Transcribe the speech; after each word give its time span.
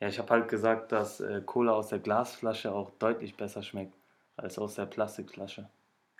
Ja, 0.00 0.08
ich 0.08 0.18
habe 0.18 0.28
halt 0.30 0.48
gesagt, 0.48 0.92
dass 0.92 1.20
äh, 1.20 1.40
Cola 1.44 1.72
aus 1.72 1.88
der 1.88 1.98
Glasflasche 2.00 2.72
auch 2.72 2.90
deutlich 2.98 3.36
besser 3.36 3.62
schmeckt 3.62 3.94
als 4.36 4.58
aus 4.58 4.74
der 4.74 4.86
Plastikflasche. 4.86 5.68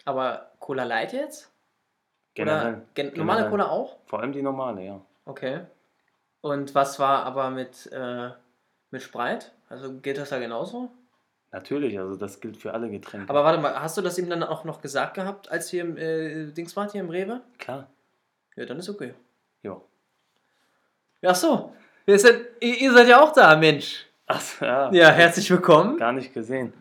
Aber 0.05 0.53
Cola 0.61 0.85
Light 0.85 1.13
jetzt? 1.13 1.53
Generell. 2.35 2.83
Gen 2.95 3.13
normale 3.17 3.41
Generell. 3.43 3.51
Cola 3.51 3.69
auch? 3.71 3.97
Vor 4.07 4.21
allem 4.21 4.33
die 4.33 4.43
normale, 4.43 4.83
ja. 4.85 5.01
Okay. 5.27 5.61
Und 6.41 6.75
was 6.75 6.99
war 6.99 7.25
aber 7.25 7.51
mit, 7.51 7.91
äh, 7.93 8.31
mit 8.91 9.03
Sprite? 9.03 9.47
Also 9.69 9.95
gilt 10.01 10.19
das 10.19 10.31
da 10.31 10.39
genauso? 10.39 10.91
Natürlich, 11.53 11.99
also 11.99 12.17
das 12.17 12.41
gilt 12.41 12.57
für 12.57 12.73
alle 12.73 12.91
Getränke. 12.91 13.29
Aber 13.31 13.43
warte 13.45 13.61
mal, 13.61 13.81
hast 13.81 13.97
du 13.97 14.03
das 14.03 14.19
ihm 14.19 14.29
dann 14.29 14.43
auch 14.43 14.65
noch 14.65 14.81
gesagt 14.81 15.15
gehabt, 15.15 15.51
als 15.51 15.73
ihr 15.73 15.83
im 15.83 15.97
äh, 15.97 16.47
Dings 16.53 16.77
wart, 16.77 16.93
hier 16.93 17.01
im 17.01 17.11
Rewe? 17.11 17.41
Klar, 17.59 17.89
Ja, 18.57 18.65
dann 18.67 18.79
ist 18.79 18.89
okay. 18.89 19.15
jo. 19.63 19.83
Ach 21.25 21.35
so, 21.35 21.75
wir 22.07 22.19
sind, 22.19 22.41
ihr, 22.61 22.75
ihr 22.81 22.93
seid 22.93 23.09
ja 23.09 23.21
auch 23.21 23.33
da, 23.33 23.57
Mensch. 23.57 24.07
Ach, 24.27 24.43
ja, 24.61 24.91
Ja, 24.93 25.11
herzlich 25.11 25.51
willkommen. 25.51 25.97
gar 25.99 26.13
nicht 26.13 26.33
gesehen. 26.33 26.73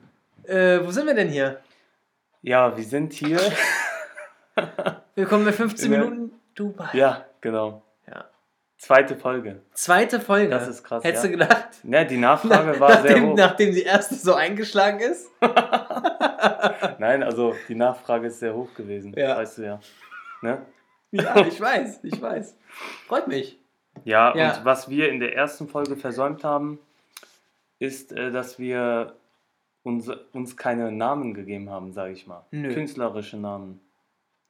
Äh, 0.44 0.80
wo 0.84 0.92
sind 0.92 1.06
wir 1.08 1.14
denn 1.16 1.30
hier? 1.30 1.60
Ja, 2.42 2.76
wir 2.76 2.84
sind 2.84 3.14
hier. 3.14 3.40
Willkommen 5.16 5.46
bei 5.46 5.52
15 5.52 5.92
Ja. 5.92 6.00
Minuten 6.00 6.32
Dubai. 6.54 6.90
ja, 6.94 7.26
genau. 7.42 7.84
Ja. 8.08 8.26
Zweite 8.78 9.16
Folge. 9.16 9.62
Zweite 9.74 10.20
Folge. 10.20 10.50
Das 10.50 10.68
ist 10.68 10.84
krass, 10.84 11.04
Hättest 11.04 11.24
ja. 11.26 11.32
du 11.32 11.38
gedacht? 11.38 11.68
Ja, 11.84 12.04
die 12.04 12.18
Nachfrage 12.18 12.80
war 12.80 12.92
sehr 13.02 13.12
nachdem, 13.12 13.30
hoch. 13.30 13.36
nachdem 13.38 13.74
die 13.74 13.84
erste 13.84 14.16
so 14.16 14.36
eingeschlagen 14.36 15.00
ist? 15.00 15.30
Nein, 17.00 17.24
also 17.24 17.56
die 17.68 17.76
Nachfrage 17.76 18.28
ist 18.28 18.40
sehr 18.40 18.54
hoch 18.54 18.74
gewesen. 18.76 19.14
Ja. 19.18 19.38
Weißt 19.38 19.58
du 19.58 19.64
ja. 19.64 19.80
Ne? 20.42 20.62
Ja, 21.12 21.36
ich 21.46 21.60
weiß, 21.60 22.00
ich 22.04 22.22
weiß. 22.22 22.56
Freut 23.08 23.28
mich. 23.28 23.60
Ja, 24.04 24.36
Ja. 24.36 24.58
und 24.58 24.66
was 24.66 24.90
wir 24.90 25.10
in 25.10 25.20
der 25.20 25.36
ersten 25.36 25.68
Folge 25.68 25.96
versäumt 25.96 26.44
haben, 26.44 26.80
ist, 27.80 28.12
äh, 28.12 28.32
dass 28.32 28.60
wir 28.60 29.16
uns, 29.84 30.10
uns 30.34 30.58
keine 30.58 30.92
Namen 30.92 31.34
gegeben 31.34 31.70
haben, 31.70 31.92
sage 31.94 32.14
ich 32.14 32.28
mal. 32.28 32.44
Nö. 32.52 32.74
Künstlerische 32.74 33.38
Namen. 33.38 33.80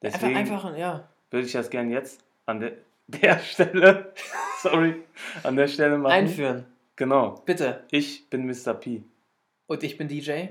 Einfach, 0.02 0.18
Deswegen 0.20 0.36
einfach, 0.36 0.76
ja. 0.76 1.08
würde 1.30 1.46
ich 1.46 1.52
das 1.52 1.70
gern 1.70 1.90
jetzt 1.90 2.22
an 2.46 2.60
der, 2.60 2.72
der 3.06 3.38
Stelle, 3.38 4.12
sorry, 4.62 5.02
an 5.42 5.56
der 5.56 5.68
Stelle 5.68 5.98
machen. 5.98 6.12
Einführen. 6.12 6.66
Genau. 6.96 7.42
Bitte. 7.44 7.84
Ich 7.90 8.28
bin 8.30 8.46
Mr. 8.46 8.72
P. 8.74 9.02
Und 9.66 9.82
ich 9.82 9.96
bin 9.96 10.08
DJ. 10.08 10.48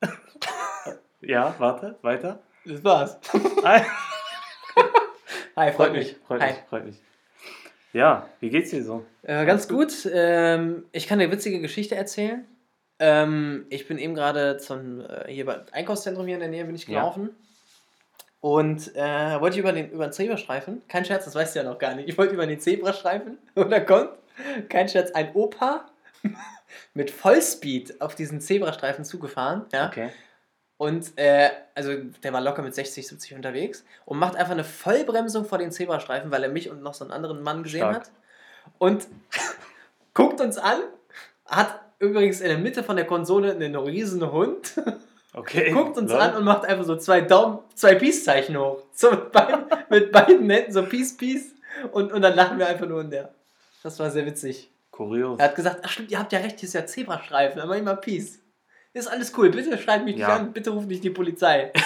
Ja, 1.20 1.54
warte, 1.58 1.98
weiter. 2.02 2.40
Das 2.66 2.84
war's. 2.84 3.18
Hi. 3.64 3.82
Hi, 5.56 5.72
Freut 5.72 5.92
mich, 5.92 6.14
freut 6.26 6.40
Hi. 6.42 6.52
mich, 6.52 6.60
freut 6.68 6.84
mich. 6.84 7.02
Ja, 7.96 8.28
wie 8.40 8.50
geht's 8.50 8.70
dir 8.70 8.84
so? 8.84 9.06
Äh, 9.22 9.46
ganz 9.46 9.68
gut. 9.68 10.06
Ähm, 10.12 10.84
ich 10.92 11.06
kann 11.06 11.18
eine 11.18 11.32
witzige 11.32 11.60
Geschichte 11.60 11.94
erzählen. 11.94 12.44
Ähm, 12.98 13.64
ich 13.70 13.88
bin 13.88 13.96
eben 13.96 14.14
gerade 14.14 14.58
zum 14.58 15.00
äh, 15.00 15.32
hier 15.32 15.46
beim 15.46 15.62
Einkaufszentrum 15.72 16.26
hier 16.26 16.34
in 16.34 16.40
der 16.40 16.50
Nähe 16.50 16.64
bin 16.66 16.74
ich 16.74 16.86
Ja. 16.86 17.00
gelaufen. 17.00 17.30
Und 18.40 18.94
äh, 18.94 19.40
wollte 19.40 19.56
ich 19.56 19.60
über 19.60 19.72
den, 19.72 19.90
über 19.90 20.08
den 20.08 20.12
Zebrastreifen. 20.12 20.82
Kein 20.88 21.06
Scherz, 21.06 21.24
das 21.24 21.34
weißt 21.34 21.54
du 21.54 21.60
ja 21.60 21.64
noch 21.64 21.78
gar 21.78 21.94
nicht. 21.94 22.06
Ich 22.08 22.18
wollte 22.18 22.34
über 22.34 22.46
den 22.46 22.60
Zebrastreifen 22.60 23.38
und 23.54 23.70
da 23.70 23.80
kommt, 23.80 24.10
kein 24.68 24.88
Scherz, 24.90 25.10
ein 25.12 25.34
Opa 25.34 25.86
mit 26.94 27.10
Vollspeed 27.10 28.00
auf 28.02 28.14
diesen 28.14 28.42
Zebrastreifen 28.42 29.06
zugefahren. 29.06 29.64
Ja? 29.72 29.86
Okay. 29.88 30.10
Und 30.78 31.16
äh, 31.16 31.50
also 31.74 31.92
der 32.22 32.32
war 32.32 32.40
locker 32.40 32.62
mit 32.62 32.74
60, 32.74 33.06
70 33.06 33.34
unterwegs 33.34 33.84
und 34.04 34.18
macht 34.18 34.36
einfach 34.36 34.52
eine 34.52 34.64
Vollbremsung 34.64 35.44
vor 35.46 35.58
den 35.58 35.72
Zebrastreifen, 35.72 36.30
weil 36.30 36.42
er 36.42 36.50
mich 36.50 36.68
und 36.70 36.82
noch 36.82 36.94
so 36.94 37.04
einen 37.04 37.12
anderen 37.12 37.42
Mann 37.42 37.62
gesehen 37.62 37.80
Stark. 37.80 37.96
hat. 37.96 38.10
Und 38.78 39.06
guckt 40.14 40.40
uns 40.40 40.58
an, 40.58 40.80
hat 41.46 41.80
übrigens 41.98 42.40
in 42.40 42.48
der 42.48 42.58
Mitte 42.58 42.82
von 42.82 42.96
der 42.96 43.06
Konsole 43.06 43.52
einen 43.52 43.74
riesen 43.76 44.30
Hund, 44.30 44.74
Okay. 45.32 45.70
guckt 45.74 45.96
uns 45.98 46.10
Lol. 46.10 46.20
an 46.20 46.36
und 46.36 46.44
macht 46.44 46.64
einfach 46.64 46.84
so 46.84 46.96
zwei 46.96 47.20
Daumen, 47.20 47.58
zwei 47.74 47.94
Peace-Zeichen 47.94 48.56
hoch. 48.58 48.82
So 48.92 49.10
mit 49.10 49.32
beiden, 49.32 49.64
mit 49.90 50.10
beiden 50.12 50.48
Händen 50.50 50.72
so 50.72 50.82
Peace, 50.82 51.16
Peace. 51.16 51.54
Und, 51.92 52.12
und 52.12 52.22
dann 52.22 52.34
lachen 52.34 52.58
wir 52.58 52.66
einfach 52.66 52.86
nur 52.86 53.02
in 53.02 53.10
der. 53.10 53.34
Das 53.82 53.98
war 53.98 54.10
sehr 54.10 54.24
witzig. 54.26 54.70
Kurios. 54.90 55.38
Er 55.38 55.46
hat 55.46 55.54
gesagt, 55.54 55.80
ach 55.84 55.90
stimmt, 55.90 56.10
ihr 56.10 56.18
habt 56.18 56.32
ja 56.32 56.38
recht, 56.38 56.58
hier 56.58 56.66
ist 56.66 56.72
ja 56.72 56.86
Zebrastreifen, 56.86 57.60
aber 57.60 57.76
immer 57.76 57.96
Peace. 57.96 58.38
Ist 58.96 59.08
alles 59.08 59.36
cool, 59.36 59.50
bitte 59.50 59.76
schreibt 59.76 60.04
mich 60.06 60.16
Ja. 60.16 60.28
nicht 60.28 60.36
an, 60.40 60.52
bitte 60.52 60.70
ruft 60.70 60.88
nicht 60.88 61.04
die 61.04 61.10
Polizei. 61.10 61.72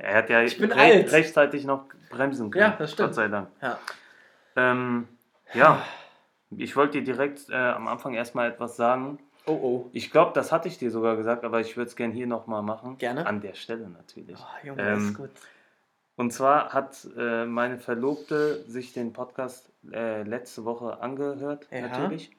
Er 0.00 0.16
hat 0.16 0.28
ja 0.30 0.42
Ich 0.42 0.58
bin 0.58 0.72
re 0.72 0.80
alt. 0.80 1.12
rechtzeitig 1.12 1.64
noch 1.64 1.84
bremsen 2.10 2.50
können. 2.50 2.64
Ja, 2.64 2.76
das 2.76 2.92
stimmt. 2.92 3.08
Gott 3.10 3.14
sei 3.14 3.28
Dank. 3.28 3.48
Ja. 3.62 3.78
Ähm, 4.56 5.06
ja, 5.54 5.84
ich 6.50 6.74
wollte 6.74 6.98
dir 6.98 7.04
direkt 7.04 7.48
äh, 7.50 7.54
am 7.54 7.86
Anfang 7.86 8.14
erstmal 8.14 8.50
etwas 8.50 8.76
sagen. 8.76 9.18
Oh 9.46 9.52
oh. 9.52 9.90
Ich 9.92 10.10
glaube, 10.10 10.32
das 10.34 10.50
hatte 10.50 10.66
ich 10.66 10.78
dir 10.78 10.90
sogar 10.90 11.14
gesagt, 11.16 11.44
aber 11.44 11.60
ich 11.60 11.76
würde 11.76 11.88
es 11.88 11.94
gerne 11.94 12.12
hier 12.12 12.26
nochmal 12.26 12.62
machen. 12.62 12.98
Gerne. 12.98 13.24
An 13.24 13.40
der 13.40 13.54
Stelle 13.54 13.88
natürlich. 13.88 14.36
Oh, 14.36 14.66
Junge, 14.66 14.82
Ähm, 14.82 15.08
ist 15.10 15.14
gut. 15.16 15.30
Und 16.16 16.32
zwar 16.32 16.72
hat 16.72 17.06
äh, 17.16 17.44
meine 17.44 17.78
Verlobte 17.78 18.64
sich 18.66 18.92
den 18.94 19.12
Podcast 19.12 19.70
äh, 19.92 20.22
letzte 20.24 20.64
Woche 20.64 21.00
angehört, 21.00 21.68
Ja. 21.70 21.82
natürlich. 21.82 22.32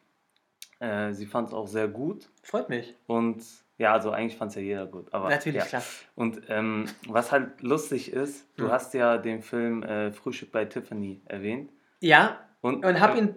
Äh, 0.80 1.14
sie 1.14 1.26
fand 1.26 1.48
es 1.48 1.54
auch 1.54 1.68
sehr 1.68 1.88
gut. 1.88 2.28
Freut 2.44 2.68
mich. 2.68 2.96
Und 3.08 3.44
ja, 3.78 3.94
also 3.94 4.12
eigentlich 4.12 4.38
fand 4.38 4.50
es 4.50 4.56
ja 4.56 4.62
jeder 4.62 4.86
gut. 4.88 5.14
Aber, 5.14 5.30
Natürlich, 5.30 5.62
ja. 5.62 5.66
klar. 5.68 5.84
Und 6.16 6.42
ähm, 6.50 6.86
was 7.08 7.32
halt 7.32 7.62
lustig 7.62 8.12
ist, 8.12 8.48
du 8.58 8.66
Hm. 8.66 8.72
hast 8.72 8.94
ja 8.94 9.18
den 9.18 9.42
Film 9.42 9.84
äh, 9.84 10.12
Frühstück 10.12 10.52
bei 10.52 10.66
Tiffany 10.66 11.22
erwähnt. 11.26 11.72
Ja, 12.00 12.40
Und, 12.62 12.84
und 12.86 13.00
habe 13.00 13.18
äh, 13.18 13.22
ihn 13.22 13.36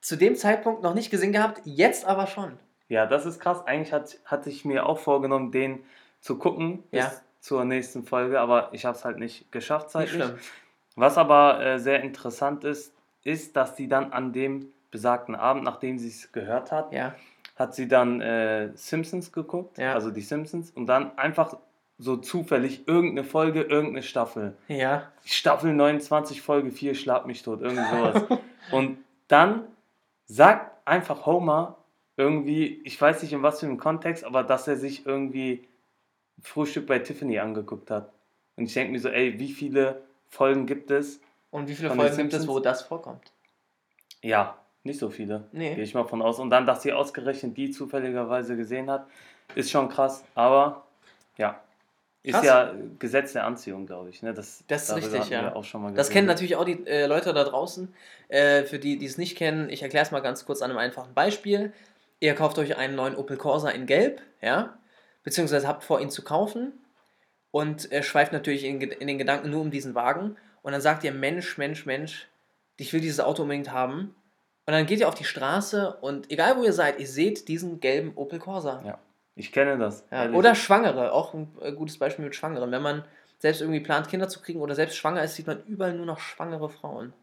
zu 0.00 0.16
dem 0.16 0.34
Zeitpunkt 0.36 0.82
noch 0.82 0.94
nicht 0.94 1.10
gesehen 1.10 1.32
gehabt, 1.32 1.60
jetzt 1.64 2.04
aber 2.06 2.26
schon. 2.26 2.58
Ja, 2.88 3.06
das 3.06 3.26
ist 3.26 3.40
krass. 3.40 3.66
Eigentlich 3.66 3.92
hat, 3.92 4.18
hatte 4.24 4.48
ich 4.50 4.64
mir 4.64 4.86
auch 4.86 4.98
vorgenommen, 4.98 5.50
den 5.52 5.80
zu 6.20 6.38
gucken 6.38 6.82
bis 6.90 7.00
Ja. 7.04 7.12
zur 7.40 7.64
nächsten 7.64 8.04
Folge, 8.04 8.40
aber 8.40 8.70
ich 8.72 8.84
habe 8.84 8.96
es 8.96 9.04
halt 9.04 9.18
nicht 9.18 9.52
geschafft 9.52 9.86
Nicht 9.86 9.92
zeitlich. 9.92 10.12
schlimm. 10.24 10.38
Was 10.96 11.18
aber 11.18 11.64
äh, 11.64 11.78
sehr 11.78 12.02
interessant 12.02 12.64
ist, 12.64 12.92
ist, 13.22 13.54
dass 13.56 13.76
sie 13.76 13.88
dann 13.88 14.12
an 14.12 14.32
dem 14.32 14.72
besagten 14.90 15.34
Abend, 15.34 15.62
nachdem 15.64 15.98
sie 15.98 16.08
es 16.08 16.32
gehört 16.32 16.72
hat, 16.72 16.92
Ja. 16.92 17.14
Hat 17.58 17.74
sie 17.74 17.88
dann 17.88 18.20
äh, 18.20 18.70
Simpsons 18.74 19.32
geguckt, 19.32 19.78
Ja. 19.78 19.94
also 19.94 20.10
die 20.10 20.20
Simpsons, 20.20 20.70
und 20.70 20.86
dann 20.86 21.16
einfach 21.18 21.56
so 21.98 22.16
zufällig 22.16 22.86
irgendeine 22.86 23.24
Folge, 23.24 23.62
irgendeine 23.62 24.04
Staffel. 24.04 24.56
Ja. 24.68 25.10
Staffel 25.24 25.74
29, 25.74 26.40
Folge 26.40 26.70
4, 26.70 26.94
Schlag 26.94 27.26
mich 27.26 27.42
tot, 27.42 27.60
irgend 27.60 27.84
sowas. 27.90 28.22
und 28.70 28.98
dann 29.26 29.64
sagt 30.26 30.86
einfach 30.86 31.26
Homer 31.26 31.76
irgendwie, 32.16 32.80
ich 32.84 33.00
weiß 33.00 33.22
nicht 33.22 33.32
in 33.32 33.42
was 33.42 33.60
für 33.60 33.66
einem 33.66 33.78
Kontext, 33.78 34.24
aber 34.24 34.44
dass 34.44 34.68
er 34.68 34.76
sich 34.76 35.06
irgendwie 35.06 35.66
Frühstück 36.40 36.86
bei 36.86 37.00
Tiffany 37.00 37.40
angeguckt 37.40 37.90
hat. 37.90 38.12
Und 38.56 38.66
ich 38.66 38.74
denke 38.74 38.92
mir 38.92 39.00
so, 39.00 39.08
ey, 39.08 39.38
wie 39.40 39.52
viele 39.52 40.02
Folgen 40.28 40.66
gibt 40.66 40.90
es? 40.92 41.20
Und 41.50 41.68
wie 41.68 41.74
viele 41.74 41.90
Folgen 41.90 42.16
gibt 42.16 42.32
es, 42.32 42.46
wo 42.46 42.60
das 42.60 42.82
vorkommt? 42.82 43.32
Ja, 44.22 44.56
nicht 44.84 44.98
so 44.98 45.10
viele. 45.10 45.44
Nee. 45.52 45.74
Gehe 45.74 45.84
ich 45.84 45.94
mal 45.94 46.04
von 46.04 46.22
aus. 46.22 46.38
Und 46.38 46.50
dann, 46.50 46.66
dass 46.66 46.82
sie 46.82 46.92
ausgerechnet 46.92 47.56
die 47.56 47.70
zufälligerweise 47.70 48.56
gesehen 48.56 48.90
hat, 48.90 49.06
ist 49.54 49.70
schon 49.70 49.88
krass. 49.88 50.24
Aber 50.34 50.86
ja, 51.36 51.60
ist 52.22 52.34
Krass. 52.34 52.44
ja 52.44 52.74
Gesetz 52.98 53.32
der 53.32 53.46
Anziehung, 53.46 53.86
glaube 53.86 54.10
ich. 54.10 54.22
Ne? 54.22 54.34
Das, 54.34 54.64
Das 54.66 54.88
ist 54.90 54.96
richtig, 54.96 55.30
ja. 55.30 55.54
Auch 55.54 55.64
schon 55.64 55.82
mal 55.82 55.94
Das 55.94 56.10
kennen 56.10 56.26
natürlich 56.26 56.56
auch 56.56 56.64
die 56.64 56.86
äh, 56.86 57.06
Leute 57.06 57.32
da 57.32 57.44
draußen. 57.44 57.94
Äh, 58.28 58.64
für 58.64 58.78
die, 58.78 58.98
die 58.98 59.06
es 59.06 59.18
nicht 59.18 59.36
kennen, 59.36 59.70
ich 59.70 59.82
erkläre 59.82 60.04
es 60.04 60.10
mal 60.10 60.20
ganz 60.20 60.44
kurz 60.44 60.60
an 60.60 60.70
einem 60.70 60.78
einfachen 60.78 61.14
Beispiel. 61.14 61.72
Ihr 62.20 62.34
kauft 62.34 62.58
euch 62.58 62.76
einen 62.76 62.96
neuen 62.96 63.14
Opel 63.14 63.36
Corsa 63.36 63.70
in 63.70 63.86
Gelb, 63.86 64.20
ja, 64.42 64.76
beziehungsweise 65.22 65.68
habt 65.68 65.84
vor, 65.84 66.00
ihn 66.00 66.10
zu 66.10 66.22
kaufen 66.22 66.72
und 67.52 67.90
äh, 67.92 68.02
schweift 68.02 68.32
natürlich 68.32 68.64
in, 68.64 68.80
in 68.80 69.06
den 69.06 69.18
Gedanken 69.18 69.50
nur 69.50 69.60
um 69.60 69.70
diesen 69.70 69.94
Wagen. 69.94 70.36
Und 70.62 70.72
dann 70.72 70.80
sagt 70.80 71.04
ihr, 71.04 71.12
Mensch, 71.12 71.56
Mensch, 71.56 71.86
Mensch, 71.86 72.28
ich 72.76 72.92
will 72.92 73.00
dieses 73.00 73.20
Auto 73.20 73.42
unbedingt 73.42 73.72
haben. 73.72 74.14
Und 74.68 74.74
dann 74.74 74.84
geht 74.84 75.00
ihr 75.00 75.08
auf 75.08 75.14
die 75.14 75.24
Straße 75.24 75.96
und 76.02 76.30
egal 76.30 76.58
wo 76.58 76.62
ihr 76.62 76.74
seid, 76.74 77.00
ihr 77.00 77.06
seht 77.06 77.48
diesen 77.48 77.80
gelben 77.80 78.12
Opel 78.16 78.38
Corsa. 78.38 78.82
Ja, 78.84 78.98
ich 79.34 79.50
kenne 79.50 79.78
das. 79.78 80.04
Ja, 80.10 80.28
oder 80.32 80.54
Schwangere, 80.54 81.10
auch 81.12 81.32
ein 81.32 81.50
äh, 81.62 81.72
gutes 81.72 81.98
Beispiel 81.98 82.26
mit 82.26 82.34
Schwangeren. 82.36 82.70
Wenn 82.70 82.82
man 82.82 83.02
selbst 83.38 83.62
irgendwie 83.62 83.80
plant, 83.80 84.08
Kinder 84.10 84.28
zu 84.28 84.42
kriegen 84.42 84.60
oder 84.60 84.74
selbst 84.74 84.96
schwanger 84.98 85.22
ist, 85.24 85.36
sieht 85.36 85.46
man 85.46 85.62
überall 85.64 85.94
nur 85.94 86.04
noch 86.04 86.18
schwangere 86.18 86.68
Frauen. 86.68 87.14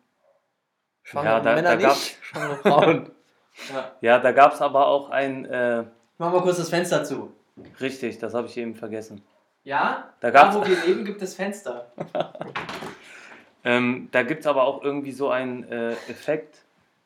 Schwangere 1.03 1.33
Ja, 1.33 1.39
da- 1.41 1.53
Männer 1.53 1.77
da 1.77 1.87
nicht, 1.89 2.17
schwangere 2.23 2.55
Frauen. 2.57 3.11
ja. 3.71 3.91
Ja, 4.01 4.17
da 4.17 4.31
gab 4.31 4.53
es 4.53 4.61
aber 4.63 4.87
auch 4.87 5.11
ein, 5.11 5.45
äh, 5.45 5.83
Machen 6.17 6.33
wir 6.33 6.41
kurz 6.41 6.57
das 6.57 6.69
Fenster 6.69 7.03
zu. 7.03 7.31
richtig, 7.79 8.17
das 8.17 8.33
habe 8.33 8.47
ich 8.47 8.57
eben 8.57 8.73
vergessen. 8.73 9.21
Ja? 9.63 10.13
Da 10.19 10.31
gab's- 10.31 10.55
wo 10.55 10.65
wir 10.65 10.83
leben, 10.83 11.05
gibt 11.05 11.21
es 11.21 11.35
Fenster. 11.35 11.91
Ähm, 13.63 14.09
da 14.11 14.21
gibt 14.23 14.41
es 14.41 14.47
aber 14.47 14.63
auch 14.63 14.83
irgendwie 14.83 15.11
so 15.11 15.29
einen 15.29 15.63
äh, 15.63 15.93
Effekt 16.07 16.64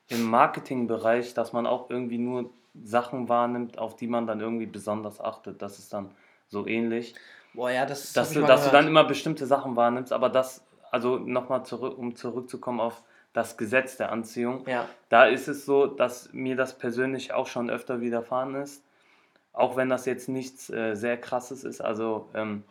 im 0.10 0.24
Marketingbereich, 0.24 1.34
dass 1.34 1.54
man 1.54 1.66
auch 1.66 1.90
irgendwie 1.90 2.18
nur 2.18 2.50
Sachen 2.84 3.30
wahrnimmt, 3.30 3.78
auf 3.78 3.96
die 3.96 4.08
man 4.08 4.28
dann 4.28 4.42
irgendwie 4.42 4.66
besonders 4.66 5.22
achtet. 5.22 5.62
Das 5.62 5.80
ist 5.80 5.94
dann 5.94 6.12
so 6.48 6.68
ähnlich. 6.68 7.16
Boah, 7.54 7.72
ja, 7.72 7.86
das 7.86 8.14
dass, 8.14 8.34
du, 8.34 8.42
dass 8.42 8.66
du 8.66 8.72
dann 8.72 8.88
immer 8.88 9.04
bestimmte 9.04 9.46
Sachen 9.46 9.76
wahrnimmst, 9.76 10.12
aber 10.14 10.30
das, 10.30 10.64
also 10.92 11.18
nochmal 11.18 11.66
zurück, 11.66 11.98
um 11.98 12.16
zurückzukommen 12.16 12.80
auf 12.80 13.02
das 13.34 13.58
Gesetz 13.58 13.98
der 13.98 14.12
Anziehung. 14.12 14.68
Ja. 14.68 14.88
Da 15.10 15.26
ist 15.26 15.48
es 15.48 15.66
so, 15.66 15.86
dass 15.86 16.34
mir 16.34 16.56
das 16.56 16.78
persönlich 16.78 17.34
auch 17.34 17.48
schon 17.48 17.70
öfter 17.70 18.02
widerfahren 18.02 18.56
ist. 18.56 18.84
Auch 19.54 19.76
wenn 19.76 19.90
das 19.90 20.06
jetzt 20.06 20.30
nichts 20.30 20.70
äh, 20.70 20.96
sehr 20.96 21.18
krasses 21.18 21.64
ist. 21.64 21.82
Also, 21.82 22.30
ähm, 22.34 22.64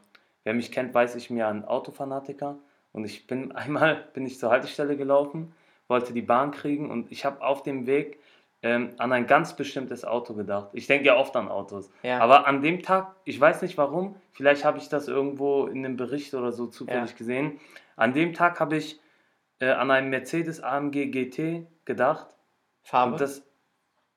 wer 0.45 0.55
mich 0.55 0.73
kennt, 0.73 0.95
weiß 0.95 1.15
ich 1.17 1.31
mir 1.31 1.49
ein 1.49 1.65
Autofanatiker. 1.65 2.57
Und 2.93 3.05
ich 3.05 3.27
bin 3.27 3.53
einmal 3.57 3.97
bin 4.15 4.27
ich 4.27 4.39
zur 4.39 4.51
Haltestelle 4.51 4.97
gelaufen, 4.97 5.53
wollte 5.89 6.13
die 6.13 6.23
Bahn 6.23 6.51
kriegen 6.51 6.91
und 6.91 7.11
ich 7.11 7.25
habe 7.25 7.43
auf 7.43 7.63
dem 7.63 7.87
Weg 7.87 8.21
ähm, 8.63 8.91
an 8.99 9.13
ein 9.13 9.27
ganz 9.27 9.57
bestimmtes 9.57 10.05
Auto 10.05 10.35
gedacht. 10.35 10.71
Ich 10.73 10.87
denke 10.87 11.07
ja 11.07 11.17
oft 11.17 11.35
an 11.37 11.49
Autos. 11.49 11.91
Ja. 12.03 12.19
Aber 12.21 12.47
an 12.47 12.61
dem 12.61 12.83
Tag, 12.83 13.15
ich 13.25 13.41
weiß 13.41 13.63
nicht 13.63 13.79
warum, 13.79 14.17
vielleicht 14.33 14.65
habe 14.65 14.79
ich 14.79 14.89
das 14.89 15.09
irgendwo 15.09 15.67
in 15.67 15.85
einem 15.85 15.97
Bericht 15.97 16.35
oder 16.35 16.53
so 16.53 16.67
zufällig 16.67 17.11
Ja. 17.11 17.17
gesehen. 17.17 17.61
An 17.97 18.13
dem 18.15 18.35
Tag 18.35 18.61
habe 18.61 18.77
ich 18.77 19.01
äh, 19.61 19.71
an 19.71 19.91
einen 19.91 20.11
Mercedes 20.11 20.61
AMG 20.61 21.11
GT 21.11 21.67
gedacht. 21.85 22.29
Farbe. 22.83 23.13
Und 23.13 23.21
das, 23.21 23.45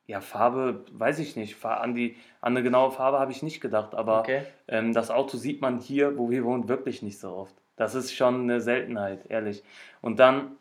ja, 0.08 0.22
Farbe, 0.22 0.86
weiß 0.92 1.20
ich 1.20 1.36
nicht. 1.36 1.64
An, 1.64 1.94
die, 1.94 2.16
an 2.42 2.54
eine 2.54 2.64
genaue 2.64 2.92
Farbe 2.92 3.20
habe 3.20 3.32
ich 3.32 3.44
nicht 3.44 3.62
gedacht, 3.62 3.94
aber 3.94 4.20
okay. 4.22 4.44
ähm, 4.68 4.94
das 4.94 5.12
Auto 5.12 5.38
sieht 5.38 5.62
man 5.62 5.80
hier, 5.80 6.18
wo 6.18 6.30
wir 6.30 6.44
wohnen, 6.44 6.68
wirklich 6.68 7.02
nicht 7.02 7.20
so 7.20 7.32
oft. 7.32 7.56
Das 7.76 7.96
ist 7.96 8.14
schon 8.14 8.42
eine 8.42 8.60
Seltenheit, 8.62 9.26
ehrlich. 9.30 9.64
Und 10.02 10.20
dann 10.20 10.58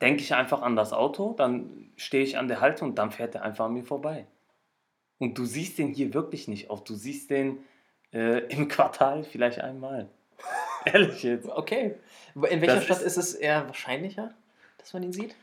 denke 0.00 0.22
ich 0.22 0.34
einfach 0.34 0.62
an 0.62 0.76
das 0.76 0.92
Auto, 0.92 1.34
dann 1.36 1.90
stehe 1.96 2.22
ich 2.24 2.38
an 2.38 2.48
der 2.48 2.60
Halte 2.60 2.84
und 2.84 2.96
dann 2.96 3.10
fährt 3.10 3.34
er 3.34 3.42
einfach 3.42 3.66
an 3.66 3.74
mir 3.74 3.84
vorbei. 3.84 4.26
Und 5.18 5.36
du 5.36 5.44
siehst 5.44 5.78
den 5.78 5.88
hier 5.88 6.14
wirklich 6.14 6.48
nicht 6.48 6.70
oft. 6.70 6.88
Du 6.88 6.94
siehst 6.94 7.30
den 7.30 7.58
äh, 8.12 8.38
im 8.54 8.68
Quartal 8.68 9.24
vielleicht 9.24 9.60
einmal. 9.60 10.08
ehrlich 10.86 11.22
jetzt. 11.22 11.48
Okay. 11.48 11.94
In 12.34 12.60
welcher 12.60 12.76
Das 12.76 12.84
Stadt 12.84 12.98
ist- 13.02 13.06
ist 13.06 13.16
es 13.18 13.34
eher 13.34 13.66
wahrscheinlicher, 13.66 14.32
dass 14.78 14.92
man 14.94 15.02
ihn 15.02 15.12
sieht? 15.12 15.34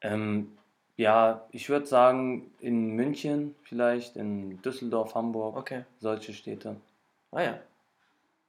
Ähm, 0.00 0.56
ja, 0.96 1.44
ich 1.52 1.68
würde 1.68 1.86
sagen, 1.86 2.50
in 2.60 2.90
München 2.96 3.54
vielleicht, 3.62 4.16
in 4.16 4.60
Düsseldorf, 4.62 5.14
Hamburg, 5.14 5.56
Okay. 5.56 5.84
solche 6.00 6.32
Städte. 6.32 6.76
Ah 7.30 7.42
ja. 7.42 7.58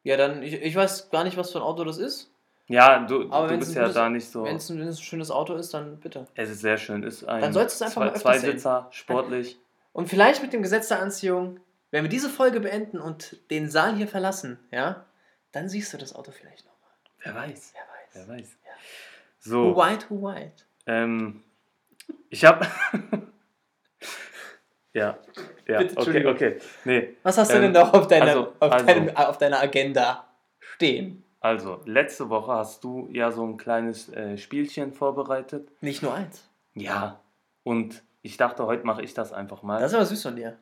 Ja, 0.04 0.16
dann, 0.16 0.42
ich, 0.42 0.54
ich 0.54 0.76
weiß 0.76 1.10
gar 1.10 1.26
nicht, 1.26 1.36
was 1.36 1.52
für 1.52 1.58
ein 1.60 1.64
Auto 1.64 1.84
das 1.84 1.98
ist. 1.98 2.32
Ja, 2.70 3.00
du, 3.00 3.30
Aber 3.32 3.48
du 3.48 3.58
bist 3.58 3.74
ja 3.76 3.82
gutes- 3.82 3.96
da 3.96 4.10
nicht 4.10 4.30
so. 4.30 4.44
Wenn 4.44 4.56
es 4.58 4.70
ein, 4.70 4.96
schönes 4.96 5.32
Auto 5.32 5.56
ist, 5.56 5.74
dann 5.74 6.00
bitte. 6.00 6.28
Es 6.36 6.50
ist 6.52 6.62
sehr 6.62 6.78
schön. 6.78 7.02
Ist 7.04 7.24
ein 7.28 7.42
Dann 7.42 7.52
sollst 7.52 7.82
du 7.82 7.86
es 7.86 7.90
einfach 7.98 8.14
zwei, 8.14 8.30
mal. 8.30 8.40
Zweisitzer, 8.40 8.88
sportlich. 8.92 9.58
Und 9.92 10.08
vielleicht 10.08 10.42
mit 10.44 10.54
dem 10.54 10.62
Gesetz 10.62 10.88
der 10.88 11.02
Anziehung, 11.02 11.60
wenn 11.92 12.04
wir 12.04 12.10
diese 12.10 12.30
Folge 12.30 12.60
beenden 12.60 13.00
und 13.00 13.38
den 13.50 13.70
Saal 13.72 13.96
hier 13.96 14.08
verlassen, 14.08 14.60
ja, 14.72 15.04
dann 15.52 15.68
siehst 15.68 15.92
du 15.92 15.98
das 15.98 16.14
Auto 16.14 16.32
vielleicht 16.32 16.64
nochmal. 16.66 16.92
Wer 17.24 17.34
weiß. 17.36 17.74
Wer 17.74 17.82
weiß. 17.82 18.28
Wer 18.28 18.36
weiß. 18.38 18.58
Ja. 18.64 18.72
So. 19.40 19.76
Who 19.76 19.76
white, 19.76 20.06
who 20.10 20.22
white. 20.22 20.64
Ähm, 20.86 21.44
ich 22.30 22.46
habe. 22.46 22.68
ja. 24.94 25.18
Ja, 25.68 25.78
Bitte, 25.80 25.98
okay, 25.98 26.26
okay. 26.26 26.58
Nee, 26.86 27.16
Was 27.24 27.38
hast 27.38 27.52
du 27.52 27.56
Ähm, 27.56 27.62
denn 27.64 27.72
noch 27.74 27.94
auf 27.94 28.08
deiner, 28.08 28.26
also- 28.28 28.54
auf, 28.60 28.72
also. 28.72 28.86
deinem, 28.86 29.16
auf 29.16 29.38
deiner 29.40 29.60
Agenda 29.60 30.28
stehen? 30.60 31.24
Also, 31.42 31.80
letzte 31.86 32.30
Woche 32.30 32.52
hast 32.54 32.84
du 32.84 33.08
ja 33.12 33.32
so 33.32 33.46
ein 33.46 33.58
kleines 33.58 34.10
äh, 34.10 34.38
Spielchen 34.38 34.94
vorbereitet. 34.94 35.70
Nicht 35.82 36.04
nur 36.04 36.14
eins. 36.14 36.48
Ja. 36.74 37.20
Und 37.64 38.04
ich 38.22 38.38
dachte, 38.38 38.66
heute 38.66 38.86
mache 38.86 39.02
ich 39.02 39.14
das 39.14 39.32
einfach 39.34 39.64
mal. 39.64 39.80
Das 39.80 39.92
ist 39.92 39.96
aber 39.96 40.06
süß 40.06 40.24
von 40.24 40.36
dir. 40.36 40.58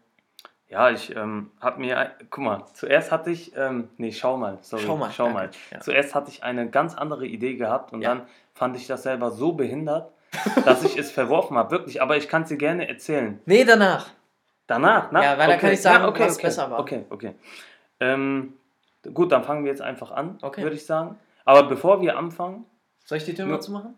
Ja, 0.69 0.89
ich 0.89 1.15
ähm, 1.15 1.51
habe 1.61 1.79
mir, 1.79 1.97
ein- 1.97 2.11
guck 2.29 2.43
mal, 2.43 2.65
zuerst 2.73 3.11
hatte 3.11 3.31
ich, 3.31 3.55
ähm, 3.55 3.87
nee, 3.97 4.11
schau 4.11 4.35
mal, 4.37 4.57
sorry, 4.61 4.83
Schau 4.85 4.97
mal, 4.97 5.11
schau 5.11 5.29
mal. 5.29 5.49
ja. 5.71 5.79
Zuerst 5.79 6.13
hatte 6.13 6.29
ich 6.29 6.43
eine 6.43 6.69
ganz 6.69 6.93
andere 6.93 7.25
Idee 7.25 7.55
gehabt 7.55 7.93
und 7.93 8.01
Ja. 8.01 8.09
dann 8.15 8.27
fand 8.53 8.75
ich 8.75 8.85
das 8.85 9.03
selber 9.03 9.31
so 9.31 9.53
behindert, 9.53 10.11
dass 10.65 10.83
ich 10.83 10.97
es 10.97 11.09
verworfen 11.09 11.57
habe, 11.57 11.71
wirklich. 11.71 12.01
Aber 12.01 12.17
ich 12.17 12.27
kann 12.27 12.41
es 12.43 12.49
dir 12.49 12.57
gerne 12.57 12.87
erzählen. 12.89 13.39
Nee, 13.45 13.63
danach. 13.63 14.09
Danach, 14.67 15.09
ne? 15.13 15.23
Ja, 15.23 15.37
weil 15.37 15.47
dann 15.47 15.59
kann 15.59 15.71
ich 15.71 15.81
sagen, 15.81 16.03
was 16.03 16.35
okay, 16.35 16.41
besser 16.47 16.69
war. 16.69 16.79
Okay, 16.79 17.05
okay. 17.09 17.33
Ähm, 18.01 18.53
gut, 19.13 19.31
dann 19.31 19.43
fangen 19.43 19.63
wir 19.63 19.71
jetzt 19.71 19.81
einfach 19.81 20.11
an, 20.11 20.37
Okay. 20.41 20.61
würde 20.63 20.75
ich 20.75 20.85
sagen. 20.85 21.17
Aber 21.45 21.63
bevor 21.63 22.01
wir 22.01 22.17
anfangen, 22.17 22.65
Soll 23.05 23.17
ich 23.19 23.25
die 23.25 23.33
Tür 23.33 23.45
mal 23.45 23.61
zumachen? 23.61 23.95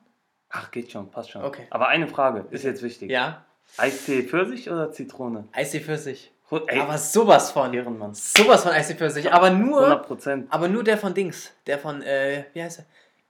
ach, 0.49 0.71
geht 0.71 0.91
schon, 0.91 1.09
passt 1.11 1.31
schon. 1.31 1.43
Okay. 1.43 1.67
Aber 1.71 1.87
eine 1.87 2.07
Frage 2.07 2.45
ist 2.51 2.63
jetzt 2.63 2.81
wichtig. 2.83 3.09
Ja. 3.11 3.45
Eistee 3.77 4.23
Pfirsich 4.23 4.69
oder 4.69 4.91
Zitrone? 4.91 5.47
Eistee 5.51 5.79
Pfirsich. 5.79 6.31
Ey, 6.67 6.79
Aber 6.79 6.97
sowas 6.97 7.51
von. 7.51 7.71
Ehrenmann. 7.73 8.13
Sowas 8.15 8.63
von 8.63 8.71
Eistee 8.71 8.95
Pfirsich. 8.95 9.31
Aber 9.31 9.47
100 9.51 9.67
nur, 9.67 9.95
Prozent. 9.97 10.47
aber 10.51 10.67
nur 10.67 10.83
der 10.83 10.97
von 10.97 11.13
Dings. 11.13 11.53
Der 11.67 11.77
von, 11.77 12.01
äh, 12.01 12.45
wie 12.53 12.63
heißt 12.63 12.79
er? 12.79 12.85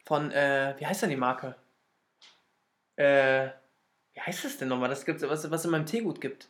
Von, 0.05 0.31
äh, 0.31 0.73
wie 0.77 0.85
heißt 0.85 1.01
denn 1.01 1.09
die 1.09 1.17
Marke? 1.17 1.55
Äh, 2.95 3.49
wie 4.13 4.21
heißt 4.21 4.45
das 4.45 4.57
denn 4.57 4.69
nochmal? 4.69 4.87
Das 4.89 5.05
gibt's, 5.05 5.21
was, 5.27 5.49
was 5.51 5.65
in 5.65 5.71
meinem 5.71 5.85
Teegut 5.85 6.21
gibt. 6.21 6.47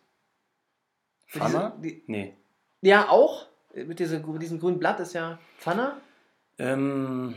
Die- 1.33 2.03
Nee. 2.07 2.35
Ja, 2.81 3.09
auch. 3.09 3.47
Mit, 3.73 3.99
diese, 3.99 4.19
mit 4.19 4.41
diesem 4.41 4.59
grünen 4.59 4.79
Blatt 4.79 4.99
ist 4.99 5.13
ja 5.13 5.37
Pfanner. 5.59 5.97
Ähm, 6.57 7.35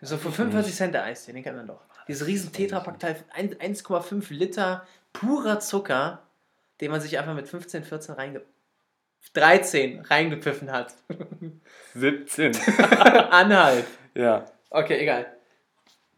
So 0.00 0.16
für 0.16 0.28
ich 0.28 0.34
45 0.34 0.66
nicht. 0.70 0.76
Cent 0.76 0.94
der 0.94 1.04
Eistee, 1.04 1.32
den 1.32 1.42
kennt 1.42 1.56
man 1.56 1.66
doch. 1.66 1.80
Diese 2.08 2.26
riesen 2.26 2.52
Tetrapack-Teil, 2.52 3.16
ein- 3.34 3.54
1,5 3.54 4.32
Liter 4.32 4.86
purer 5.12 5.60
Zucker, 5.60 6.22
den 6.80 6.90
man 6.90 7.00
sich 7.00 7.18
einfach 7.18 7.34
mit 7.34 7.48
15, 7.48 7.84
14 7.84 8.14
reinge... 8.14 8.42
13 9.34 10.00
reingepfiffen 10.00 10.70
hat. 10.72 10.94
17. 11.94 12.52
Anhalt. 13.30 13.84
ja. 14.14 14.46
Okay, 14.70 14.98
egal. 14.98 15.26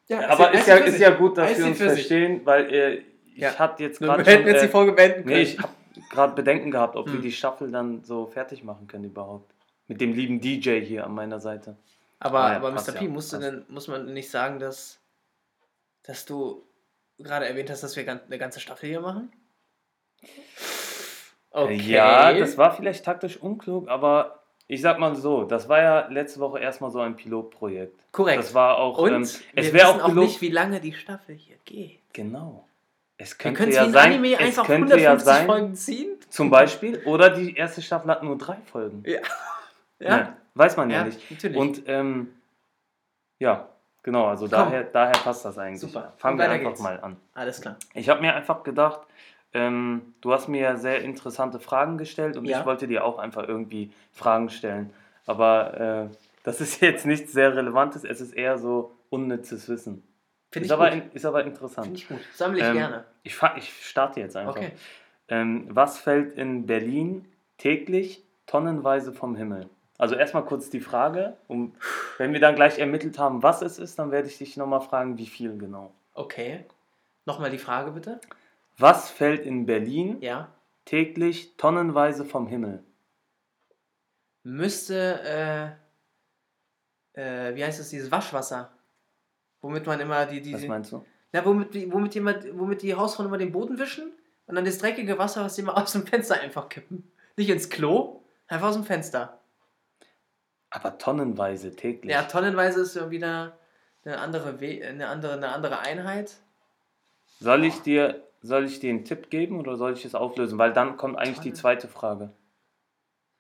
Ja, 0.09 0.29
Aber 0.29 0.53
ist 0.53 0.67
ja, 0.67 0.77
ist 0.77 0.99
ja 0.99 1.11
gut, 1.11 1.39
dass 1.39 1.57
wir 1.57 1.67
uns 1.67 1.79
verstehen, 1.79 2.41
weil 2.45 2.73
äh, 2.75 2.95
ich 3.35 3.39
Ja. 3.39 3.57
hatte 3.59 3.83
jetzt 3.85 4.01
Wir 4.01 4.09
gerade 4.09 4.25
hätten 4.25 4.43
schon... 4.43 4.49
jetzt 4.53 4.62
die 4.62 4.67
Äh, 4.67 4.71
Folge 4.71 4.93
beenden 4.93 5.23
können. 5.23 5.35
nee, 5.37 5.43
ich 5.43 5.59
habe 5.59 5.73
gerade 6.10 6.34
Bedenken 6.34 6.70
gehabt, 6.70 6.96
ob 6.96 7.06
wir 7.06 7.14
Hm. 7.14 7.22
die 7.22 7.32
Staffel 7.32 7.70
dann 7.70 8.02
so 8.04 8.26
fertig 8.26 8.64
machen 8.64 8.87
können 8.87 9.04
überhaupt. 9.04 9.52
Mit 9.88 10.00
dem 10.00 10.12
lieben 10.12 10.40
DJ 10.40 10.81
hier 10.81 11.04
an 11.04 11.14
meiner 11.14 11.40
Seite. 11.40 11.76
aber 12.20 12.40
Ah 12.40 12.50
ja, 12.52 12.56
aber 12.58 12.70
Mr. 12.72 12.92
P, 12.92 13.04
ja, 13.06 13.10
musst 13.10 13.32
du 13.32 13.38
denn, 13.38 13.64
muss 13.69 13.88
man 13.88 14.12
nicht 14.12 14.31
sagen, 14.31 14.58
dass, 14.58 15.00
dass 16.02 16.25
du 16.26 16.62
gerade 17.19 17.46
erwähnt 17.46 17.70
hast, 17.70 17.82
dass 17.82 17.96
wir 17.96 18.08
eine 18.08 18.38
ganze 18.38 18.60
Staffel 18.60 18.88
hier 18.88 19.00
machen? 19.00 19.32
Äh, 21.54 21.75
Ja, 21.75 22.32
das 22.32 22.56
war 22.58 22.75
vielleicht 22.75 23.04
taktisch 23.04 23.37
unklug, 23.37 23.88
aber 23.88 24.42
ich 24.66 24.81
sag 24.81 24.98
mal 25.00 25.16
so, 25.16 25.44
das 25.44 25.69
war 25.69 25.82
ja 25.82 26.06
letzte 26.08 26.38
Woche 26.40 26.60
erstmal 26.60 26.90
so 26.90 27.00
ein 27.00 27.16
Pilotprojekt. 27.16 28.00
korrekt. 28.12 28.38
Das 28.38 28.54
war 28.54 28.78
auch... 28.78 28.98
Und 28.98 29.12
ähm, 29.12 29.22
wir 29.22 29.64
es 29.64 29.72
wäre 29.72 29.88
wissen 29.88 30.00
auch 30.00 30.10
auch 30.10 30.14
nicht, 30.14 30.40
wie 30.40 30.50
lange 30.50 30.81
die 30.81 30.92
Staffel 30.92 31.34
hier 31.34 31.56
geht. 31.64 31.98
Genau. 32.12 32.66
Es 33.22 33.37
könnte 33.37 33.69
ja 33.70 33.88
sein, 33.90 34.12
Anime 34.14 34.32
es 34.34 34.40
einfach 34.40 34.67
könnte 34.67 34.94
150 34.94 35.02
ja 35.05 35.19
sein, 35.19 35.46
Folgen 35.46 35.75
ziehen. 35.75 36.17
zum 36.31 36.49
Beispiel, 36.50 37.02
oder 37.05 37.31
die 37.31 37.54
erste 37.54 37.83
Staffel 37.83 38.11
hat 38.11 38.23
nur 38.23 38.38
drei 38.38 38.56
Folgen. 38.66 39.02
Ja. 39.06 39.21
Ja, 40.02 40.35
weiß 40.54 40.78
man 40.78 40.88
ja, 40.88 40.97
Ja, 41.00 41.04
nicht. 41.04 41.30
natürlich. 41.30 41.56
Und 41.59 41.83
ähm, 41.87 42.28
ja, 43.38 43.68
genau, 44.02 44.28
also 44.28 44.45
Komm. 44.47 44.50
daher, 44.52 44.85
daher 44.85 45.12
passt 45.12 45.45
das 45.45 45.59
eigentlich. 45.59 45.80
Super. 45.80 46.14
Fangen 46.16 46.38
wir 46.38 46.49
einfach 46.50 46.68
geht's. 46.71 46.80
mal 46.80 46.99
an. 47.00 47.16
Alles 47.35 47.61
klar. 47.61 47.76
Ich 47.92 48.09
habe 48.09 48.23
mir 48.23 48.35
einfach 48.35 48.62
gedacht, 48.62 49.00
ähm, 49.52 50.14
du 50.23 50.33
hast 50.33 50.49
mir 50.49 50.78
sehr 50.78 51.02
interessante 51.02 51.59
Fragen 51.61 51.99
gestellt 51.99 52.38
und 52.38 52.47
Ja. 52.47 52.61
ich 52.61 52.64
wollte 52.66 52.88
dir 52.88 53.04
auch 53.04 53.18
einfach 53.18 53.47
irgendwie 53.47 53.92
Fragen 54.12 54.49
stellen. 54.49 54.90
Aber 55.26 56.09
äh, 56.11 56.16
das 56.45 56.62
ist 56.62 56.80
jetzt 56.80 57.04
nichts 57.04 57.33
sehr 57.33 57.54
Relevantes, 57.54 58.04
es 58.04 58.23
ist 58.23 58.33
eher 58.33 58.56
so 58.56 58.92
unnützes 59.11 59.68
Wissen. 59.68 60.02
Finde 60.52 60.66
Ist 60.66 60.71
ich, 60.71 60.73
aber, 60.73 60.90
gut. 60.90 61.14
ist 61.14 61.25
aber 61.25 61.45
interessant. 61.45 61.87
Finde 61.87 61.99
ich 62.00 62.09
gut. 62.09 62.21
Sammle 62.35 62.59
ich 62.59 62.64
Ähm, 62.64 62.75
gerne. 62.75 63.04
Ich, 63.23 63.38
ich 63.57 63.87
starte 63.87 64.21
jetzt 64.21 64.37
einfach. 64.37 64.57
Okay. 64.57 64.73
Ähm, 65.28 65.69
was 65.71 65.99
fällt 65.99 66.33
in 66.37 66.66
Berlin 66.66 67.25
täglich 67.57 68.25
tonnenweise 68.47 69.12
vom 69.12 69.37
Himmel? 69.37 69.69
Also 69.97 70.16
erstmal 70.16 70.45
kurz 70.45 70.71
die 70.71 70.80
Frage, 70.80 71.37
um, 71.47 71.75
wenn 72.19 72.33
wir 72.33 72.40
dann 72.40 72.57
gleich 72.57 72.78
ermittelt 72.78 73.19
haben, 73.19 73.42
was 73.42 73.62
es 73.62 73.78
ist, 73.78 73.99
dann 73.99 74.11
werde 74.11 74.28
ich 74.28 74.38
dich 74.38 74.57
nochmal 74.57 74.80
fragen, 74.80 75.19
wie 75.19 75.26
viel 75.26 75.57
genau. 75.57 75.92
Okay. 76.14 76.64
Nochmal 77.26 77.50
die 77.50 77.59
Frage 77.59 77.92
bitte. 77.92 78.19
Was 78.78 79.11
fällt 79.11 79.45
in 79.45 79.66
Berlin 79.66 80.16
Ja. 80.21 80.49
täglich 80.87 81.57
tonnenweise 81.59 82.25
vom 82.25 82.47
Himmel? 82.49 82.83
Müsste, 84.42 85.76
äh, 87.14 87.21
äh, 87.50 87.54
wie 87.54 87.64
heißt 87.64 87.78
es, 87.78 87.90
dieses 87.90 88.11
Waschwasser? 88.11 88.73
Womit 89.62 89.87
man 89.87 90.00
immer 90.00 90.26
die, 90.26 90.40
die, 90.40 90.55
Was 90.55 90.67
meinst 90.67 90.93
du? 90.93 91.05
na, 91.33 91.45
womit, 91.45 91.75
die- 91.75 91.93
womit, 91.93 92.14
jemand, 92.14 92.47
womit 92.59 92.83
die 92.83 92.95
Hausfrauen 92.95 93.26
immer 93.29 93.38
den 93.38 93.52
Boden 93.52 93.79
wischen 93.79 94.12
und 94.47 94.55
dann 94.55 94.64
das 94.64 94.79
dreckige 94.79 95.19
Wasser, 95.19 95.45
was 95.45 95.57
sie 95.57 95.62
immer 95.62 95.76
aus 95.83 95.93
dem 95.93 96.07
Fenster 96.07 96.40
einfach 96.40 96.69
kippen. 96.69 97.11
Nicht 97.37 97.50
ins 97.50 97.69
Klo, 97.69 98.23
einfach 98.49 98.69
aus 98.69 98.75
dem 98.75 98.85
Fenster. 98.85 99.38
Aber 100.71 100.99
tonnenweise 100.99 101.75
täglich. 101.75 102.12
Ja, 102.12 102.23
tonnenweise 102.23 102.81
ist 102.83 102.95
ja 102.97 103.11
wieder 103.11 103.59
eine 104.05 104.19
andere, 104.19 104.61
We 104.61 104.87
eine 104.87 105.09
andere, 105.09 105.35
eine 105.35 105.49
andere 105.49 105.81
Einheit. 105.81 106.35
Soll 107.40 107.64
ich 107.64 107.81
dir, 107.81 108.23
soll 108.43 108.64
ich 108.67 108.81
dir 108.81 108.90
einen 108.90 109.05
Tipp 109.05 109.31
geben 109.31 109.59
oder 109.59 109.76
soll 109.76 109.93
ich 109.95 110.05
es 110.05 110.14
auflösen? 110.14 110.59
Weil 110.59 110.73
dann 110.73 110.97
kommt 110.97 111.19
eigentlich 111.19 111.38
die 111.40 111.50
Tonnen. 111.50 111.55
zweite 111.57 111.88
Frage. 111.88 112.31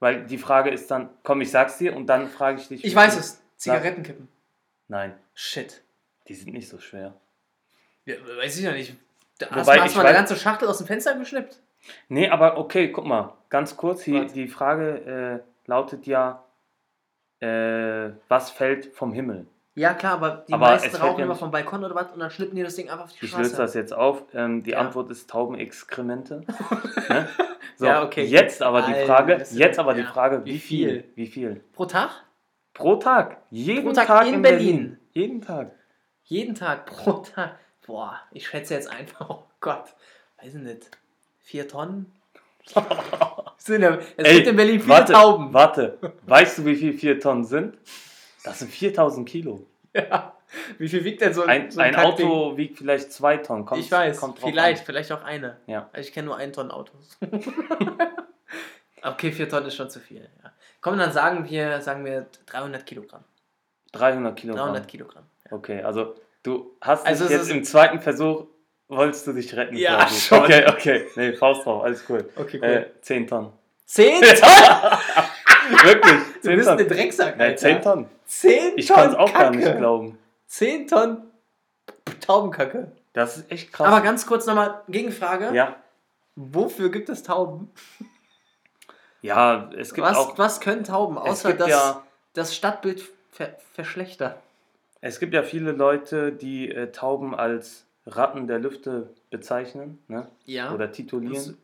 Weil 0.00 0.26
die 0.26 0.38
Frage 0.38 0.70
ist 0.70 0.90
dann, 0.90 1.10
komm, 1.22 1.40
ich 1.40 1.50
sag's 1.50 1.76
dir 1.78 1.94
und 1.94 2.06
dann 2.06 2.28
frage 2.28 2.58
ich 2.60 2.68
dich. 2.68 2.84
Ich 2.84 2.94
weiß 2.94 3.18
es. 3.18 3.42
Zigarettenkippen. 3.56 4.28
Nein, 4.88 5.14
Shit. 5.34 5.82
Die 6.30 6.34
sind 6.36 6.52
nicht 6.54 6.68
so 6.68 6.78
schwer. 6.78 7.12
Ja, 8.04 8.14
weiß 8.38 8.56
ich 8.56 8.64
ja 8.64 8.70
nicht. 8.72 8.94
Da 9.38 9.50
hast, 9.50 9.66
Wobei, 9.66 9.76
du- 9.78 9.82
hast 9.82 9.90
ich 9.90 9.96
mal 9.96 10.06
eine 10.06 10.14
ganze 10.16 10.36
Schachtel 10.36 10.68
aus 10.68 10.78
dem 10.78 10.86
Fenster 10.86 11.14
geschnippt? 11.18 11.58
Nee, 12.08 12.28
aber 12.28 12.56
okay, 12.56 12.92
guck 12.92 13.04
mal, 13.04 13.34
ganz 13.48 13.76
kurz, 13.76 14.04
die, 14.04 14.14
Was? 14.14 14.32
die 14.32 14.46
Frage 14.46 15.42
äh, 15.44 15.68
lautet 15.68 16.06
ja, 16.06 16.44
äh, 17.40 18.10
was 18.28 18.50
fällt 18.50 18.86
vom 18.94 19.12
Himmel? 19.12 19.46
Ja, 19.74 19.94
klar, 19.94 20.14
aber 20.14 20.44
die 20.46 20.52
Aber 20.52 20.66
meisten 20.68 20.94
rauchen 20.96 21.18
ja 21.18 21.24
immer 21.24 21.34
vom 21.36 21.50
Balkon 21.50 21.82
oder 21.84 21.94
was 21.94 22.10
und 22.12 22.20
dann 22.20 22.30
schnippen 22.30 22.54
die 22.54 22.62
das 22.62 22.76
Ding 22.76 22.90
einfach 22.90 23.04
auf 23.04 23.12
die 23.12 23.24
Ich 23.24 23.30
Straße. 23.30 23.42
löse 23.50 23.56
das 23.56 23.74
jetzt 23.74 23.92
auf. 23.92 24.24
Ähm, 24.34 24.62
die 24.62 24.70
Ja. 24.70 24.78
Antwort 24.78 25.10
ist 25.10 25.28
Taubenexkremente. 25.30 26.42
ne? 27.08 27.28
so, 27.76 27.86
Ja, 27.86 28.02
okay. 28.04 28.24
Jetzt 28.24 28.62
aber 28.62 28.82
die 28.82 28.92
Alter, 28.92 29.06
Frage, 29.06 29.32
ist- 29.34 29.52
jetzt 29.56 29.78
aber 29.78 29.94
die. 29.94 30.02
Frage, 30.04 30.44
Wie 30.44 30.54
wie 30.54 30.58
viel? 30.58 30.88
viel? 30.90 31.04
Wie 31.16 31.26
viel? 31.26 31.64
Pro 31.72 31.86
Tag? 31.86 32.10
Pro 32.74 32.96
Tag. 32.96 33.38
Jeden 33.50 33.84
Pro 33.84 33.92
Tag 33.92 34.06
Tag, 34.06 34.26
in 34.28 34.34
in, 34.34 34.42
Berlin. 34.42 34.76
Berlin. 34.76 34.98
Jeden 35.12 35.40
Tag. 35.42 35.72
Jeden 36.30 36.54
Tag, 36.54 36.86
pro 36.86 37.12
Tag. 37.14 37.58
Boah, 37.86 38.20
ich 38.30 38.46
schätze 38.46 38.74
jetzt 38.74 38.88
einfach, 38.88 39.28
oh 39.28 39.42
Gott, 39.58 39.94
weiß 40.40 40.54
ich 40.54 40.60
nicht, 40.60 40.90
vier 41.42 41.68
Tonnen? 41.68 42.12
Es 43.62 43.66
gibt 43.66 44.46
in 44.46 44.56
Berlin 44.56 44.80
viele 44.80 44.88
warte, 44.94 45.12
Tauben. 45.12 45.52
Warte, 45.52 45.98
weißt 46.22 46.58
du, 46.58 46.64
wie 46.64 46.76
viel 46.76 46.94
4 46.94 47.20
Tonnen 47.20 47.44
sind? 47.44 47.76
Das 48.42 48.58
sind 48.60 48.70
4000 48.70 49.28
Kilo. 49.28 49.66
Ja. 49.92 50.34
Wie 50.78 50.88
viel 50.88 51.04
wiegt 51.04 51.20
denn 51.20 51.34
so 51.34 51.42
Ein, 51.42 51.70
so 51.70 51.78
ein 51.78 51.92
Kackding? 51.92 52.26
Auto 52.26 52.56
wiegt 52.56 52.78
vielleicht 52.78 53.12
2 53.12 53.36
Tonnen. 53.36 53.66
Kommt, 53.66 53.82
ich 53.82 53.92
weiß, 53.92 54.18
kommt 54.18 54.38
vielleicht, 54.38 54.80
An. 54.80 54.86
vielleicht 54.86 55.12
auch 55.12 55.22
eine. 55.22 55.58
Ja. 55.66 55.90
Also 55.92 56.08
Ich 56.08 56.14
kenne 56.14 56.28
nur 56.28 56.38
ein 56.38 56.54
Tonnen 56.54 56.70
Autos. 56.70 57.18
okay, 59.02 59.30
vier 59.30 59.48
Tonnen 59.48 59.66
ist 59.66 59.76
schon 59.76 59.90
zu 59.90 60.00
viel. 60.00 60.28
Ja. 60.42 60.52
Komm, 60.80 60.96
dann 60.96 61.12
sagen 61.12 61.48
wir, 61.48 61.82
sagen 61.82 62.04
wir 62.04 62.26
300 62.46 62.86
Kilogramm. 62.86 63.24
300 63.92 64.36
Kilogramm. 64.36 64.68
300 64.68 64.88
Kilogramm. 64.88 65.24
Okay, 65.50 65.82
also 65.82 66.14
du 66.42 66.76
hast 66.80 67.06
Also 67.06 67.24
dich 67.26 67.36
jetzt 67.36 67.50
im 67.50 67.64
zweiten 67.64 68.00
Versuch, 68.00 68.46
wolltest 68.88 69.26
du 69.26 69.32
dich 69.32 69.54
retten? 69.56 69.76
Ja, 69.76 69.96
quasi. 70.04 70.20
schon. 70.20 70.38
Okay, 70.40 70.64
okay. 70.68 71.06
Nee, 71.16 71.32
Faust 71.32 71.64
drauf, 71.66 71.82
alles 71.84 72.04
cool. 72.08 72.28
Okay, 72.36 72.58
Äh, 72.58 72.86
10 73.00 73.26
Tonnen. 73.26 73.52
Zehn 73.86 74.20
Wirklich, 75.82 76.18
Du 76.42 76.48
10 76.48 76.56
bist 76.56 76.68
ein 76.68 76.78
Tonnen. 76.78 76.88
Drecksack, 76.88 77.36
Nee, 77.36 77.42
Alter. 77.44 77.56
10 77.56 77.82
Tonnen. 77.82 78.08
Zehn 78.26 78.72
Ich 78.76 78.86
Tonnen 78.86 79.00
kann 79.02 79.10
es 79.10 79.16
auch 79.16 79.32
gar 79.32 79.42
Kacke. 79.44 79.56
nicht 79.56 79.76
glauben. 79.76 80.18
10 80.46 80.86
Tonnen 80.86 81.30
Taubenkacke. 82.20 82.92
Das 83.12 83.36
ist 83.38 83.50
echt 83.50 83.72
krass. 83.72 83.88
Aber 83.88 84.00
ganz 84.02 84.26
kurz 84.26 84.46
nochmal 84.46 84.82
Gegenfrage. 84.88 85.50
ja, 85.54 85.76
Wofür 86.36 86.90
gibt 86.90 87.08
es 87.08 87.22
Tauben? 87.24 87.70
ja, 89.20 89.68
es 89.76 89.92
gibt 89.94 90.06
Was, 90.06 90.16
auch, 90.16 90.38
was 90.38 90.60
können 90.60 90.84
Tauben, 90.84 91.18
außer 91.18 91.48
gibt 91.50 91.60
das, 91.62 91.68
ja, 91.68 92.02
das 92.34 92.54
Stadtbild 92.54 93.02
ver 93.32 93.56
verschlechtern? 93.74 94.34
Es 95.00 95.18
gibt 95.20 95.34
ja 95.34 95.42
viele 95.42 95.72
Leute, 95.72 96.32
die 96.32 96.70
äh, 96.70 96.90
Tauben 96.92 97.34
als 97.34 97.86
Ratten 98.06 98.46
der 98.46 98.58
Lüfte 98.58 99.10
bezeichnen, 99.30 99.98
ne? 100.08 100.28
Ja. 100.44 100.74
Oder 100.74 100.90
titulieren. 100.92 101.56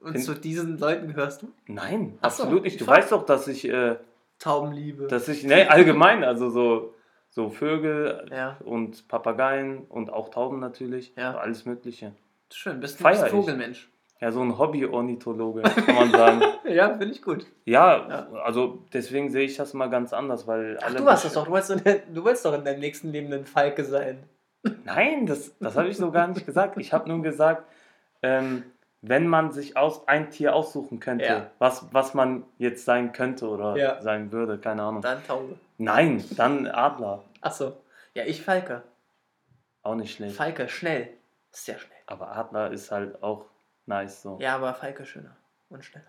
und 0.00 0.12
Find- 0.12 0.24
zu 0.24 0.34
diesen 0.34 0.78
Leuten 0.78 1.08
gehörst 1.08 1.42
du? 1.42 1.52
Nein, 1.66 2.18
Ach 2.20 2.30
so, 2.30 2.42
absolut 2.44 2.64
nicht. 2.64 2.80
Du 2.80 2.86
weißt 2.86 3.12
doch, 3.12 3.24
dass 3.24 3.48
ich, 3.48 3.66
äh, 3.68 3.96
Taubenliebe. 4.38 5.06
dass 5.06 5.28
ich, 5.28 5.44
ne, 5.44 5.70
allgemein, 5.70 6.24
also 6.24 6.50
so, 6.50 6.94
so 7.30 7.48
Vögel 7.50 8.26
ja, 8.30 8.58
und 8.64 9.08
Papageien 9.08 9.84
und 9.88 10.12
auch 10.12 10.28
Tauben 10.30 10.60
natürlich, 10.60 11.14
Ja. 11.16 11.36
alles 11.38 11.64
Mögliche. 11.64 12.12
schön. 12.52 12.80
Bist 12.80 13.00
du 13.00 13.08
ich. 13.08 13.18
Vogelmensch? 13.18 13.90
Ja, 14.24 14.32
so 14.32 14.40
ein 14.40 14.56
Hobby-Ornithologe, 14.56 15.60
kann 15.60 15.94
man 15.94 16.10
sagen. 16.10 16.40
Ja, 16.64 16.88
finde 16.96 17.12
ich 17.12 17.20
gut. 17.20 17.44
Ja, 17.66 18.08
Ja. 18.08 18.28
also 18.42 18.78
deswegen 18.94 19.28
sehe 19.28 19.44
ich 19.44 19.54
das 19.58 19.74
mal 19.74 19.90
ganz 19.90 20.14
anders, 20.14 20.46
weil 20.46 20.78
Ach, 20.80 20.86
alle. 20.86 20.96
du 21.00 21.04
hast 21.10 21.26
das 21.26 21.34
doch. 21.34 21.46
Du 21.46 21.76
der- 21.76 21.98
du 22.10 22.24
wolltest 22.24 22.46
doch 22.46 22.54
in 22.54 22.64
deinem 22.64 22.80
nächsten 22.80 23.12
Leben 23.12 23.30
ein 23.34 23.44
Falke 23.44 23.84
sein. 23.84 24.22
Nein, 24.84 25.26
das, 25.26 25.52
das 25.58 25.76
habe 25.76 25.88
ich 25.88 25.98
so 25.98 26.10
gar 26.10 26.26
nicht 26.28 26.46
gesagt. 26.46 26.78
Ich 26.78 26.94
habe 26.94 27.06
nur 27.10 27.20
gesagt, 27.20 27.64
ähm, 28.22 28.62
wenn 29.02 29.26
man 29.28 29.52
sich 29.52 29.76
aus 29.76 30.08
ein 30.08 30.30
Tier 30.30 30.54
aussuchen 30.54 31.00
könnte, 31.00 31.26
Ja. 31.26 31.50
was, 31.58 31.86
was 31.92 32.14
man 32.14 32.44
jetzt 32.56 32.86
sein 32.86 33.12
könnte 33.12 33.46
oder 33.46 33.76
Ja. 33.76 34.00
sein 34.00 34.32
würde, 34.32 34.56
keine 34.56 34.84
Ahnung. 34.84 35.02
Dann 35.02 35.22
Taube. 35.26 35.58
Nein, 35.76 36.24
dann 36.38 36.66
Adler. 36.66 37.22
Achso. 37.42 37.74
Ja, 38.14 38.24
ich 38.24 38.40
Falke. 38.40 38.80
Auch 39.82 39.96
nicht 39.96 40.14
schlecht. 40.16 40.34
Falke, 40.36 40.70
schnell. 40.70 41.08
Sehr 41.50 41.78
schnell. 41.78 41.98
Aber 42.06 42.34
Adler 42.34 42.70
ist 42.70 42.90
halt 42.90 43.22
auch 43.22 43.44
nice 43.86 44.22
so. 44.22 44.38
Ja, 44.40 44.54
aber 44.56 44.74
Falke 44.74 45.04
schöner 45.04 45.36
und 45.68 45.84
schneller. 45.84 46.06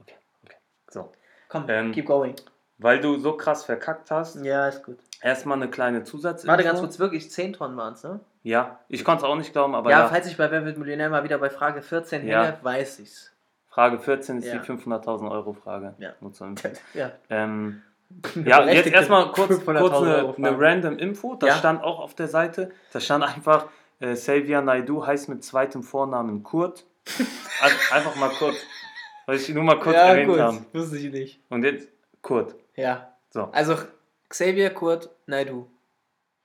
Okay, 0.00 0.14
okay. 0.44 0.56
So. 0.90 1.12
Komm, 1.48 1.64
Ähm, 1.68 1.92
keep 1.92 2.06
going. 2.06 2.34
Weil 2.78 3.00
du 3.00 3.18
so 3.18 3.36
krass 3.36 3.64
verkackt 3.64 4.10
hast, 4.10 4.42
Ja, 4.44 4.66
ist 4.68 4.84
gut. 4.84 4.98
erstmal 5.20 5.56
eine 5.58 5.68
kleine 5.68 6.02
Zusatz. 6.04 6.46
Warte 6.46 6.64
ganz 6.64 6.80
kurz, 6.80 6.98
wirklich 6.98 7.30
10 7.30 7.52
Tonnen 7.52 7.76
waren 7.76 7.92
es, 7.94 8.02
ne? 8.04 8.20
Ja, 8.42 8.80
ich 8.88 9.04
konnte 9.04 9.24
es 9.24 9.30
auch 9.30 9.36
nicht 9.36 9.52
glauben, 9.52 9.74
aber 9.74 9.90
ja, 9.90 10.00
ja, 10.00 10.08
falls 10.08 10.26
ich 10.26 10.38
bei 10.38 10.50
Wer 10.50 10.64
wird 10.64 10.78
Millionär 10.78 11.10
mal 11.10 11.22
wieder 11.24 11.36
bei 11.38 11.50
Frage 11.50 11.82
14 11.82 12.26
Ja. 12.26 12.42
hänge, 12.44 12.58
weiß 12.62 13.00
ich's. 13.00 13.32
Frage 13.68 13.98
14 13.98 14.38
ist 14.38 14.46
Ja. 14.46 14.54
die 14.54 14.60
500.000 14.60 15.30
Euro 15.30 15.52
Frage. 15.52 15.94
Ja. 15.98 16.12
Nur 16.20 16.32
zur 16.32 16.46
Info. 16.48 16.68
Ja. 16.94 17.12
Ähm, 17.28 17.82
ja, 18.44 18.64
jetzt 18.64 18.90
erstmal 18.90 19.30
kurz, 19.32 19.52
500.000 19.60 19.78
kurz 19.78 20.38
eine, 20.38 20.48
eine 20.48 20.58
random 20.60 20.98
Info. 20.98 21.34
Das 21.34 21.50
Ja. 21.50 21.56
stand 21.56 21.84
auch 21.84 22.00
auf 22.00 22.14
der 22.14 22.28
Seite. 22.28 22.70
Da 22.92 22.98
stand 23.00 23.22
einfach, 23.24 23.66
äh, 24.00 24.14
Xavier 24.14 24.62
Naidu 24.62 25.06
heißt 25.06 25.28
mit 25.28 25.44
zweitem 25.44 25.82
Vornamen 25.82 26.42
Kurt. 26.42 26.86
Einfach 27.92 28.16
mal 28.16 28.30
kurz, 28.30 28.56
weil 29.26 29.36
ich 29.36 29.48
nur 29.50 29.64
mal 29.64 29.78
kurz 29.78 29.96
ja, 29.96 30.08
erwähnt 30.08 30.28
gut. 30.30 30.40
haben. 30.40 30.66
Wusste 30.72 30.98
ich 30.98 31.10
nicht. 31.12 31.40
Und 31.48 31.64
jetzt 31.64 31.88
Kurt. 32.22 32.54
Ja. 32.76 33.12
So. 33.30 33.44
Also 33.52 33.76
Xavier, 34.28 34.70
Kurt, 34.70 35.10
Naidu. 35.26 35.66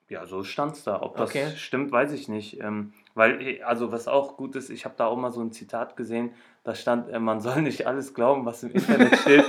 Ja, 0.07 0.25
so 0.27 0.43
stand 0.43 0.73
es 0.75 0.83
da. 0.83 1.01
Ob 1.01 1.17
das 1.17 1.29
Okay. 1.31 1.47
stimmt, 1.55 1.91
weiß 1.91 2.11
ich 2.11 2.27
nicht. 2.27 2.59
Ähm, 2.61 2.93
weil, 3.15 3.41
eh, 3.41 3.63
also 3.63 3.91
was 3.91 4.07
auch 4.07 4.37
gut 4.37 4.55
ist, 4.55 4.69
ich 4.69 4.85
habe 4.85 4.93
da 4.97 5.07
auch 5.07 5.15
mal 5.17 5.31
so 5.31 5.41
ein 5.41 5.51
Zitat 5.51 5.95
gesehen, 5.97 6.33
da 6.63 6.75
stand, 6.75 7.09
äh, 7.11 7.19
man 7.19 7.41
soll 7.41 7.61
nicht 7.63 7.87
alles 7.87 8.13
glauben, 8.13 8.45
was 8.45 8.61
im 8.63 8.71
Internet 8.71 9.15
steht. 9.21 9.45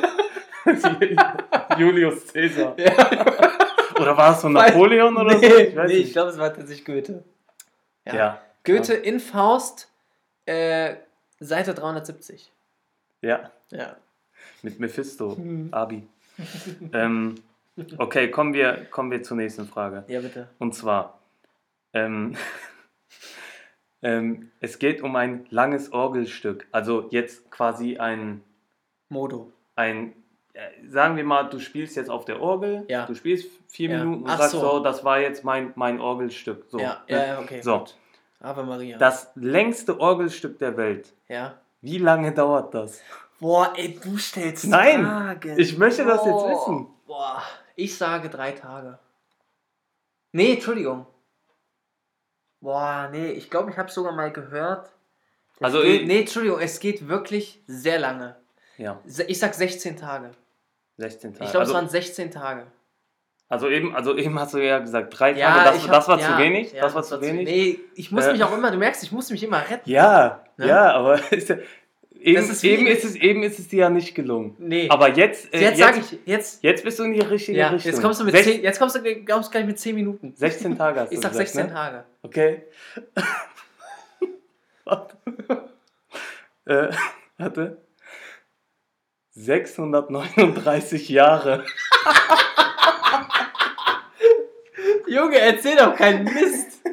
Julius 1.79 2.33
Caesar. 2.33 2.75
Ja. 2.79 2.93
Oder 4.01 4.17
war 4.17 4.33
es 4.33 4.41
so 4.41 4.49
Napoleon 4.49 5.17
oder 5.17 5.33
so? 5.35 5.39
nee, 5.41 5.47
Ich 5.65 5.77
weiß 5.77 5.89
nee, 5.89 5.97
ich 5.97 6.05
nicht. 6.05 6.13
glaube, 6.13 6.31
es 6.31 6.39
war 6.39 6.53
tatsächlich 6.53 6.85
Goethe. 6.85 7.23
Ja. 8.07 8.15
Ja. 8.15 8.41
Goethe 8.65 8.95
in 8.95 9.21
Faust, 9.21 9.89
äh, 10.47 10.97
Seite 11.41 11.75
370. 11.75 12.51
ja, 13.23 13.51
Ja. 13.71 13.97
mit 14.63 14.81
Mephisto, 14.81 15.37
Hm. 15.37 15.69
Abi. 15.73 16.07
ähm, 16.93 17.35
okay, 17.99 18.31
kommen 18.31 18.55
wir, 18.55 18.85
kommen 18.91 19.11
wir 19.11 19.23
zur 19.23 19.37
nächsten 19.37 19.67
Frage. 19.67 20.05
Ja, 20.09 20.21
bitte. 20.21 20.49
Und 20.59 20.75
zwar, 20.75 21.19
ähm, 21.93 22.37
ähm, 24.03 24.51
es 24.61 24.79
geht 24.79 25.03
um 25.03 25.17
ein 25.17 25.47
langes 25.51 25.93
Orgelstück. 25.93 26.67
Also 26.73 27.09
jetzt 27.11 27.51
quasi 27.51 27.99
ein, 27.99 28.43
Modo. 29.09 29.53
ein 29.75 30.13
äh, 30.53 30.61
sagen 30.89 31.17
wir 31.17 31.25
mal, 31.25 31.45
du 31.45 31.59
spielst 31.59 31.97
jetzt 31.97 32.09
auf 32.11 32.25
der 32.25 32.41
Orgel, 32.41 32.85
Ja. 32.89 33.07
du 33.07 33.15
spielst 33.15 33.49
vier 33.69 33.91
Ja. 33.91 33.99
Minuten 34.05 34.23
und 34.25 34.31
Ach 34.31 34.39
sagst 34.39 34.53
so. 34.53 34.61
so. 34.61 34.81
das 34.81 35.05
war 35.05 35.21
jetzt 35.21 35.45
mein, 35.45 35.73
mein 35.77 36.01
Orgelstück. 36.01 36.65
So, 36.69 36.79
ja, 36.79 37.03
ne? 37.09 37.17
ja, 37.17 37.27
ja, 37.27 37.41
okay. 37.41 37.61
So. 37.63 37.79
gut. 37.81 37.97
Ave 38.47 38.63
Maria. 38.63 38.99
Das 38.99 39.31
längste 39.35 39.99
Orgelstück 40.01 40.59
der 40.59 40.77
Welt. 40.77 41.13
ja. 41.29 41.59
Wie 41.83 41.99
lange 41.99 42.33
dauert 42.33 42.75
das? 42.75 43.01
Boah, 43.39 43.73
ey, 43.77 43.97
du 44.03 44.17
stellst 44.17 44.67
Nein, 44.67 45.05
Fragen. 45.05 45.59
ich 45.59 45.77
möchte 45.79 46.05
das 46.05 46.25
jetzt 46.25 46.45
wissen. 46.49 46.89
Boah, 47.07 47.43
ich 47.77 47.97
sage 47.97 48.29
drei 48.31 48.53
Tage. 48.53 48.99
Nee, 50.33 50.55
Entschuldigung. 50.55 51.07
Boah, 52.61 53.09
nee, 53.13 53.31
ich 53.33 53.51
glaube, 53.51 53.71
ich 53.71 53.77
habe 53.77 53.91
sogar 53.91 54.13
mal 54.13 54.33
gehört. 54.33 54.91
Es 55.57 55.63
Also 55.63 55.83
geht, 55.83 56.07
nee, 56.09 56.21
Entschuldigung, 56.21 56.59
es 56.61 56.81
geht 56.81 57.07
wirklich 57.09 57.63
sehr 57.67 57.99
lange. 58.01 58.37
Ja, 58.79 59.01
Ich 59.29 59.39
sag 59.39 59.55
16 59.55 59.97
Tage. 59.97 60.33
16 60.97 61.35
Tage. 61.35 61.45
Ich 61.45 61.51
glaube, 61.51 61.61
also, 61.67 61.73
es 61.73 61.79
waren 61.79 61.89
16 61.89 62.31
Tage. 62.31 62.67
Also, 63.49 63.69
eben, 63.69 63.95
also 63.95 64.17
eben 64.17 64.39
hast 64.39 64.55
du 64.55 64.59
ja 64.59 64.79
gesagt, 64.81 65.19
drei 65.19 65.33
Ja, 65.33 65.53
Tage, 65.55 65.65
das, 65.71 65.77
ich 65.77 65.83
hab- 65.85 65.91
das 65.93 66.09
war 66.09 66.19
ja, 66.21 66.33
zu 66.37 66.39
wenig. 66.43 66.73
ja, 66.73 66.83
das 66.83 66.95
war 66.95 67.03
zu 67.03 67.21
wenig. 67.21 67.45
Nee, 67.47 67.79
ich 67.95 68.11
muss 68.11 68.25
Äh, 68.27 68.33
mich 68.33 68.43
auch 68.45 68.57
immer, 68.57 68.71
du 68.71 68.79
merkst, 68.79 69.03
ich 69.05 69.13
muss 69.13 69.31
mich 69.31 69.43
immer 69.43 69.61
retten. 69.71 69.89
Ja, 69.89 70.43
Ne? 70.57 70.69
ja, 70.69 70.93
aber 70.95 71.21
ist 71.33 71.49
ja, 71.51 71.57
eben, 72.19 72.37
Das 72.37 72.49
ist 72.49 72.65
eben, 72.65 72.87
ist 72.87 73.05
es, 73.05 73.15
eben 73.15 73.43
ist 73.43 73.59
es 73.59 73.69
dir 73.69 73.81
ja 73.81 73.91
nicht 73.91 74.15
gelungen. 74.15 74.57
Nee. 74.59 74.89
Aber 74.89 75.11
jetzt, 75.15 75.53
äh, 75.55 75.61
jetzt 75.61 75.79
sage 75.79 76.01
ich, 76.01 76.19
jetzt, 76.25 76.63
jetzt 76.65 76.83
bist 76.83 76.99
du 76.99 77.05
in 77.05 77.13
die 77.13 77.21
richtige 77.21 77.59
ja, 77.59 77.69
Richtung. 77.69 77.93
jetzt 77.93 78.01
kommst 78.03 78.21
du 78.21 78.25
mit 78.25 78.35
Sech- 78.35 78.45
10, 78.45 78.63
jetzt 78.63 78.79
kommst 78.79 78.97
du, 78.97 79.25
kommst 79.25 79.53
gleich 79.53 79.67
mit 79.67 79.79
10 79.79 79.95
Minuten. 79.95 80.33
16 80.35 80.77
Tage 80.79 81.01
hast 81.01 81.13
Ich 81.13 81.19
du 81.19 81.23
sag 81.23 81.33
gesagt, 81.33 81.49
16 81.51 81.67
ne? 81.67 81.73
Tage. 81.73 82.05
Okay. 82.23 82.63
warte. 84.85 85.17
äh, 86.65 86.89
warte. 87.39 87.77
639 89.33 91.09
Jahre. 91.11 91.65
Junge, 95.07 95.39
erzähl 95.39 95.77
doch 95.77 95.95
keinen 95.95 96.25
Mist. 96.25 96.81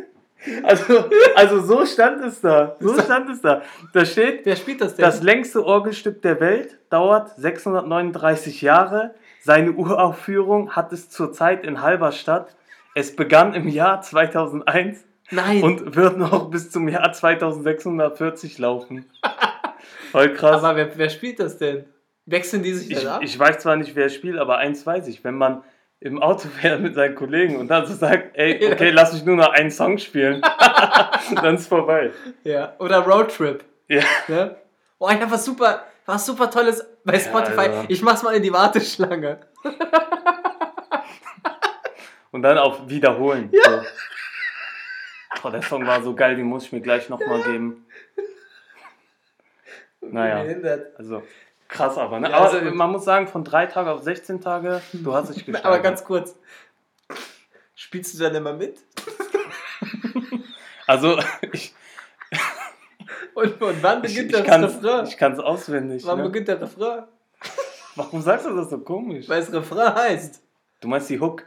Also, 0.63 1.05
also 1.35 1.61
so 1.61 1.85
stand 1.85 2.21
es 2.25 2.41
da. 2.41 2.75
So 2.81 2.99
stand 3.01 3.29
es 3.29 3.39
da. 3.39 3.61
Da 3.93 4.03
steht, 4.05 4.45
Wer 4.45 4.57
spielt 4.57 4.81
das 4.81 4.93
denn? 4.97 5.05
das 5.05 5.23
längste 5.23 5.63
Orgelstück 5.65 6.21
der 6.21 6.41
Welt 6.41 6.77
dauert 6.89 7.33
639 7.37 8.61
Jahre. 8.61 9.13
Seine 9.41 9.71
Uraufführung 9.71 10.71
hat 10.75 10.91
es 10.91 11.09
zurzeit 11.09 11.63
in 11.63 11.81
Halberstadt. 11.81 12.57
Es 12.93 13.15
begann 13.15 13.53
im 13.53 13.69
Jahr 13.69 14.01
2001. 14.01 15.05
Nein. 15.31 15.63
und 15.63 15.95
wird 15.95 16.17
noch 16.17 16.49
bis 16.51 16.69
zum 16.69 16.89
Jahr 16.89 17.13
2640 17.13 18.57
laufen. 18.59 19.05
Voll 20.11 20.33
krass. 20.33 20.61
Aber 20.61 20.75
wer, 20.75 20.97
wer 20.97 21.09
spielt 21.09 21.39
das 21.39 21.57
denn? 21.57 21.85
Wechseln 22.25 22.63
die 22.63 22.73
sich 22.73 22.91
Ich, 22.91 23.03
dann 23.03 23.13
ab? 23.13 23.21
ich 23.23 23.39
weiß 23.39 23.59
zwar 23.59 23.77
nicht, 23.77 23.95
wer 23.95 24.09
spielt, 24.09 24.37
aber 24.37 24.57
eins 24.57 24.85
weiß 24.85 25.07
ich. 25.07 25.23
Wenn 25.23 25.35
man 25.35 25.63
im 26.03 26.21
Auto 26.21 26.49
fährt 26.49 26.81
mit 26.81 26.95
seinen 26.95 27.15
Kollegen 27.15 27.55
und 27.55 27.69
dann 27.69 27.85
so 27.85 27.93
sagt, 27.93 28.35
ey, 28.35 28.71
okay, 28.71 28.89
lass 28.91 29.13
mich 29.13 29.23
nur 29.23 29.37
noch 29.37 29.49
einen 29.49 29.71
Song 29.71 29.97
spielen, 29.97 30.41
dann 31.35 31.55
ist 31.55 31.67
vorbei. 31.67 32.11
ja. 32.43 32.75
Oder 32.79 32.99
Roadtrip. 32.99 33.63
Ja. 33.87 34.03
Ne? 34.27 34.57
Oh, 34.99 35.09
ich 35.09 35.21
hab 35.21 35.31
was 35.31 35.45
super, 35.45 35.83
was 36.05 36.25
super 36.25 36.49
Tolles 36.49 36.85
bei 37.05 37.17
Spotify. 37.19 37.59
Alter. 37.59 37.85
ich 37.87 38.01
mach's 38.01 38.21
mal 38.21 38.35
in 38.35 38.43
die 38.43 38.51
Warteschlange. 38.51 39.39
Und 42.31 42.41
dann 42.41 42.57
auf 42.57 42.89
Wiederholen. 42.89 43.49
So. 43.51 43.81
Boah, 45.41 45.51
der 45.51 45.61
Song 45.61 45.85
war 45.85 46.01
so 46.01 46.15
geil, 46.15 46.35
den 46.35 46.47
muss 46.47 46.65
ich 46.65 46.71
mir 46.71 46.81
gleich 46.81 47.07
nochmal 47.09 47.41
geben. 47.43 47.85
Naja. 50.01 50.43
Also 50.97 51.23
krass 51.73 51.97
aber, 51.97 52.19
ne? 52.19 52.29
Ja, 52.29 52.37
aber 52.37 52.51
also- 52.51 52.71
man 52.71 52.91
muss 52.91 53.03
sagen, 53.03 53.27
von 53.27 53.43
drei 53.43 53.65
Tage 53.65 53.91
auf 53.91 54.01
16 54.03 54.39
Tage, 54.41 54.81
du 54.93 55.13
hast 55.13 55.29
dich 55.29 55.37
gesteigert. 55.45 55.65
Aber 55.65 55.79
ganz 55.79 56.03
kurz. 56.05 56.35
Spielst 57.75 58.13
du 58.13 58.19
dann 58.23 58.35
immer 58.35 58.53
mit? 58.53 58.79
Also 60.85 61.17
ich, 61.53 61.73
Und, 63.35 63.61
und 63.61 63.81
wann 63.81 64.03
ich, 64.03 64.13
beginnt 64.13 64.31
ich 64.31 64.37
das 64.37 64.45
kann 64.45 64.63
Refrain? 64.65 65.03
es 65.05 65.09
ich 65.11 65.17
kann's 65.17 65.39
auswendig. 65.39 66.05
Wann 66.05 66.17
Ne? 66.17 66.23
beginnt 66.25 66.49
der 66.49 66.59
Refrain? 66.61 67.03
Warum 67.95 68.21
sagst 68.21 68.45
du 68.45 68.53
das 68.53 68.69
so 68.69 68.79
komisch? 68.79 69.29
Weil 69.29 69.41
es 69.41 69.53
Refrain 69.53 69.95
heißt. 69.95 70.41
Du 70.81 70.89
meinst 70.89 71.09
die 71.09 71.21
Hook? 71.21 71.43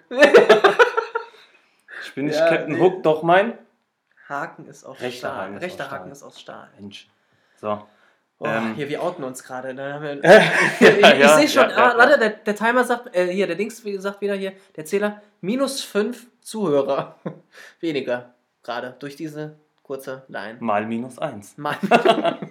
Ich 2.03 2.15
bin 2.15 2.25
nicht 2.27 2.39
Ja, 2.39 2.49
Captain 2.49 2.75
nee. 2.77 2.81
Hook, 2.81 3.03
doch 3.03 3.23
mein? 3.23 3.59
Haken 4.27 4.67
ist 4.69 4.85
aus 4.85 5.01
Rechter 5.01 5.29
Stahl. 5.29 5.37
Haken 5.43 5.59
Rechter 5.59 5.91
Haken 5.91 6.11
ist 6.13 6.23
aus 6.23 6.41
Stahl. 6.41 6.71
Mensch. 6.79 7.09
So. 7.61 7.87
Oh, 8.39 8.47
Ähm. 8.47 8.75
hier, 8.75 8.89
wir 8.89 9.03
outen 9.03 9.25
uns 9.25 9.43
gerade. 9.43 9.69
Haben 9.71 10.03
wir, 10.03 10.15
ja, 10.25 11.13
ich 11.13 11.21
ich 11.21 11.31
sehe 11.31 11.49
schon, 11.49 11.71
ja, 11.71 11.77
ja, 11.77 11.93
ah, 11.95 11.99
warte, 11.99 12.19
der, 12.19 12.31
der 12.31 12.55
Timer 12.55 12.85
sagt, 12.85 13.17
äh, 13.17 13.29
hier, 13.29 13.47
der 13.47 13.57
Dings 13.57 13.83
sagt 13.97 14.21
wieder 14.21 14.35
hier, 14.35 14.53
der 14.77 14.85
Zähler, 14.85 15.23
minus 15.41 15.83
fünf 15.83 16.27
Zuhörer. 16.43 17.17
Weniger, 17.81 18.35
gerade, 18.63 18.95
durch 18.99 19.17
diese 19.17 19.57
kurze 19.83 20.25
Line. 20.29 20.59
Mal 20.61 20.85
minus 20.87 21.19
eins. 21.19 21.57
Mann. 21.57 21.77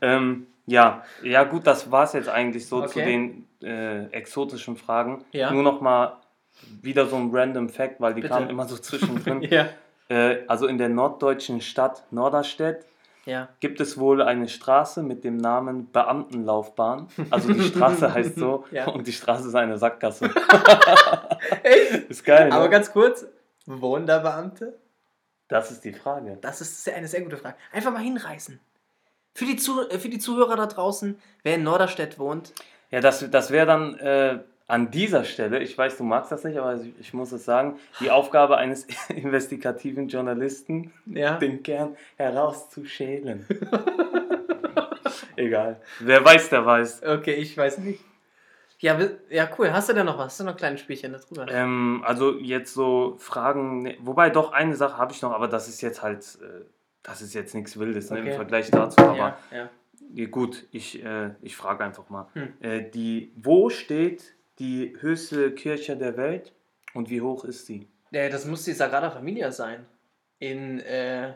Ähm, 0.00 0.46
ja, 0.66 1.04
ja 1.22 1.44
gut, 1.44 1.66
das 1.66 1.90
war 1.90 2.04
es 2.04 2.12
jetzt 2.12 2.28
eigentlich 2.28 2.66
so 2.66 2.82
zu 2.82 2.98
Okay. 2.98 3.04
den 3.04 3.46
äh, 3.62 4.06
exotischen 4.12 4.76
Fragen. 4.76 5.24
Ja. 5.32 5.50
Nur 5.52 5.62
noch 5.62 5.80
mal 5.80 6.18
wieder 6.82 7.06
so 7.06 7.16
ein 7.16 7.30
random 7.32 7.68
Fact, 7.68 8.00
weil 8.00 8.14
die 8.14 8.20
Bitte. 8.20 8.34
kamen 8.34 8.50
immer 8.50 8.66
so 8.66 8.76
zwischendrin. 8.76 9.42
ja. 9.42 9.68
äh, 10.08 10.44
also 10.46 10.66
in 10.66 10.78
der 10.78 10.88
norddeutschen 10.88 11.60
Stadt 11.60 12.04
Norderstedt 12.10 12.84
Ja. 13.24 13.48
gibt 13.60 13.80
es 13.80 13.98
wohl 13.98 14.20
eine 14.20 14.48
Straße 14.48 15.02
mit 15.02 15.22
dem 15.22 15.36
Namen 15.36 15.90
Beamtenlaufbahn. 15.92 17.06
Also 17.30 17.52
die 17.52 17.62
Straße 17.62 18.12
heißt 18.14 18.36
so 18.36 18.64
Ja. 18.72 18.88
und 18.88 19.06
die 19.06 19.12
Straße 19.12 19.46
ist 19.48 19.54
eine 19.54 19.78
Sackgasse. 19.78 20.28
Echt? 21.62 22.10
Ist 22.10 22.24
geil, 22.24 22.48
ne? 22.48 22.54
Aber 22.54 22.68
ganz 22.68 22.92
kurz, 22.92 23.26
wohnen 23.66 24.06
da 24.06 24.18
Beamte? 24.18 24.78
das 25.48 25.70
ist 25.70 25.84
die 25.84 25.92
Frage. 25.92 26.38
Das 26.40 26.60
ist 26.62 26.88
eine 26.88 27.06
sehr 27.08 27.20
gute 27.20 27.36
Frage. 27.36 27.56
Einfach 27.72 27.92
mal 27.92 28.02
hinreißen. 28.02 28.58
Für 29.34 29.44
die, 29.44 29.56
Zu 29.56 29.88
äh, 29.90 29.98
für 29.98 30.08
die 30.08 30.18
Zuhörer 30.18 30.56
da 30.56 30.66
draußen, 30.66 31.18
wer 31.42 31.54
in 31.56 31.62
Norderstedt 31.62 32.18
wohnt, 32.18 32.52
Ja, 32.90 33.00
das, 33.00 33.28
das 33.30 33.50
wäre 33.50 33.66
dann 33.66 33.94
äh, 33.98 34.38
an 34.68 34.90
dieser 34.90 35.24
Stelle, 35.24 35.60
ich 35.60 35.76
weiß, 35.76 35.98
du 35.98 36.04
magst 36.04 36.32
das 36.32 36.44
nicht, 36.44 36.58
aber 36.58 36.80
ich, 37.00 37.12
muss 37.12 37.32
es 37.32 37.44
sagen, 37.44 37.78
die 38.00 38.10
Aufgabe 38.10 38.56
eines 38.56 38.86
investigativen 39.08 40.08
Journalisten, 40.08 40.92
ja, 41.06 41.36
den 41.38 41.62
Kern 41.62 41.96
herauszuschälen. 42.16 43.46
Egal. 45.36 45.80
Wer 46.00 46.24
weiß, 46.24 46.50
der 46.50 46.64
weiß. 46.64 47.02
okay, 47.04 47.34
ich 47.34 47.56
weiß 47.56 47.78
nicht. 47.78 48.00
Ja, 48.78 48.98
ja, 49.30 49.48
cool. 49.58 49.72
Hast 49.72 49.88
du 49.88 49.92
denn 49.92 50.06
noch 50.06 50.18
was? 50.18 50.26
Hast 50.26 50.40
du 50.40 50.44
noch 50.44 50.56
kleine 50.56 50.76
Spielchen 50.76 51.12
da 51.12 51.18
drüber? 51.18 51.46
Ähm, 51.48 52.02
also 52.04 52.36
jetzt 52.38 52.74
so 52.74 53.14
Fragen, 53.18 53.82
ne, 53.82 53.96
wobei 54.00 54.28
doch 54.28 54.52
eine 54.52 54.74
Sache 54.74 54.98
habe 54.98 55.12
ich 55.12 55.22
noch, 55.22 55.32
aber 55.32 55.46
das 55.46 55.68
ist 55.68 55.82
jetzt 55.82 56.02
halt, 56.02 56.38
äh, 56.42 56.64
das 57.04 57.22
ist 57.22 57.32
jetzt 57.32 57.54
nichts 57.54 57.78
Wildes 57.78 58.10
ne, 58.10 58.18
Okay. 58.18 58.30
im 58.30 58.34
Vergleich 58.34 58.70
dazu. 58.72 59.00
Aber 59.00 59.38
ja. 59.52 59.70
ja, 60.14 60.26
gut, 60.26 60.66
ich, 60.72 61.02
äh, 61.04 61.30
ich 61.42 61.56
frage 61.56 61.84
einfach 61.84 62.10
mal. 62.10 62.26
Hm. 62.32 62.54
Äh, 62.60 62.90
die, 62.90 63.32
wo 63.36 63.70
steht 63.70 64.34
die 64.62 64.96
höchste 65.00 65.52
Kirche 65.52 65.96
der 65.96 66.16
Welt 66.16 66.52
und 66.94 67.10
wie 67.10 67.20
hoch 67.20 67.44
ist 67.44 67.66
sie? 67.66 67.88
Äh, 68.12 68.30
das 68.30 68.46
muss 68.46 68.64
die 68.64 68.72
Sagrada 68.72 69.10
Familia 69.10 69.50
sein. 69.50 69.86
In, 70.38 70.78
äh, 70.80 71.34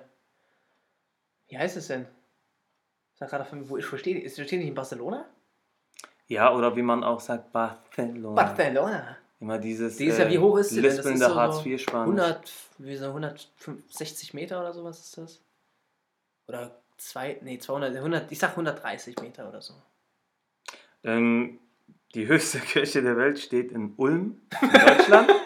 wie 1.49 1.59
heißt 1.59 1.77
es 1.77 1.89
denn? 1.89 2.07
Sagrada 3.15 3.45
Familia, 3.45 3.71
wo 3.71 3.77
ich 3.79 3.85
verstehe, 3.85 4.19
ist 4.21 4.35
steht 4.35 4.53
nicht 4.61 4.69
in 4.69 4.75
Barcelona? 4.75 5.29
Ja, 6.29 6.55
oder 6.55 6.75
wie 6.77 6.83
man 6.83 7.03
auch 7.03 7.21
sagt, 7.21 7.53
Barcelona. 7.53 8.35
Barcelona. 8.43 9.17
Immer 9.41 9.59
dieses 9.59 9.97
Die 9.97 10.07
ist 10.07 10.19
ja, 10.19 10.29
wie 10.31 10.39
hoch 10.39 10.57
ist 10.59 10.71
sie 10.71 10.81
denn? 10.83 10.97
Das 10.97 11.05
ist 11.05 11.19
so- 11.19 11.29
so 11.29 11.35
Hartz-IV-Spanisch. 11.35 12.21
100, 12.21 12.53
wie 12.79 12.97
so 12.97 13.07
160 13.07 14.35
Meter 14.35 14.61
oder 14.61 14.73
sowas 14.73 15.01
ist 15.01 15.19
das? 15.19 15.41
Oder 16.49 16.81
zwei, 16.97 17.39
nee, 17.43 17.59
200, 17.59 17.97
100, 17.97 18.31
ich 18.31 18.39
sag 18.39 18.51
130 18.53 19.21
Meter 19.21 19.49
oder 19.49 19.61
so. 19.61 19.75
Ähm, 21.05 21.59
die 22.17 22.27
höchste 22.27 22.59
Kirche 22.59 23.03
der 23.03 23.17
Welt 23.17 23.39
steht 23.39 23.71
in 23.73 23.93
Ulm, 23.97 24.41
in 24.61 24.71
Deutschland. 24.71 25.31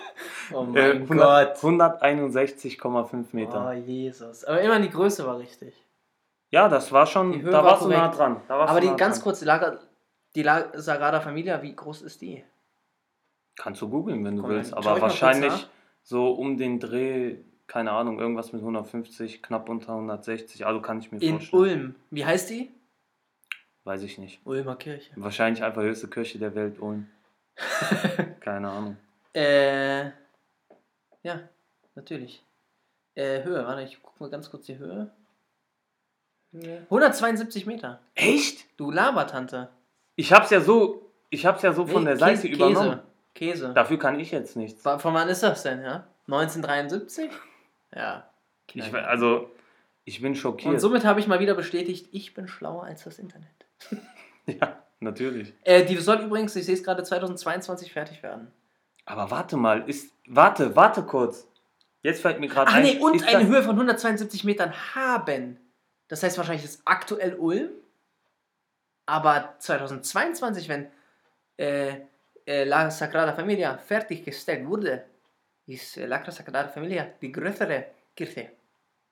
Oh 0.53 0.65
äh, 0.75 0.95
mein 0.95 1.03
100 1.03 1.61
Gott. 1.63 1.73
161,5 1.73 3.27
Meter. 3.33 3.69
Oh 3.69 3.73
Jesus. 3.73 4.45
Aber 4.45 4.61
immer 4.61 4.81
die 4.81 4.91
Größe 4.91 5.25
war 5.25 5.39
richtig. 5.39 5.75
Ja, 6.51 6.69
das 6.69 6.91
war 6.91 7.07
schon, 7.07 7.45
da 7.45 7.53
war 7.53 7.65
warst 7.65 7.85
du 7.85 7.89
nah 7.89 8.09
korrekt. 8.09 8.19
dran. 8.19 8.41
Aber 8.49 8.81
die 8.81 8.89
nah 8.89 8.97
ganz 8.97 9.19
dran. 9.19 9.25
kurz, 9.25 9.39
die, 9.39 9.45
Lager, 9.45 9.79
die 10.35 10.43
La 10.43 10.67
Sagrada 10.75 11.21
Familia, 11.21 11.63
wie 11.63 11.75
groß 11.75 12.03
ist 12.03 12.21
die? 12.21 12.43
Kannst 13.57 13.81
du 13.81 13.89
googeln, 13.89 14.25
wenn 14.25 14.37
du 14.37 14.43
Komm, 14.43 14.51
willst. 14.51 14.75
Aber 14.75 15.01
wahrscheinlich 15.01 15.69
so 16.03 16.33
um 16.33 16.57
den 16.57 16.81
Dreh, 16.81 17.37
keine 17.69 17.93
Ahnung, 17.93 18.19
irgendwas 18.19 18.53
mit 18.53 18.61
150, 18.61 19.45
knapp 19.45 19.69
unter 19.69 19.93
160. 19.93 20.67
Also 20.67 20.81
kann 20.81 20.99
ich 20.99 21.13
mir 21.13 21.23
In 21.23 21.37
vorstellen. 21.37 21.63
Ulm. 21.63 21.95
Wie 22.11 22.25
heißt 22.25 22.51
die? 22.51 22.73
Weiß 23.91 24.05
ich 24.05 24.19
nicht. 24.19 24.41
Ulmer 24.45 24.77
Kirche. 24.77 25.11
Wahrscheinlich 25.17 25.65
einfach 25.65 25.83
höchste 25.83 26.07
Kirche 26.07 26.39
der 26.39 26.55
Welt, 26.55 26.79
Ulm. 26.79 27.09
keine 28.41 28.71
Ahnung. 28.71 28.97
Äh, 29.35 30.05
ja, 31.25 31.41
natürlich. 31.97 32.41
Äh, 33.17 33.43
Höhe, 33.43 33.67
warte, 33.67 33.83
ich 33.83 33.99
guck 34.01 34.21
mal 34.21 34.31
ganz 34.31 34.49
kurz 34.49 34.67
die 34.67 34.79
Höhe. 34.79 35.11
Höhe. 36.53 36.83
172 36.85 37.67
Meter. 37.67 37.99
Echt? 38.15 38.65
Du 38.77 38.93
Labertante. 38.93 39.71
Ich 40.15 40.33
hab's 40.33 40.51
ja 40.51 40.61
so, 40.61 41.11
ich 41.29 41.45
hab's 41.45 41.63
ja 41.63 41.73
so 41.73 41.85
von 41.85 42.05
Nee, 42.05 42.11
der 42.11 42.17
Seite 42.19 42.43
Käse, 42.43 42.55
übernommen. 42.55 43.01
Käse. 43.35 43.53
Käse. 43.65 43.75
Dafür 43.75 43.99
kann 43.99 44.21
ich 44.21 44.31
jetzt 44.31 44.55
nichts. 44.55 44.83
Von 44.85 45.15
wann 45.15 45.29
ist 45.29 45.43
das 45.43 45.65
denn, 45.65 45.83
ja? 45.83 46.07
1973? 46.29 47.29
Ja. 47.97 48.31
Ich, 48.73 48.95
also, 48.95 49.51
ich 50.05 50.21
bin 50.21 50.29
Und 50.29 50.37
schockiert. 50.37 50.81
somit 50.81 51.05
habe 51.05 51.19
ich 51.19 51.27
mal 51.27 51.41
wieder 51.41 51.55
bestätigt, 51.57 52.07
ich 52.13 52.35
bin 52.35 52.47
schlauer 52.47 52.85
als 52.85 53.03
das 53.03 53.19
Internet. 53.19 53.49
ja, 54.47 54.83
natürlich. 55.01 55.55
Äh, 55.65 55.85
die 55.85 55.97
soll 55.97 56.21
übrigens, 56.21 56.55
ich 56.57 56.67
sehe 56.67 56.75
es 56.75 56.85
gerade, 56.85 57.03
2022 57.03 57.93
fertig 57.93 58.23
werden. 58.23 58.53
Aber 59.05 59.31
warte 59.31 59.57
mal, 59.57 59.89
ist. 59.89 60.13
Warte, 60.27 60.77
warte 60.77 61.03
kurz. 61.03 61.49
Jetzt 62.03 62.23
fällt 62.23 62.41
mir 62.41 62.49
gerade 62.49 62.71
Ach 62.71 62.77
ein. 62.77 62.83
nee, 62.83 62.99
und 62.99 63.17
ist 63.17 63.27
eine 63.27 63.47
Höhe 63.47 63.63
von 63.63 63.73
172 63.73 64.45
Metern 64.45 64.73
haben. 64.95 65.59
Das 66.09 66.23
heißt 66.23 66.39
wahrscheinlich 66.39 66.65
ist 66.65 66.83
aktuell 66.85 67.35
Ulm, 67.35 67.71
aber 69.07 69.55
2022, 69.59 70.69
wenn 70.69 70.89
äh, 71.57 71.97
äh, 72.47 72.65
La 72.65 72.91
Sagrada 72.91 73.33
Familia 73.33 73.77
fertiggestellt 73.79 74.67
wurde, 74.67 75.05
ist 75.67 75.97
äh, 75.97 76.07
La 76.07 76.29
Sagrada 76.31 76.69
Familia 76.69 77.07
die 77.21 77.31
größere 77.31 77.87
Kirche. 78.17 78.51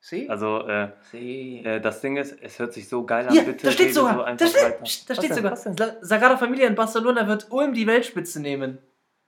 Sie? 0.00 0.30
Also, 0.30 0.66
äh, 0.68 0.90
Sie. 1.11 1.62
äh, 1.64 1.80
das 1.80 2.00
Ding 2.00 2.16
ist, 2.16 2.37
es 2.40 2.58
hört 2.58 2.72
sich 2.72 2.88
so 2.88 3.04
geil 3.04 3.26
an. 3.26 3.32
Hier, 3.32 3.42
bitte 3.42 3.66
da 3.66 3.72
steht 3.72 3.92
sogar, 3.94 4.14
so 4.14 4.22
da 4.37 4.46
steht, 4.46 5.11
da 5.11 5.14
steht 5.14 5.30
denn? 5.30 5.37
sogar, 5.37 5.96
Sagrada 6.00 6.37
Familia 6.37 6.68
in 6.68 6.74
Barcelona 6.76 7.26
wird 7.26 7.48
Ulm 7.50 7.74
die 7.74 7.87
Weltspitze 7.87 8.40
nehmen. 8.40 8.78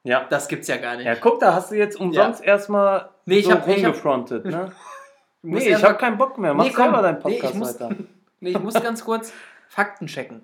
Ja. 0.05 0.27
Das 0.31 0.49
gibt's 0.49 0.69
ja 0.69 0.77
gar 0.77 0.97
nicht. 0.97 1.07
ja, 1.07 1.15
guck, 1.17 1.41
da 1.41 1.55
hast 1.55 1.71
du 1.73 1.75
jetzt 1.77 1.99
umsonst 2.01 2.43
erstmal 2.43 3.11
Nee, 3.27 3.43
so 3.43 3.51
hab- 3.51 3.67
ich 3.69 3.75
hab- 3.85 3.85
rumgefrontet, 3.87 4.45
ne? 4.47 4.73
Nee, 5.43 5.59
ich 5.59 5.67
erst 5.69 5.83
hab 5.83 5.93
mal- 5.93 5.99
keinen 5.99 6.19
Bock 6.19 6.37
mehr. 6.39 6.53
Mach 6.55 6.65
Nee, 6.65 6.71
komm. 6.71 6.85
selber 6.85 7.03
deinen 7.03 7.23
Nee, 7.25 7.35
ich 7.35 7.41
Podcast 7.41 7.55
muss- 7.57 7.81
weiter. 7.81 7.95
Nee, 8.41 8.51
ich 8.51 8.59
muss 8.61 8.75
ganz 8.75 9.05
kurz 9.05 9.33
Fakten 9.69 10.07
checken. 10.07 10.41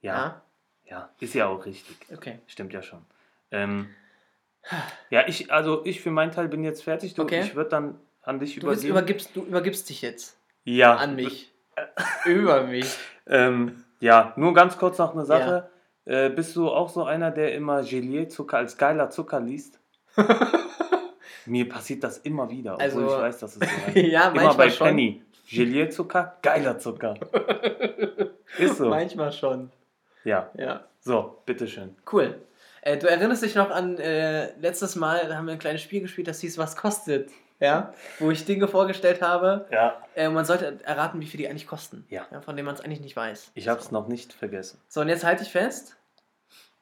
Ja, 0.00 0.42
ja, 0.84 1.10
ist 1.18 1.34
ja 1.34 1.46
auch 1.48 1.64
richtig. 1.66 1.96
Okay. 2.12 2.38
Stimmt 2.46 2.72
ja 2.72 2.82
schon. 2.82 3.00
Ähm, 3.50 3.88
ja, 5.10 5.26
ich, 5.26 5.50
also 5.52 5.84
ich 5.84 6.00
für 6.00 6.10
meinen 6.12 6.30
Teil 6.32 6.46
bin 6.48 6.62
jetzt 6.62 6.84
fertig. 6.84 7.14
Du, 7.14 7.22
Okay. 7.22 7.40
Ich 7.40 7.54
würde 7.56 7.70
dann 7.70 7.98
an 8.26 8.38
dich 8.40 8.56
Du, 8.56 8.66
übergeben. 8.66 8.88
übergibst, 8.90 9.30
du 9.34 9.44
übergibst 9.44 9.88
dich 9.88 10.02
jetzt 10.02 10.36
ja. 10.64 10.94
an 10.96 11.14
mich. 11.16 11.52
Über 12.24 12.62
mich. 12.64 12.86
Ähm, 13.26 13.84
ja, 14.00 14.32
nur 14.36 14.54
ganz 14.54 14.76
kurz 14.78 14.98
noch 14.98 15.12
eine 15.14 15.24
Sache. 15.24 15.68
Äh, 16.06 16.30
bist 16.30 16.54
du 16.56 16.68
auch 16.70 16.88
so 16.88 17.04
einer, 17.04 17.30
der 17.30 17.54
immer 17.54 17.82
Gelee-Zucker 17.82 18.56
als 18.58 18.76
geiler 18.78 19.10
Zucker 19.10 19.40
liest? 19.40 19.78
Mir 21.46 21.68
passiert 21.68 22.02
das 22.02 22.18
immer 22.18 22.50
wieder, 22.50 22.74
obwohl 22.74 22.84
Also- 22.84 23.06
ich 23.06 23.12
weiß, 23.22 23.38
dass 23.38 23.56
es 23.56 23.60
so 23.60 23.66
heißt. 23.86 23.96
ja, 23.96 24.28
Immer 24.30 24.54
bei 24.54 24.70
schon. 24.70 24.88
Penny. 24.88 25.22
Gelierzucker, 25.48 26.38
geiler 26.42 26.76
Zucker. 26.78 27.14
Ist 28.58 28.78
so. 28.78 28.88
Manchmal 28.88 29.30
schon. 29.32 29.70
Ja, 30.24 30.50
Ja. 30.56 30.84
so, 30.98 31.40
bitteschön. 31.46 31.94
Cool. 32.10 32.40
Äh, 32.82 32.96
du 32.96 33.06
erinnerst 33.08 33.44
dich 33.44 33.54
noch 33.54 33.70
an 33.70 33.96
äh, 33.98 34.58
letztes 34.58 34.96
Mal, 34.96 35.28
da 35.28 35.36
haben 35.36 35.46
wir 35.46 35.52
ein 35.52 35.60
kleines 35.60 35.82
Spiel 35.82 36.00
gespielt, 36.00 36.26
das 36.26 36.40
hieß 36.40 36.58
Was 36.58 36.74
kostet? 36.76 37.30
Ja, 37.58 37.94
wo 38.18 38.30
ich 38.30 38.44
Dinge 38.44 38.68
vorgestellt 38.68 39.22
habe. 39.22 39.66
Ja. 39.70 40.02
Äh, 40.14 40.28
man 40.28 40.44
sollte 40.44 40.78
erraten, 40.84 41.20
wie 41.20 41.26
viel 41.26 41.38
die 41.38 41.48
eigentlich 41.48 41.66
kosten. 41.66 42.04
Ja. 42.10 42.26
von 42.42 42.54
denen 42.56 42.66
man 42.66 42.74
es 42.74 42.80
eigentlich 42.82 43.00
nicht 43.00 43.16
weiß. 43.16 43.52
Ich 43.54 43.68
habe 43.68 43.80
es 43.80 43.90
noch 43.90 44.08
nicht 44.08 44.32
vergessen. 44.32 44.78
So, 44.88 45.00
und 45.00 45.08
jetzt 45.08 45.24
halte 45.24 45.42
ich 45.42 45.50
fest. 45.50 45.96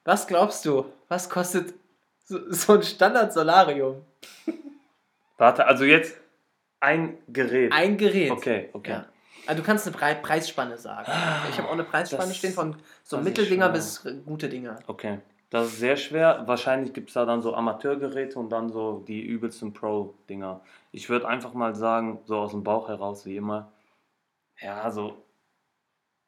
Was 0.03 0.27
glaubst 0.27 0.65
du? 0.65 0.85
Was 1.07 1.29
kostet 1.29 1.73
so, 2.25 2.39
so 2.51 2.73
ein 2.73 2.83
Standard-Solarium? 2.83 4.03
Warte, 5.37 5.65
also 5.65 5.83
jetzt 5.85 6.17
ein 6.79 7.17
Gerät. 7.27 7.71
Ein 7.71 7.97
Gerät. 7.97 8.31
Okay, 8.31 8.69
okay. 8.73 8.91
Ja. 8.91 9.05
Also 9.47 9.61
du 9.61 9.65
kannst 9.65 9.85
eine 9.87 9.95
Pre 9.95 10.15
Preisspanne 10.21 10.77
sagen. 10.77 11.11
ich 11.49 11.57
habe 11.57 11.67
auch 11.67 11.73
eine 11.73 11.83
Preisspanne 11.83 12.27
das- 12.29 12.37
stehen 12.37 12.53
von 12.53 12.75
so 13.03 13.17
Mitteldinger 13.19 13.69
bis 13.69 14.03
gute 14.25 14.49
Dinger. 14.49 14.79
Okay. 14.87 15.19
Das 15.49 15.67
ist 15.67 15.79
sehr 15.79 15.95
schwer. 15.95 16.43
Wahrscheinlich 16.47 16.93
gibt 16.93 17.09
es 17.09 17.13
da 17.13 17.25
dann 17.25 17.41
so 17.41 17.53
Amateurgeräte 17.53 18.39
und 18.39 18.49
dann 18.49 18.69
so 18.69 19.03
die 19.07 19.21
übelsten 19.21 19.73
Pro-Dinger. 19.73 20.61
Ich 20.91 21.09
würde 21.09 21.27
einfach 21.27 21.53
mal 21.53 21.75
sagen, 21.75 22.19
so 22.25 22.37
aus 22.37 22.51
dem 22.51 22.63
Bauch 22.63 22.89
heraus, 22.89 23.25
wie 23.25 23.37
immer, 23.37 23.71
ja, 24.59 24.89
so, 24.89 25.23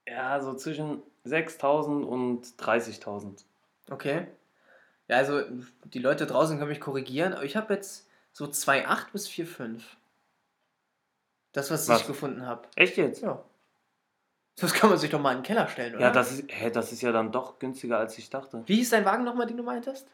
ja, 0.08 0.40
so 0.42 0.54
zwischen 0.54 1.02
6.000 1.26 2.04
und 2.04 2.46
30.000. 2.46 3.44
Okay. 3.90 4.28
Ja, 5.08 5.18
also 5.18 5.42
die 5.86 6.00
Leute 6.00 6.26
draußen 6.26 6.58
können 6.58 6.70
mich 6.70 6.82
korrigieren, 6.82 7.34
aber 7.34 7.46
ich 7.46 7.56
habe 7.56 7.74
jetzt 7.74 8.10
so 8.34 8.46
2,8 8.46 9.12
bis 9.12 9.28
4,5. 9.28 9.82
Das, 11.54 11.72
was, 11.72 11.88
Was? 11.88 12.02
ich 12.02 12.08
gefunden 12.08 12.46
habe. 12.46 12.68
Echt 12.76 12.98
jetzt? 12.98 13.22
Ja. 13.22 13.44
Das 14.60 14.74
kann 14.74 14.90
man 14.90 14.98
sich 14.98 15.10
doch 15.12 15.20
mal 15.22 15.32
in 15.34 15.40
den 15.40 15.44
Keller 15.44 15.68
stellen, 15.68 15.96
oder? 15.96 16.06
Ja, 16.06 16.12
das 16.12 16.32
ist, 16.32 16.46
hä, 16.48 16.70
das 16.72 16.92
ist 16.92 17.02
ja 17.02 17.12
dann 17.12 17.32
doch 17.32 17.60
günstiger, 17.60 18.00
als 18.00 18.18
ich 18.18 18.30
dachte. 18.30 18.64
Wie 18.66 18.76
hieß 18.78 18.90
dein 18.90 19.06
Wagen 19.06 19.24
nochmal, 19.24 19.46
den 19.48 19.58
du 19.58 19.64
meintest? 19.64 20.08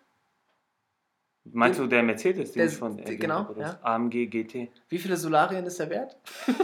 Meinst 1.45 1.79
du 1.79 1.87
der 1.87 2.03
Mercedes, 2.03 2.51
den 2.51 2.59
Der- 2.59 2.67
ich 2.67 2.77
von 2.77 2.97
erwähnt 2.99 3.19
genau, 3.21 3.53
ja. 3.57 3.77
AMG 3.81 4.27
GT? 4.27 4.69
Wie 4.89 4.97
viele 4.97 5.17
Solarien 5.17 5.65
ist 5.65 5.79
der 5.79 5.89
wert? 5.89 6.17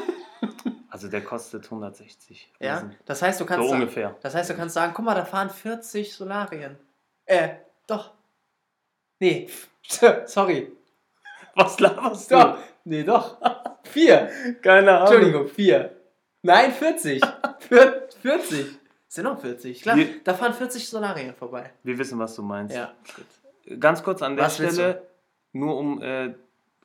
Also 0.91 1.07
der 1.07 1.23
kostet 1.23 1.65
160. 1.65 2.51
Ja. 2.59 2.89
Das 3.05 3.21
heißt, 3.21 3.39
du 3.39 3.43
So 3.43 3.47
kannst 3.47 3.69
sagen, 3.69 3.81
ungefähr. 3.81 4.17
das 4.21 4.33
heißt, 4.33 4.49
du 4.49 4.55
kannst 4.55 4.73
sagen, 4.73 4.91
guck 4.95 5.05
mal, 5.05 5.13
da 5.13 5.23
fahren 5.23 5.49
40 5.51 6.13
Solarien. 6.13 6.77
Äh, 7.25 7.49
doch. 7.85 8.11
Nee, 9.19 9.47
sorry. 10.25 10.71
Was 11.55 11.79
laberst 11.79 12.31
du? 12.31 12.35
Doch. 12.35 12.57
Nee, 12.85 13.03
doch. 13.03 13.37
Vier. 13.83 14.29
Keine 14.63 14.97
Ahnung. 14.97 15.07
Entschuldigung, 15.13 15.47
vier. 15.47 15.95
Nein, 16.41 16.71
40. 16.73 17.21
Vier- 17.69 18.08
40. 18.21 18.77
Sind 19.08 19.23
noch 19.23 19.39
40. 19.39 19.82
Klar, 19.82 19.95
Wir- 19.97 20.23
da 20.23 20.34
fahren 20.34 20.53
40 20.53 20.88
Solarien 20.88 21.34
vorbei. 21.34 21.71
Wir 21.84 21.97
wissen, 21.97 22.19
was 22.19 22.36
du 22.36 22.43
meinst. 22.43 22.75
Ja, 22.75 22.93
gut. 23.15 23.79
Ganz 23.79 24.03
kurz 24.03 24.21
an 24.21 24.36
der 24.36 24.45
Was 24.45 24.55
Stelle, 24.55 25.08
nur 25.53 25.77
um 25.77 26.01
äh, 26.01 26.34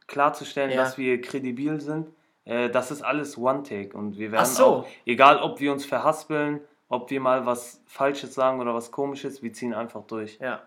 klarzustellen, 0.06 0.70
Ja. 0.70 0.76
dass 0.84 0.96
wir 0.98 1.20
kredibil 1.20 1.80
sind. 1.80 2.08
Äh, 2.44 2.70
das 2.70 2.90
ist 2.90 3.02
alles 3.02 3.36
One-Take 3.38 3.96
und 3.96 4.16
wir 4.18 4.30
werden 4.32 4.42
Ach 4.42 4.46
so. 4.46 4.64
auch, 4.66 4.86
egal 5.06 5.38
ob 5.38 5.60
wir 5.60 5.72
uns 5.72 5.84
verhaspeln, 5.86 6.60
ob 6.88 7.10
wir 7.10 7.20
mal 7.20 7.46
was 7.46 7.80
Falsches 7.86 8.34
sagen 8.34 8.60
oder 8.60 8.74
was 8.74 8.90
Komisches, 8.90 9.42
wir 9.42 9.52
ziehen 9.52 9.74
einfach 9.74 10.04
durch. 10.06 10.38
Ja. 10.40 10.62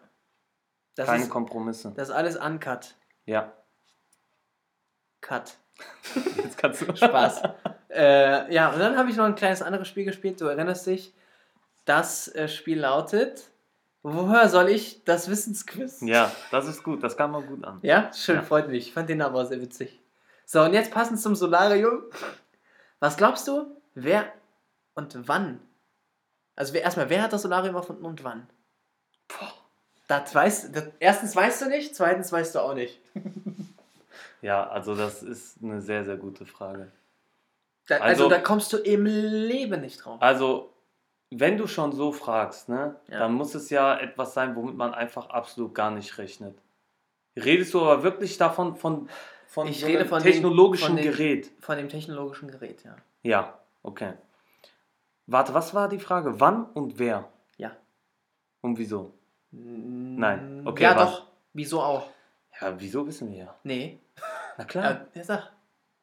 Das, 0.95 1.05
Keine 1.07 1.23
ist, 1.23 1.29
Kompromisse. 1.29 1.93
das 1.95 2.09
ist 2.09 2.15
alles 2.15 2.35
uncut. 2.37 2.95
Ja. 3.25 3.53
Cut. 5.21 5.57
Jetzt 6.37 6.57
kannst 6.57 6.81
du. 6.81 6.95
Spaß. 6.95 7.41
Äh, 7.97 8.53
ja, 8.53 8.69
und 8.71 8.79
dann 8.79 8.97
habe 8.97 9.09
ich 9.09 9.15
noch 9.17 9.25
ein 9.25 9.35
kleines 9.35 9.61
anderes 9.61 9.87
Spiel 9.87 10.05
gespielt. 10.05 10.39
Du 10.39 10.45
erinnerst 10.45 10.85
dich. 10.87 11.13
Das 11.85 12.27
äh, 12.35 12.47
Spiel 12.47 12.79
lautet: 12.79 13.49
Woher 14.03 14.47
soll 14.49 14.69
ich 14.69 15.03
das 15.03 15.29
Wissensquiz? 15.29 16.01
Ja, 16.01 16.31
das 16.51 16.67
ist 16.67 16.83
gut. 16.83 17.03
Das 17.03 17.17
kam 17.17 17.31
mal 17.31 17.41
gut 17.41 17.63
an. 17.65 17.79
Ja, 17.81 18.11
schön, 18.13 18.35
Ja. 18.37 18.41
freut 18.43 18.69
mich. 18.69 18.87
Ich 18.87 18.93
fand 18.93 19.09
den 19.09 19.21
aber 19.21 19.45
sehr 19.45 19.61
witzig. 19.61 19.99
So, 20.45 20.61
und 20.61 20.73
jetzt 20.73 20.91
passend 20.91 21.19
zum 21.19 21.35
Solarium. 21.35 22.03
Was 22.99 23.17
glaubst 23.17 23.47
du, 23.47 23.75
wer 23.95 24.31
und 24.95 25.27
wann? 25.27 25.59
Also 26.55 26.73
wer, 26.73 26.81
erstmal, 26.83 27.09
wer 27.09 27.21
hat 27.21 27.33
das 27.33 27.41
Solarium 27.41 27.75
erfunden 27.75 28.05
und 28.05 28.23
wann? 28.23 28.47
Boah. 29.27 29.53
Das 30.07 30.33
weißt, 30.33 30.73
das, 30.75 30.85
erstens 30.99 31.35
weißt 31.35 31.61
du 31.63 31.65
nicht, 31.67 31.93
zweitens 31.95 32.31
weißt 32.31 32.55
du 32.55 32.59
auch 32.59 32.73
nicht. 32.73 32.99
Ja, 34.41 34.67
also 34.69 34.95
das 34.95 35.23
ist 35.23 35.57
eine 35.63 35.81
sehr, 35.81 36.05
sehr 36.05 36.15
gute 36.15 36.45
Frage. 36.45 36.91
Da, 37.87 37.95
also, 37.97 38.25
Also- 38.25 38.29
da 38.29 38.39
kommst 38.39 38.71
du 38.73 38.77
im 38.77 39.05
Leben 39.05 39.81
nicht 39.81 40.03
drauf. 40.03 40.21
Also, 40.21 40.73
wenn 41.31 41.57
du 41.57 41.67
schon 41.67 41.91
so 41.91 42.11
fragst, 42.11 42.69
ne, 42.69 42.95
Ja. 43.07 43.19
dann 43.19 43.33
muss 43.33 43.55
es 43.55 43.69
ja 43.69 43.97
etwas 43.99 44.33
sein, 44.33 44.55
womit 44.55 44.75
man 44.75 44.93
einfach 44.93 45.29
absolut 45.29 45.73
gar 45.73 45.91
nicht 45.91 46.17
rechnet. 46.17 46.57
Redest 47.35 47.73
du 47.73 47.81
aber 47.81 48.03
wirklich 48.03 48.37
davon, 48.37 48.75
von, 48.75 49.09
von 49.45 49.67
Ich 49.67 49.79
so 49.81 49.85
rede 49.87 50.05
von 50.05 50.21
den- 50.21 50.31
technologischen 50.31 50.87
von 50.87 50.95
den- 50.97 51.05
Gerät? 51.11 51.51
Von 51.59 51.77
dem 51.77 51.89
technologischen 51.89 52.49
Gerät, 52.49 52.83
ja. 52.83 52.95
Ja, 53.23 53.59
okay. 53.83 54.13
Warte, 55.27 55.53
was 55.53 55.73
war 55.73 55.89
die 55.89 55.99
Frage? 55.99 56.39
Wann 56.39 56.65
und 56.73 56.99
wer? 56.99 57.29
Ja. 57.57 57.75
Und 58.61 58.77
wieso? 58.77 59.13
Nein. 59.51 60.63
Okay, 60.65 60.83
Ja, 60.83 60.95
was? 60.95 61.11
doch. 61.11 61.27
Wieso 61.53 61.81
auch? 61.81 62.07
Ja, 62.59 62.79
wieso 62.79 63.05
wissen 63.07 63.29
wir 63.31 63.37
ja? 63.37 63.55
Nee. 63.63 63.99
Na 64.57 64.63
klar. 64.65 65.05
Ja 65.13 65.23
sag. 65.23 65.51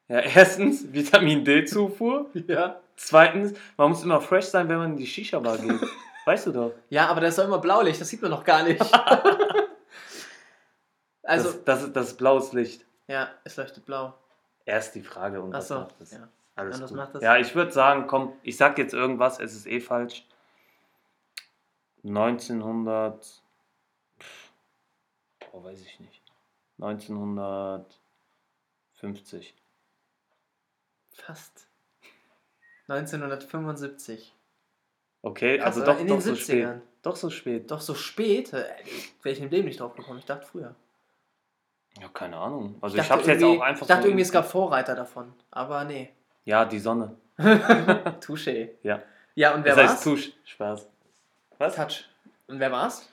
Ja, 0.09 0.21
erstens 0.21 0.93
Vitamin 0.93 1.45
D-Zufuhr. 1.45 2.31
Ja. 2.47 2.81
Zweitens, 2.97 3.55
man 3.77 3.89
muss 3.89 4.03
immer 4.03 4.21
fresh 4.21 4.47
sein, 4.47 4.69
wenn 4.69 4.79
man 4.79 4.91
in 4.93 4.97
die 4.97 5.07
Shisha-Bar 5.07 5.59
geht. 5.59 5.81
weißt 6.27 6.47
du 6.47 6.53
doch. 6.53 6.73
Ja, 6.91 7.09
aber 7.09 7.21
das 7.21 7.31
ist 7.31 7.39
doch 7.39 7.45
immer 7.45 7.59
Blaulicht, 7.59 8.01
das 8.01 8.09
sieht 8.09 8.23
man 8.23 8.31
noch 8.31 8.45
gar 8.45 8.63
nicht. 8.63 8.81
also, 11.23 11.53
das, 11.53 11.65
das, 11.65 11.83
ist, 11.83 11.97
das 11.97 12.07
ist 12.09 12.17
blaues 12.17 12.53
Licht. 12.53 12.85
ja, 13.09 13.31
es 13.45 13.57
leuchtet 13.57 13.87
blau. 13.87 14.15
Erst 14.67 14.95
die 14.95 15.03
Frage 15.03 15.43
und 15.43 15.53
was 15.53 15.71
Achso, 15.71 15.83
macht 15.83 16.01
es? 16.01 16.13
ja. 16.13 16.29
Alles 16.57 16.81
gut. 16.81 16.93
macht 16.93 17.15
das? 17.17 17.23
Ja, 17.23 17.37
ich 17.37 17.55
würde 17.55 17.71
sagen, 17.73 18.07
komm, 18.07 18.33
ich 18.43 18.57
sag 18.57 18.79
jetzt 18.79 18.95
irgendwas, 18.95 19.39
es 19.41 19.55
ist 19.55 19.67
eh 19.67 19.81
falsch. 19.81 20.25
1900. 22.05 23.43
Pff, 24.21 24.53
boah, 25.51 25.65
weiß 25.65 25.81
ich 25.81 25.99
nicht. 26.01 26.23
1950. 26.79 29.55
Fast. 31.15 31.67
1975. 32.89 34.35
Okay, 35.23 35.59
Krass, 35.59 35.67
also 35.67 35.85
doch, 35.85 35.99
in 35.99 36.07
doch 36.07 36.17
den 36.17 36.23
so 36.23 36.33
70ern. 36.33 36.37
spät. 36.43 36.83
Doch 37.03 37.17
so 37.17 37.31
spät. 37.31 37.71
Doch 37.71 37.81
so 37.81 37.95
spät, 37.95 38.53
äh, 38.53 38.65
wäre 39.23 39.35
ich 39.35 39.41
im 39.41 39.49
Leben 39.51 39.67
nicht 39.67 39.81
drauf 39.81 39.95
gekommen. 39.95 40.19
Ich 40.19 40.27
dachte 40.27 40.47
früher. 40.47 40.75
Ja, 42.01 42.09
keine 42.09 42.37
Ahnung. 42.37 42.77
Also 42.81 42.97
ich 42.97 43.03
ich, 43.03 43.11
hab's 43.11 43.27
jetzt 43.27 43.43
auch 43.43 43.61
einfach 43.61 43.83
Ich 43.83 43.89
dachte 43.89 44.03
so 44.03 44.09
irgendwie, 44.09 44.23
es 44.23 44.33
gab 44.33 44.51
Vorreiter 44.51 44.95
davon. 44.95 45.33
Aber 45.51 45.85
nee. 45.85 46.11
Ja, 46.45 46.65
die 46.65 46.79
Sonne. 46.79 47.17
Touché. 47.39 48.71
Ja. 48.83 49.03
Ja, 49.35 49.55
und 49.55 49.65
wer 49.65 49.75
das 49.75 49.85
heißt 49.85 49.95
war's? 49.95 50.05
Tusch. 50.05 50.33
Spaß. 50.45 50.89
Was? 51.59 51.77
Touch. 51.77 52.05
Und 52.49 52.61
wer 52.61 52.73
war's? 52.73 53.09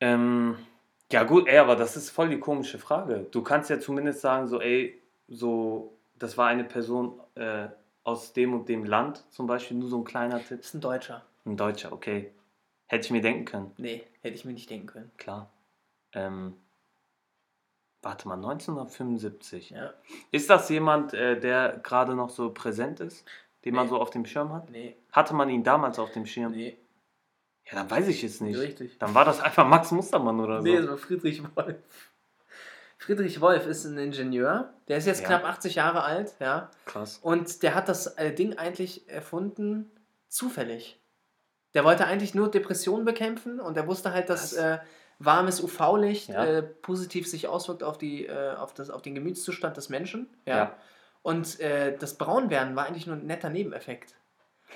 Ähm, 0.00 0.56
ja 1.10 1.22
gut, 1.24 1.46
ey, 1.46 1.58
aber 1.58 1.76
das 1.76 1.96
ist 1.96 2.10
voll 2.10 2.28
die 2.28 2.38
komische 2.40 2.78
Frage. 2.78 3.26
Du 3.30 3.42
kannst 3.42 3.70
ja 3.70 3.78
zumindest 3.78 4.20
sagen, 4.20 4.48
so, 4.48 4.60
ey, 4.60 5.00
so, 5.28 5.96
das 6.22 6.38
war 6.38 6.46
eine 6.48 6.64
Person 6.64 7.20
äh, 7.34 7.68
aus 8.04 8.32
dem 8.32 8.54
und 8.54 8.68
dem 8.68 8.84
Land, 8.84 9.24
zum 9.30 9.46
Beispiel, 9.46 9.76
nur 9.76 9.88
so 9.88 9.98
ein 9.98 10.04
kleiner 10.04 10.38
Tipp. 10.38 10.58
Das 10.58 10.66
ist 10.68 10.74
ein 10.74 10.80
Deutscher. 10.80 11.24
Ein 11.44 11.56
Deutscher, 11.56 11.92
okay. 11.92 12.32
Hätte 12.86 13.06
ich 13.06 13.10
mir 13.10 13.22
denken 13.22 13.44
können, 13.44 13.72
Nee, 13.78 14.02
hätte 14.20 14.34
ich 14.34 14.44
mir 14.44 14.52
nicht 14.52 14.68
denken 14.70 14.86
können. 14.86 15.10
klar. 15.16 15.50
Ähm, 16.12 16.54
warte 18.02 18.28
mal, 18.28 18.34
1975. 18.34 19.70
Ja. 19.70 19.94
Ist 20.30 20.50
das 20.50 20.68
jemand, 20.68 21.14
äh, 21.14 21.38
der 21.40 21.78
gerade 21.82 22.14
noch 22.14 22.30
so 22.30 22.50
präsent 22.52 23.00
ist, 23.00 23.26
den 23.64 23.74
man 23.74 23.84
Nee. 23.86 23.90
so 23.90 24.00
auf 24.00 24.10
dem 24.10 24.26
Schirm 24.26 24.52
hat? 24.52 24.70
Nee, 24.70 24.96
Hatte 25.12 25.34
man 25.34 25.48
ihn 25.48 25.62
damals 25.64 25.98
auf 25.98 26.10
dem 26.12 26.26
Schirm? 26.26 26.52
nee. 26.52 26.76
Ja, 27.66 27.76
dann 27.78 27.88
weiß 27.90 28.08
ich 28.08 28.24
es 28.24 28.40
nicht. 28.40 28.58
Richtig. 28.58 28.98
Dann 28.98 29.14
war 29.14 29.24
das 29.24 29.40
einfach 29.40 29.64
Max 29.66 29.92
Mustermann 29.92 30.40
oder 30.40 30.56
so. 30.58 30.62
Nee, 30.64 30.74
es 30.74 30.88
war 30.88 30.98
Friedrich 30.98 31.42
Wolf. 31.56 31.76
Friedrich 33.02 33.40
Wolf 33.40 33.66
ist 33.66 33.84
ein 33.84 33.98
Ingenieur. 33.98 34.72
Der 34.88 34.96
ist 34.98 35.06
jetzt 35.06 35.22
Ja. 35.22 35.26
knapp 35.28 35.44
80 35.44 35.74
Jahre 35.74 36.02
alt, 36.04 36.34
ja. 36.40 36.70
Krass. 36.86 37.18
Und 37.22 37.62
der 37.62 37.74
hat 37.74 37.88
das 37.88 38.06
äh, 38.16 38.32
Ding 38.32 38.56
eigentlich 38.58 39.08
erfunden 39.08 39.90
zufällig. 40.28 41.00
Der 41.74 41.84
wollte 41.84 42.06
eigentlich 42.06 42.34
nur 42.34 42.50
Depressionen 42.50 43.04
bekämpfen 43.04 43.58
und 43.60 43.76
er 43.76 43.86
wusste 43.86 44.12
halt, 44.12 44.28
dass 44.28 44.52
äh, 44.52 44.78
warmes 45.18 45.60
UV-Licht 45.62 46.28
Ja. 46.28 46.44
äh, 46.44 46.62
positiv 46.62 47.26
sich 47.28 47.48
auswirkt 47.48 47.82
auf, 47.82 47.98
die, 47.98 48.26
äh, 48.26 48.54
auf, 48.54 48.72
das, 48.74 48.90
auf 48.90 49.02
den 49.02 49.14
Gemütszustand 49.14 49.76
des 49.76 49.88
Menschen. 49.88 50.28
Ja. 50.46 50.56
Ja. 50.56 50.76
Und 51.22 51.60
äh, 51.60 51.96
das 51.98 52.14
Braunwerden 52.14 52.76
war 52.76 52.86
eigentlich 52.86 53.06
nur 53.06 53.16
ein 53.16 53.26
netter 53.26 53.48
Nebeneffekt. 53.50 54.14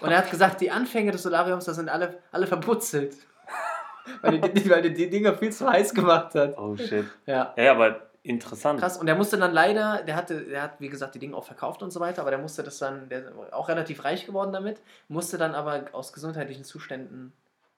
Und 0.01 0.11
er 0.11 0.19
hat 0.19 0.31
gesagt, 0.31 0.61
die 0.61 0.71
Anfänge 0.71 1.11
des 1.13 1.23
Solariums, 1.23 1.65
da 1.65 1.75
sind 1.75 1.89
alle, 1.89 2.19
alle 2.33 2.47
verputzelt. 2.47 3.17
weil, 4.23 4.41
die, 4.41 4.53
die, 4.53 4.71
weil 4.71 4.83
die, 4.83 4.93
die 4.93 5.09
Dinger 5.11 5.35
viel 5.35 5.53
zu 5.53 5.69
heiß 5.69 5.95
gemacht 5.95 6.35
hat. 6.35 6.57
Oh 6.59 6.77
shit. 6.77 7.07
Ja. 7.25 7.55
Ja, 7.57 7.73
aber 7.73 8.11
Interessant. 8.27 8.81
Krass. 8.81 8.97
Und 8.97 9.07
der 9.07 9.15
musste 9.15 9.39
dann 9.39 9.53
leider, 9.53 10.03
der 10.03 10.17
hatte, 10.17 10.47
der 10.47 10.63
hat, 10.63 10.81
wie 10.81 10.89
gesagt, 10.89 11.15
die 11.15 11.21
Dinge 11.21 11.37
auch 11.37 11.45
verkauft 11.45 11.81
und 11.85 11.93
so 11.93 12.01
weiter, 12.01 12.23
aber 12.23 12.31
der 12.31 12.41
musste 12.41 12.65
das 12.65 12.79
dann, 12.79 13.09
der 13.09 13.21
ist 13.21 13.53
auch 13.53 13.69
relativ 13.69 14.05
reich 14.05 14.27
geworden 14.27 14.53
damit, 14.53 14.81
musste 15.07 15.39
dann 15.39 15.55
aber 15.55 15.85
aus 15.93 16.13
gesundheitlichen 16.13 16.65
Zuständen, 16.65 17.33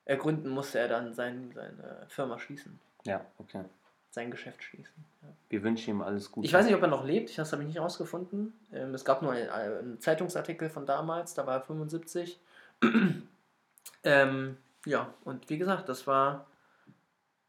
äh, 0.06 0.16
Gründen 0.16 0.48
musste 0.48 0.78
er 0.78 0.88
dann 0.88 1.12
sein, 1.12 1.52
seine 1.54 2.06
Firma 2.08 2.38
schließen, 2.38 2.80
Ja, 3.04 3.20
okay. 3.36 3.62
sein 4.08 4.30
Geschäft 4.30 4.62
schließen. 4.62 5.04
Ja. 5.20 5.28
Wir 5.50 5.62
wünschen 5.62 5.90
ihm 5.90 6.00
alles 6.00 6.32
Gute. 6.32 6.46
Ich 6.46 6.54
weiß 6.54 6.64
nicht, 6.64 6.74
ob 6.74 6.80
er 6.80 6.88
noch 6.88 7.04
lebt, 7.04 7.36
das 7.36 7.52
habe 7.52 7.62
ich 7.62 7.68
nicht 7.68 7.78
rausgefunden. 7.80 8.58
Ähm, 8.72 8.94
es 8.94 9.04
gab 9.04 9.20
nur 9.20 9.32
einen, 9.32 9.50
einen 9.50 10.00
Zeitungsartikel 10.00 10.70
von 10.70 10.86
damals, 10.86 11.34
da 11.34 11.46
war 11.46 11.56
er 11.56 11.60
75. 11.60 12.40
ähm, 14.02 14.56
ja, 14.86 15.12
und 15.24 15.50
wie 15.50 15.58
gesagt, 15.58 15.90
das 15.90 16.06
war 16.06 16.46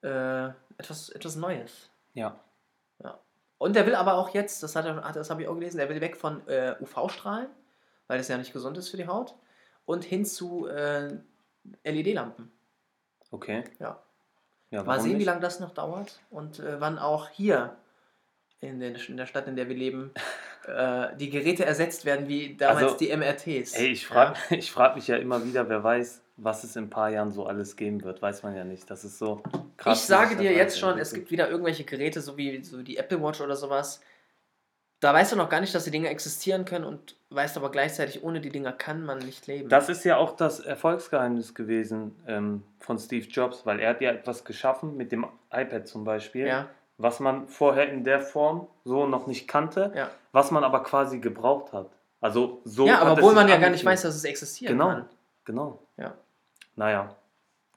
äh, 0.02 0.50
etwas, 0.78 1.08
etwas 1.08 1.38
Neues. 1.38 1.90
Ja. 2.14 2.38
Und 3.60 3.76
er 3.76 3.86
will 3.86 3.96
aber 3.96 4.16
auch 4.16 4.30
jetzt, 4.30 4.64
das, 4.64 4.76
hat 4.76 4.86
er, 4.86 4.96
das 5.12 5.30
habe 5.30 5.42
ich 5.42 5.48
auch 5.48 5.54
gelesen, 5.54 5.80
er 5.80 5.90
will 5.90 6.02
weg 6.02 6.16
von 6.16 6.48
äh, 6.48 6.76
UV-Strahlen, 6.80 7.50
weil 8.08 8.18
das 8.18 8.30
ja 8.30 8.38
nicht 8.38 8.54
gesund 8.54 8.78
ist 8.78 8.90
für 8.90 8.98
die 8.98 9.08
Haut, 9.08 9.36
und 9.86 10.06
hin 10.06 10.26
zu 10.26 10.68
äh, 10.68 11.18
LED-Lampen. 11.84 12.52
Okay. 13.32 13.66
Ja. 13.80 14.02
Ja, 14.72 14.84
Mal 14.84 15.02
sehen, 15.02 15.12
wie 15.12 15.16
nicht? 15.18 15.26
lange 15.26 15.42
das 15.42 15.60
noch 15.60 15.74
dauert 15.74 16.20
und 16.30 16.60
äh, 16.60 16.80
wann 16.80 17.00
auch 17.00 17.28
hier 17.30 17.76
in, 18.62 18.80
den, 18.80 18.96
in 18.96 19.18
der 19.18 19.26
Stadt, 19.26 19.48
in 19.48 19.56
der 19.56 19.68
wir 19.68 19.76
leben, 19.76 20.14
äh, 20.70 21.16
die 21.18 21.30
Geräte 21.30 21.66
ersetzt 21.66 22.06
werden, 22.06 22.28
wie 22.28 22.56
damals 22.56 22.84
Also, 22.84 22.98
die 22.98 23.16
MRTs. 23.16 23.74
Ey, 23.74 23.88
ich 23.88 24.06
frage 24.08 24.38
ich 24.56 24.72
frag 24.72 24.96
mich 24.96 25.08
ja 25.08 25.18
immer 25.18 25.44
wieder, 25.44 25.68
wer 25.70 25.84
weiß, 25.84 26.22
was 26.38 26.64
es 26.64 26.76
in 26.76 26.86
ein 26.86 26.90
paar 26.90 27.10
Jahren 27.10 27.32
so 27.32 27.46
alles 27.46 27.76
geben 27.76 28.04
wird. 28.04 28.22
Weiß 28.22 28.44
man 28.44 28.56
ja 28.56 28.64
nicht. 28.64 28.90
Das 28.90 29.04
ist 29.04 29.18
so 29.18 29.44
Ich 29.86 30.00
sage 30.00 30.38
dir 30.38 30.54
jetzt 30.54 30.80
schon, 30.80 30.98
es 30.98 31.14
gibt 31.14 31.32
wieder 31.32 31.50
irgendwelche 31.50 31.84
Geräte, 31.84 32.22
so 32.22 32.38
wie 32.38 32.64
so 32.64 32.82
die 32.82 32.98
Apple 32.98 33.22
Watch 33.22 33.42
oder 33.42 33.56
sowas. 33.56 34.02
Da 35.02 35.14
weißt 35.14 35.32
du 35.32 35.38
noch 35.38 35.48
gar 35.48 35.62
nicht, 35.62 35.74
dass 35.74 35.86
die 35.86 35.92
Dinge 35.92 36.10
existieren 36.10 36.66
können 36.66 36.84
und 36.84 37.16
weißt 37.30 37.56
aber 37.56 37.72
gleichzeitig, 37.72 38.22
ohne 38.22 38.42
die 38.42 38.50
Dinger 38.50 38.74
kann 38.74 39.06
man 39.06 39.20
nicht 39.20 39.48
leben. 39.48 39.70
Das 39.70 39.88
ist 39.88 40.04
ja 40.04 40.18
auch 40.18 40.36
das 40.36 40.60
Erfolgsgeheimnis 40.60 41.56
gewesen 41.56 42.16
ähm, 42.28 42.64
von 42.80 43.00
Steve 43.00 43.26
Jobs, 43.26 43.66
weil 43.66 43.80
er 43.80 43.92
hat 43.92 44.02
ja 44.02 44.12
etwas 44.12 44.44
geschaffen 44.44 44.98
mit 44.98 45.14
dem 45.14 45.26
iPad 45.52 45.88
zum 45.88 46.04
Beispiel, 46.04 46.48
ja, 46.48 46.70
was 47.00 47.20
man 47.20 47.48
vorher 47.48 47.90
in 47.92 48.04
der 48.04 48.20
Form 48.20 48.68
so 48.84 49.08
noch 49.08 49.26
nicht 49.26 49.48
kannte, 49.48 49.92
ja. 49.96 50.10
was 50.34 50.52
man 50.52 50.64
aber 50.64 50.84
quasi 50.84 51.20
gebraucht 51.20 51.74
hat. 51.74 51.90
Also 52.22 52.62
so. 52.66 52.86
ja, 52.86 53.00
aber 53.00 53.14
obwohl 53.14 53.34
man 53.34 53.48
ja 53.48 53.58
gar 53.58 53.70
nicht 53.70 53.86
weiß, 53.86 54.02
dass 54.02 54.16
es 54.16 54.26
existieren 54.26 54.78
Genau, 54.78 54.90
kann. 54.90 55.06
genau. 55.46 55.80
Ja. 55.96 56.14
Naja, 56.76 57.16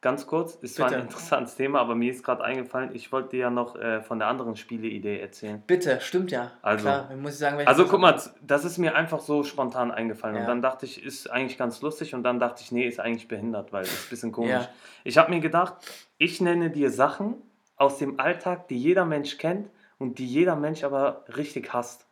ganz 0.01 0.27
kurz, 0.27 0.57
ist 0.57 0.75
zwar 0.75 0.91
ein 0.91 1.03
interessantes 1.03 1.55
Thema, 1.55 1.81
aber 1.81 1.95
mir 1.95 2.11
ist 2.11 2.25
gerade 2.25 2.43
eingefallen, 2.43 2.91
ich 2.95 3.13
wollte 3.13 3.31
dir 3.31 3.39
ja 3.39 3.51
noch 3.51 3.77
äh, 3.77 4.03
von 4.03 4.19
der 4.19 4.27
anderen 4.27 4.57
Spieleidee 4.57 5.21
erzählen. 5.21 5.63
Bitte, 5.69 6.01
stimmt 6.01 6.33
ja. 6.33 6.51
Also. 6.61 6.83
Klar, 6.83 7.09
muss 7.15 7.35
ich 7.35 7.39
sagen, 7.39 7.65
Also 7.65 7.83
das 7.83 7.91
guck 7.93 8.01
mal, 8.01 8.21
das 8.43 8.65
ist 8.65 8.79
mir 8.79 8.97
einfach 8.97 9.21
so 9.21 9.45
spontan 9.45 9.93
eingefallen. 9.93 10.35
Ja. 10.35 10.41
Und 10.43 10.49
dann 10.49 10.63
dachte 10.63 10.85
ich, 10.85 11.05
ist 11.05 11.31
eigentlich 11.31 11.57
ganz 11.57 11.81
lustig. 11.81 12.13
Und 12.17 12.25
dann 12.25 12.41
dachte 12.41 12.63
ich, 12.65 12.73
nee, 12.73 12.89
ist 12.89 12.99
eigentlich 12.99 13.29
behindert, 13.29 13.73
weil 13.73 13.85
ist 13.85 14.07
ein 14.07 14.11
bisschen 14.11 14.33
komisch. 14.33 14.51
Ja. 14.51 14.69
Ich 15.05 15.17
habe 15.19 15.31
mir 15.31 15.39
gedacht, 15.39 15.75
ich 16.19 16.41
nenne 16.41 16.71
dir 16.71 16.91
Sachen 16.91 17.37
aus 17.77 17.99
dem 17.99 18.21
Alltag, 18.21 18.69
die 18.69 18.79
jeder 18.79 19.05
Mensch 19.05 19.39
kennt 19.39 19.69
und 19.99 20.19
die 20.19 20.27
jeder 20.27 20.57
Mensch 20.57 20.85
aber 20.85 21.25
richtig 21.37 21.73
hasst. 21.73 22.07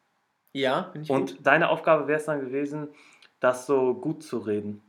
Ja, 0.53 0.93
ich 1.01 1.09
gut. 1.09 1.17
Und 1.17 1.47
deine 1.47 1.69
Aufgabe 1.69 2.09
wäre 2.09 2.19
es 2.19 2.25
dann 2.27 2.41
gewesen, 2.41 2.89
das 3.39 3.67
so 3.67 3.95
gut 3.95 4.23
zu 4.23 4.39
reden. 4.39 4.83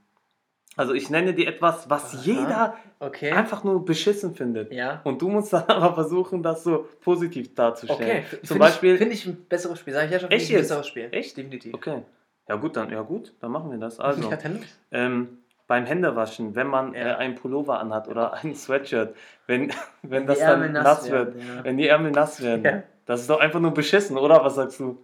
Also 0.78 0.94
ich 0.94 1.10
nenne 1.10 1.34
dir 1.34 1.48
etwas, 1.48 1.90
was 1.90 2.16
Aha. 2.16 2.22
jeder 2.24 2.78
Okay. 3.00 3.32
einfach 3.32 3.64
nur 3.64 3.84
beschissen 3.84 4.34
findet. 4.36 4.72
Ja. 4.72 5.02
Und 5.04 5.22
du 5.22 5.28
musst 5.30 5.52
dann 5.54 5.66
aber 5.68 5.94
versuchen, 5.94 6.42
das 6.42 6.64
so 6.64 6.88
positiv 7.02 7.54
darzustellen. 7.56 8.24
Okay. 8.26 8.38
Zum 8.40 8.48
Find 8.48 8.60
Beispiel. 8.60 8.98
Finde 8.98 9.14
ich 9.14 9.26
ein 9.28 9.46
besseres 9.50 9.80
Spiel. 9.80 9.94
Sag 9.94 10.06
ich 10.06 10.12
ja 10.12 10.20
schon, 10.20 10.32
Echt 10.32 10.50
ein 10.50 10.58
besseres 10.58 10.88
Spiel. 10.88 11.10
Echt? 11.12 11.36
Definitiv. 11.38 11.74
Okay. 11.74 12.02
Ja 12.48 12.56
gut, 12.56 12.76
dann, 12.76 12.90
ja 12.90 13.02
gut, 13.02 13.34
dann 13.40 13.52
machen 13.52 13.70
wir 13.70 13.78
das. 13.78 14.00
Also, 14.00 14.22
Ja, 14.32 14.38
dann- 14.38 14.64
ähm, 14.92 15.38
beim 15.72 15.86
Händewaschen, 15.86 16.54
wenn 16.54 16.68
man 16.68 16.94
Ja. 16.94 17.00
äh, 17.00 17.16
einen 17.16 17.36
Pullover 17.36 17.80
anhat 17.80 18.10
oder 18.10 18.34
ein 18.44 18.56
Sweatshirt, 18.56 19.16
wenn, 19.48 19.72
wenn 20.02 20.28
das 20.28 20.40
dann 20.40 20.74
nass, 20.74 21.10
wird, 21.10 21.34
werden, 21.38 21.56
ja. 21.58 21.64
wenn 21.64 21.78
die 21.78 21.88
Ärmel 21.88 22.12
nass 22.12 22.42
werden, 22.44 22.66
Ja. 22.66 22.84
das 23.06 23.22
ist 23.22 23.30
doch 23.30 23.40
einfach 23.40 23.62
nur 23.62 23.74
beschissen, 23.74 24.18
oder? 24.18 24.44
Was 24.44 24.56
sagst 24.56 24.80
du? 24.82 24.98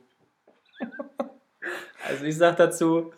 Also 2.10 2.24
ich 2.26 2.38
sag 2.38 2.56
dazu, 2.58 3.12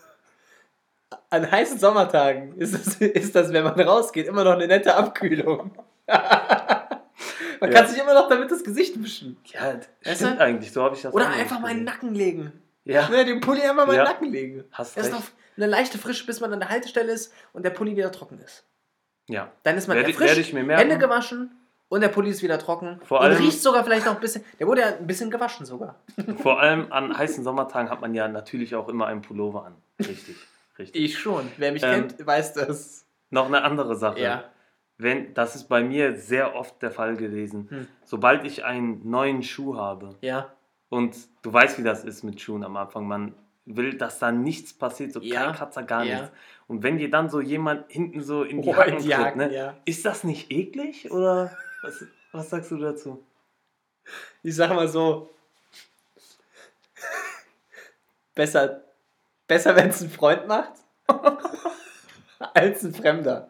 an 1.30 1.50
heißen 1.52 1.78
Sommertagen 1.78 2.56
ist 2.58 2.74
das, 2.74 2.96
ist 3.02 3.36
das, 3.36 3.52
wenn 3.54 3.64
man 3.64 3.80
rausgeht, 3.80 4.28
immer 4.28 4.44
noch 4.44 4.54
eine 4.54 4.66
nette 4.68 4.96
Abkühlung. 4.96 5.72
man 6.08 7.70
kann 7.70 7.88
sich 7.88 8.00
immer 8.02 8.14
noch 8.16 8.28
damit 8.30 8.50
das 8.50 8.64
Gesicht 8.64 9.02
wischen. 9.04 9.38
Ja, 9.46 9.76
Weißt 10.04 10.22
stimmt 10.22 10.40
du? 10.40 10.44
eigentlich, 10.44 10.72
so 10.72 10.84
habe 10.84 10.96
ich 10.96 11.02
das 11.04 11.14
Oder 11.14 11.30
einfach 11.30 11.60
mal 11.60 11.70
in 11.72 11.78
den. 11.78 11.84
Nacken 11.86 12.16
legen. 12.16 12.52
Ja, 12.84 13.08
Ne, 13.10 13.26
den 13.26 13.42
Pulli 13.42 13.62
einfach 13.62 13.86
mal 13.86 13.94
in 13.94 14.00
den 14.00 14.06
Nacken 14.06 14.32
legen. 14.32 14.64
hast 14.72 14.98
Das 14.98 15.08
ist 15.08 15.14
recht. 15.14 15.24
noch 15.24 15.30
eine 15.62 15.68
leichte 15.72 15.98
Frische, 15.98 16.26
bis 16.26 16.40
man 16.42 16.52
an 16.54 16.60
der 16.60 16.70
Haltestelle 16.70 17.12
ist 17.12 17.34
und 17.54 17.64
der 17.64 17.70
Pulli 17.72 17.96
wieder 17.96 18.12
trocken 18.12 18.40
ist. 18.40 18.66
Ja, 19.28 19.52
Dann 19.64 19.78
ist 19.78 19.88
man 19.88 19.98
Werde- 19.98 20.18
werde 20.20 20.42
ich 20.42 20.54
mir 20.54 20.64
merken. 20.64 20.90
Hände 20.90 20.98
gewaschen 20.98 21.52
und 21.88 22.02
der 22.02 22.08
Pulli 22.10 22.32
ist 22.32 22.42
wieder 22.42 22.58
trocken. 22.58 23.00
Vor 23.06 23.20
und 23.20 23.26
allem- 23.28 23.38
riecht 23.38 23.62
sogar 23.62 23.84
vielleicht 23.84 24.06
noch 24.06 24.16
ein 24.16 24.22
bisschen. 24.22 24.44
Der 24.60 24.68
wurde 24.68 24.82
ja 24.82 24.88
ein 24.88 25.06
bisschen 25.08 25.30
gewaschen 25.30 25.66
sogar. 25.66 25.96
vor 26.42 26.60
allem 26.60 26.92
an 26.92 27.16
heißen 27.18 27.44
Sommertagen 27.44 27.90
hat 27.90 28.02
man 28.02 28.14
ja 28.16 28.28
natürlich 28.28 28.76
auch 28.76 28.90
immer 28.90 29.06
einen 29.08 29.22
Pullover 29.22 29.66
an. 29.66 29.76
Richtig, 30.00 30.36
richtig. 30.80 31.02
Ich 31.04 31.20
schon. 31.20 31.48
Wer 31.58 31.72
mich 31.72 31.84
Ähm, 31.84 32.08
kennt, 32.08 32.26
weiß 32.26 32.54
das. 32.54 33.06
Noch 33.30 33.46
eine 33.46 33.62
andere 33.64 33.96
Sache. 33.96 34.20
Ja. 34.20 34.46
Wenn, 34.98 35.34
das 35.34 35.56
ist 35.56 35.66
bei 35.70 35.82
mir 35.84 36.18
sehr 36.18 36.56
oft 36.56 36.82
der 36.82 36.92
Fall 36.92 37.16
gewesen. 37.16 37.68
Hm. 37.70 37.88
Sobald 38.04 38.44
ich 38.46 38.66
einen 38.66 39.08
neuen 39.10 39.44
Schuh 39.44 39.76
habe, 39.78 40.16
Ja. 40.22 40.52
Und 40.90 41.16
du 41.44 41.54
weißt, 41.54 41.78
wie 41.78 41.84
das 41.84 42.04
ist 42.04 42.24
mit 42.24 42.42
Schuhen 42.42 42.64
am 42.64 42.76
Anfang. 42.76 43.08
Man 43.08 43.36
will, 43.76 43.98
dass 43.98 44.20
da 44.20 44.32
nichts 44.32 44.74
passiert, 44.74 45.14
so 45.14 45.22
Ja, 45.22 45.46
kein 45.46 45.56
Kratzer, 45.56 45.84
gar 45.84 46.04
ja. 46.04 46.22
nichts. 46.22 46.32
Und 46.68 46.84
wenn 46.84 46.98
dir 46.98 47.10
dann 47.10 47.30
so 47.30 47.42
jemand 47.42 47.90
hinten 47.92 48.22
so 48.22 48.44
in 48.44 48.62
die 48.62 48.70
Oh, 48.70 48.76
Hacken 48.76 49.00
tritt, 49.00 49.36
ne? 49.36 49.54
ja. 49.54 49.76
ist 49.86 50.06
das 50.06 50.24
nicht 50.24 50.52
eklig 50.52 51.12
oder 51.12 51.56
was, 51.82 52.04
was 52.32 52.50
sagst 52.50 52.72
du 52.72 52.78
dazu? 52.78 53.24
Ich 54.44 54.56
sag 54.56 54.70
mal 54.74 54.88
so. 54.88 55.30
Besser, 58.36 58.82
besser 59.48 59.76
wenn 59.76 59.90
es 59.90 60.02
ein 60.02 60.10
Freund 60.10 60.48
macht, 60.48 60.72
als 62.54 62.84
ein 62.84 62.94
Fremder. 62.94 63.50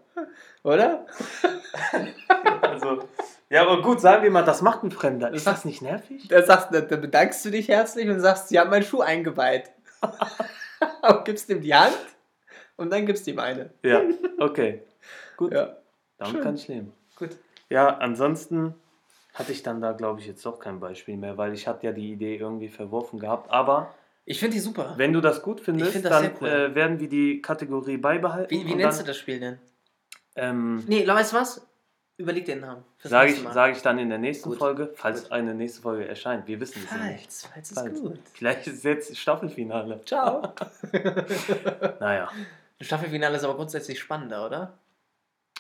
Oder? 0.64 1.06
Also, 2.62 3.08
ja, 3.50 3.62
aber 3.62 3.82
gut, 3.82 4.02
sagen 4.02 4.24
wir 4.24 4.32
mal, 4.32 4.44
das 4.44 4.62
macht 4.62 4.84
ein 4.84 4.92
Fremder. 4.92 5.32
Ist 5.32 5.46
das 5.48 5.64
nicht 5.66 5.82
nervig? 5.82 6.28
Da, 6.28 6.42
sagst, 6.44 6.70
da, 6.72 6.82
da 6.82 6.96
bedankst 6.98 7.46
du 7.46 7.52
dich 7.52 7.68
herzlich 7.68 8.10
und 8.10 8.20
sagst, 8.20 8.50
sie 8.50 8.60
haben 8.60 8.70
meinen 8.70 8.84
Schuh 8.84 9.02
eingeweiht. 9.02 9.72
und 11.10 11.26
gibst 11.26 11.50
ihm 11.50 11.62
die 11.62 11.74
Hand 11.74 11.98
und 12.78 12.90
dann 12.92 13.06
gibst 13.06 13.28
ihm 13.28 13.40
eine. 13.40 13.72
Ja, 13.84 14.02
okay. 14.40 14.84
Gut, 15.38 15.54
Ja, 15.54 15.78
damit 16.18 16.34
schön. 16.36 16.44
kann 16.44 16.56
ich 16.56 16.68
leben. 16.68 16.94
gut. 17.18 17.38
Ja, 17.70 17.98
ansonsten 17.98 18.74
hatte 19.36 19.52
ich 19.52 19.62
dann 19.64 19.80
da, 19.80 19.92
glaube 19.92 20.20
ich, 20.22 20.28
jetzt 20.28 20.46
doch 20.46 20.60
kein 20.60 20.80
Beispiel 20.80 21.16
mehr, 21.18 21.38
weil 21.38 21.54
ich 21.54 21.68
hatte 21.68 21.86
ja 21.86 21.92
die 21.92 22.12
Idee 22.12 22.36
irgendwie 22.36 22.68
verworfen 22.70 23.20
gehabt. 23.20 23.50
Aber 23.52 23.94
Ich 24.26 24.40
finde 24.40 24.56
die 24.56 24.60
super. 24.60 24.94
wenn 24.98 25.14
du 25.14 25.22
das 25.22 25.42
gut 25.44 25.62
findest, 25.62 25.92
find 25.92 26.06
das 26.06 26.22
dann 26.22 26.32
cool. 26.42 26.48
äh, 26.48 26.76
werden 26.76 27.00
wir 27.00 27.08
die 27.10 27.42
Kategorie 27.42 27.98
beibehalten. 27.98 28.50
Wie, 28.50 28.66
wie 28.66 28.76
nennst 28.76 29.00
dann, 29.00 29.06
du 29.06 29.10
das 29.12 29.18
Spiel 29.18 29.40
denn? 29.40 29.60
Ähm, 30.36 30.84
Nee, 30.88 31.06
weißt 31.08 31.34
du 31.34 31.38
was? 31.38 31.66
Überleg 32.20 32.44
dir 32.46 32.56
den 32.56 32.62
Namen. 32.62 32.84
Sage 33.02 33.32
ich, 33.32 33.40
sag 33.54 33.72
ich 33.72 33.82
dann 33.82 33.98
in 33.98 34.10
der 34.10 34.18
nächsten 34.18 34.50
Gut. 34.50 34.58
Folge, 34.60 34.92
falls 34.96 35.24
Gut. 35.24 35.32
eine 35.32 35.56
nächste 35.56 35.82
Folge 35.82 36.06
erscheint. 36.06 36.46
Wir 36.48 36.60
wissen 36.60 36.84
es 36.84 36.92
ja 36.92 36.98
nicht. 36.98 37.22
Falls, 37.24 37.46
falls 37.54 37.72
ist 37.72 37.80
Falls. 37.80 38.02
gut. 38.02 38.20
Vielleicht 38.34 38.68
ist 38.68 38.84
jetzt 38.84 39.18
Staffelfinale. 39.18 40.02
Ciao. 40.06 40.54
Naja, 42.00 42.30
Das 42.78 42.88
Staffelfinale 42.88 43.38
ist 43.38 43.44
aber 43.44 43.56
grundsätzlich 43.56 44.00
spannender, 44.00 44.46
oder? 44.46 44.78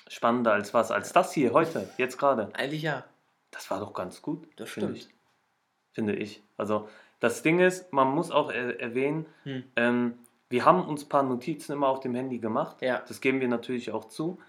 spannender 0.09 0.53
als 0.53 0.73
was? 0.73 0.89
Als 0.91 1.13
das 1.13 1.33
hier 1.33 1.53
heute, 1.53 1.87
jetzt 1.97 2.17
gerade. 2.17 2.49
Eigentlich 2.53 2.81
ja. 2.81 3.05
Das 3.51 3.69
war 3.71 3.79
doch 3.79 3.93
ganz 3.93 4.21
gut. 4.21 4.45
Das 4.57 4.69
finde 4.69 4.95
stimmt. 4.97 5.11
Ich. 5.11 5.93
Finde 5.93 6.15
ich. 6.15 6.43
Also, 6.57 6.89
das 7.19 7.41
Ding 7.43 7.59
ist, 7.59 7.93
man 7.93 8.07
muss 8.09 8.31
auch 8.31 8.49
er 8.51 8.79
erwähnen, 8.81 9.25
Hm. 9.43 9.63
ähm, 9.75 10.13
wir 10.49 10.65
haben 10.65 10.83
uns 10.87 11.03
ein 11.05 11.09
paar 11.09 11.23
Notizen 11.23 11.73
immer 11.73 11.87
auf 11.87 11.99
dem 11.99 12.15
Handy 12.15 12.39
gemacht. 12.39 12.81
Ja. 12.81 13.03
Das 13.07 13.21
geben 13.21 13.39
wir 13.39 13.47
natürlich 13.47 13.91
auch 13.91 14.05
zu. 14.05 14.39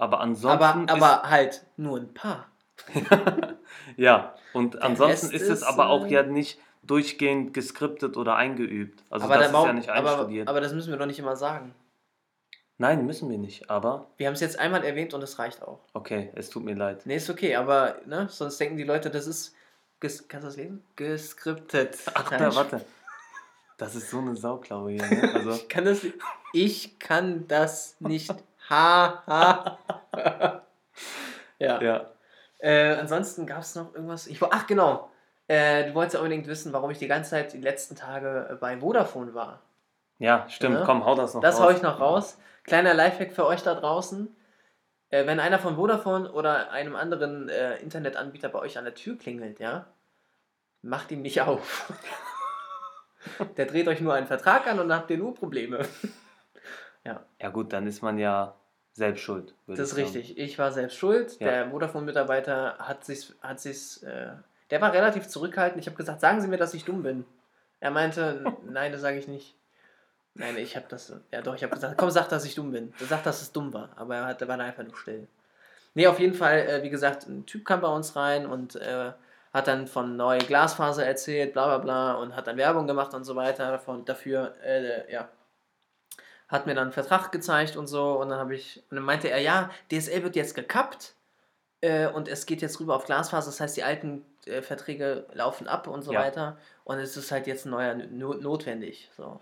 Aber 0.00 0.20
ansonsten. 0.20 0.64
Aber, 0.64 0.92
aber 0.92 1.30
halt 1.30 1.64
nur 1.76 1.98
ein 1.98 2.14
paar. 2.14 2.48
ja, 3.96 4.34
und 4.54 4.80
ansonsten 4.80 5.26
Rest 5.26 5.34
ist 5.34 5.42
es 5.42 5.60
ist, 5.60 5.62
aber 5.62 5.90
auch 5.90 6.06
ja 6.06 6.22
nicht 6.22 6.58
durchgehend 6.82 7.52
geskriptet 7.52 8.16
oder 8.16 8.36
eingeübt. 8.36 9.04
Also, 9.10 9.26
aber, 9.26 9.34
das 9.34 9.42
der 9.42 9.46
ist 9.48 9.52
Baum, 9.52 9.66
ja 9.66 9.72
nicht 9.74 9.88
aber, 9.90 10.10
einstudiert. 10.12 10.48
aber 10.48 10.60
das 10.62 10.72
müssen 10.72 10.90
wir 10.90 10.98
doch 10.98 11.06
nicht 11.06 11.18
immer 11.18 11.36
sagen. 11.36 11.74
Nein, 12.78 13.04
müssen 13.04 13.28
wir 13.28 13.36
nicht. 13.36 13.68
Aber, 13.68 14.06
Wir 14.16 14.26
haben 14.26 14.32
es 14.32 14.40
jetzt 14.40 14.58
einmal 14.58 14.82
erwähnt 14.82 15.12
und 15.12 15.22
es 15.22 15.38
reicht 15.38 15.62
auch. 15.62 15.80
okay, 15.92 16.30
es 16.34 16.48
tut 16.48 16.64
mir 16.64 16.74
leid. 16.74 17.02
Nee, 17.04 17.16
ist 17.16 17.28
okay, 17.28 17.56
aber 17.56 17.96
ne, 18.06 18.26
sonst 18.30 18.58
denken 18.58 18.78
die 18.78 18.84
Leute, 18.84 19.10
das 19.10 19.26
ist. 19.26 19.54
Ges 20.00 20.26
kannst 20.28 20.44
du 20.44 20.48
das 20.48 20.56
lesen? 20.56 20.82
Geskriptet. 20.96 21.98
Ach, 22.14 22.30
da, 22.30 22.54
warte. 22.54 22.82
Das 23.76 23.94
ist 23.94 24.08
so 24.08 24.18
eine 24.18 24.34
Sauklaue 24.34 24.92
hier. 24.92 25.06
Ne? 25.06 25.30
Also, 25.34 25.50
Ich 25.50 25.68
kann 25.68 25.84
das, 25.84 26.06
ich 26.54 26.98
kann 26.98 27.46
das 27.48 27.96
nicht. 28.00 28.34
Ha, 28.70 29.22
ha. 29.26 29.78
ja. 31.58 31.82
ja. 31.82 32.10
Äh, 32.58 32.94
ansonsten 32.94 33.46
gab 33.46 33.60
es 33.60 33.74
noch 33.74 33.94
irgendwas. 33.94 34.26
Ich, 34.28 34.40
ach, 34.42 34.66
genau. 34.66 35.10
Äh, 35.48 35.88
du 35.88 35.94
wolltest 35.94 36.14
ja 36.14 36.20
unbedingt 36.20 36.46
wissen, 36.46 36.72
warum 36.72 36.90
ich 36.90 36.98
die 36.98 37.08
ganze 37.08 37.30
Zeit 37.30 37.52
die 37.52 37.60
letzten 37.60 37.96
Tage 37.96 38.48
äh, 38.50 38.54
bei 38.54 38.78
Vodafone 38.78 39.34
war. 39.34 39.60
Ja, 40.18 40.48
stimmt. 40.48 40.78
Ja. 40.78 40.84
Komm, 40.84 41.04
hau 41.04 41.16
das 41.16 41.34
noch 41.34 41.40
Das 41.40 41.56
raus. 41.56 41.64
hau 41.64 41.70
ich 41.70 41.82
noch 41.82 41.98
raus. 41.98 42.38
Kleiner 42.62 42.94
Lifehack 42.94 43.32
für 43.32 43.46
euch 43.46 43.62
da 43.62 43.74
draußen. 43.74 44.36
Äh, 45.08 45.26
wenn 45.26 45.40
einer 45.40 45.58
von 45.58 45.74
Vodafone 45.74 46.30
oder 46.30 46.70
einem 46.70 46.94
anderen 46.94 47.48
äh, 47.48 47.76
Internetanbieter 47.78 48.48
bei 48.50 48.60
euch 48.60 48.78
an 48.78 48.84
der 48.84 48.94
Tür 48.94 49.18
klingelt, 49.18 49.58
ja, 49.58 49.86
macht 50.82 51.10
ihn 51.10 51.22
nicht 51.22 51.40
auf. 51.42 51.92
Der 53.56 53.66
dreht 53.66 53.88
euch 53.88 54.00
nur 54.00 54.14
einen 54.14 54.26
Vertrag 54.26 54.66
an 54.66 54.78
und 54.78 54.88
dann 54.88 55.00
habt 55.00 55.10
ihr 55.10 55.18
nur 55.18 55.34
Probleme. 55.34 55.86
Ja 57.40 57.48
gut, 57.48 57.72
dann 57.72 57.86
ist 57.86 58.02
man 58.02 58.18
ja 58.18 58.54
selbst 58.92 59.22
schuld. 59.22 59.54
Das 59.66 59.78
ist 59.78 59.96
richtig. 59.96 60.38
Ich 60.38 60.58
war 60.58 60.72
selbst 60.72 60.96
schuld. 60.96 61.38
Ja. 61.40 61.46
Der 61.46 61.70
Vodafone-Mitarbeiter 61.70 62.76
hat 62.78 63.04
sich, 63.04 63.32
hat 63.40 63.60
sich's, 63.60 64.02
äh, 64.02 64.30
der 64.70 64.80
war 64.80 64.92
relativ 64.92 65.28
zurückhaltend. 65.28 65.80
Ich 65.80 65.86
habe 65.86 65.96
gesagt, 65.96 66.20
sagen 66.20 66.40
Sie 66.40 66.48
mir, 66.48 66.58
dass 66.58 66.74
ich 66.74 66.84
dumm 66.84 67.02
bin. 67.02 67.24
Er 67.80 67.90
meinte, 67.90 68.44
nein, 68.68 68.92
das 68.92 69.00
sage 69.00 69.18
ich 69.18 69.28
nicht. 69.28 69.54
Nein, 70.34 70.56
ich 70.58 70.76
habe 70.76 70.86
das, 70.88 71.12
ja 71.32 71.42
doch, 71.42 71.54
ich 71.54 71.62
habe 71.62 71.74
gesagt, 71.74 71.98
komm, 71.98 72.10
sag, 72.10 72.28
dass 72.28 72.44
ich 72.44 72.54
dumm 72.54 72.70
bin. 72.72 72.92
Sag, 73.08 73.24
dass 73.24 73.42
es 73.42 73.52
dumm 73.52 73.72
war. 73.72 73.90
Aber 73.96 74.16
er 74.16 74.26
hat, 74.26 74.40
er 74.40 74.48
war 74.48 74.56
da 74.56 74.64
einfach 74.64 74.84
nur 74.84 74.96
still. 74.96 75.26
Nee, 75.94 76.06
auf 76.06 76.20
jeden 76.20 76.34
Fall, 76.34 76.58
äh, 76.58 76.82
wie 76.82 76.90
gesagt, 76.90 77.26
ein 77.26 77.46
Typ 77.46 77.64
kam 77.64 77.80
bei 77.80 77.88
uns 77.88 78.14
rein 78.14 78.46
und 78.46 78.76
äh, 78.76 79.12
hat 79.52 79.66
dann 79.66 79.88
von 79.88 80.16
neue 80.16 80.38
Glasfaser 80.38 81.04
erzählt, 81.04 81.52
bla 81.52 81.66
bla 81.66 81.78
bla, 81.78 82.14
und 82.14 82.36
hat 82.36 82.46
dann 82.46 82.56
Werbung 82.56 82.86
gemacht 82.86 83.12
und 83.14 83.24
so 83.24 83.34
weiter 83.34 83.70
davon, 83.70 84.04
dafür, 84.04 84.54
äh, 84.64 85.12
ja. 85.12 85.28
Hat 86.50 86.66
mir 86.66 86.74
dann 86.74 86.84
einen 86.84 86.92
Vertrag 86.92 87.30
gezeigt 87.32 87.76
und 87.76 87.86
so, 87.86 88.20
und 88.20 88.28
dann 88.28 88.38
habe 88.38 88.54
ich, 88.54 88.82
und 88.90 88.96
dann 88.96 89.04
meinte 89.04 89.30
er, 89.30 89.38
ja, 89.38 89.70
DSL 89.90 90.22
wird 90.24 90.34
jetzt 90.36 90.54
gekappt 90.54 91.14
äh, 91.80 92.08
und 92.08 92.26
es 92.28 92.44
geht 92.46 92.60
jetzt 92.60 92.80
rüber 92.80 92.96
auf 92.96 93.04
Glasfaser, 93.04 93.46
das 93.50 93.60
heißt, 93.60 93.76
die 93.76 93.84
alten 93.84 94.24
äh, 94.46 94.60
Verträge 94.60 95.26
laufen 95.32 95.68
ab 95.68 95.86
und 95.86 96.02
so 96.02 96.12
Ja. 96.12 96.20
weiter, 96.20 96.56
und 96.84 96.98
es 96.98 97.16
ist 97.16 97.30
halt 97.30 97.46
jetzt 97.46 97.66
ein 97.66 97.70
neuer 97.70 97.94
no 97.94 98.34
notwendig, 98.34 99.10
so. 99.16 99.40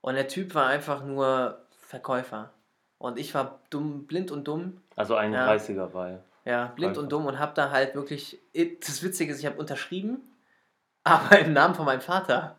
Und 0.00 0.16
der 0.16 0.26
Typ 0.26 0.54
war 0.56 0.66
einfach 0.66 1.04
nur 1.04 1.58
Verkäufer. 1.78 2.50
Und 2.98 3.18
ich 3.18 3.34
war 3.34 3.60
dumm, 3.70 4.06
blind 4.06 4.30
und 4.32 4.48
dumm. 4.48 4.80
Also 4.96 5.16
31er 5.16 5.92
war 5.94 6.10
ja. 6.10 6.18
Ja, 6.44 6.66
blind 6.74 6.98
und 6.98 7.12
dumm 7.12 7.26
und 7.26 7.38
hab 7.38 7.54
da 7.54 7.70
halt 7.70 7.94
wirklich. 7.94 8.40
Das 8.80 9.02
Witzige 9.04 9.32
ist, 9.32 9.38
ich 9.38 9.46
habe 9.46 9.58
unterschrieben, 9.58 10.20
aber 11.04 11.38
im 11.38 11.52
Namen 11.52 11.74
von 11.76 11.84
meinem 11.84 12.00
Vater. 12.00 12.56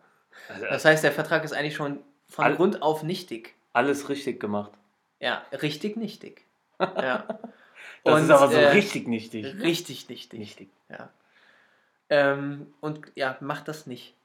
Also, 0.48 0.66
Das 0.66 0.86
heißt, 0.86 1.04
der 1.04 1.12
Vertrag 1.12 1.44
ist 1.44 1.52
eigentlich 1.54 1.76
schon 1.76 2.00
von 2.30 2.56
Grund 2.56 2.82
auf 2.82 3.04
nichtig. 3.04 3.56
Alles 3.74 4.10
richtig 4.10 4.40
gemacht. 4.40 4.72
Ja, 5.20 5.44
richtig 5.62 5.98
nichtig. 5.98 6.46
Ja. 6.80 7.28
Das 8.04 8.16
Und, 8.16 8.24
ist 8.24 8.30
aber 8.32 8.50
so 8.50 8.58
äh, 8.58 8.70
richtig 8.70 9.08
nichtig. 9.08 9.46
Richtig 9.62 10.10
nichtig. 10.10 10.40
Nichtig. 10.40 10.70
Ja. 10.90 11.10
Ähm, 12.10 12.74
und 12.82 13.00
ja, 13.16 13.38
macht 13.40 13.68
das 13.70 13.88
nicht. 13.88 14.16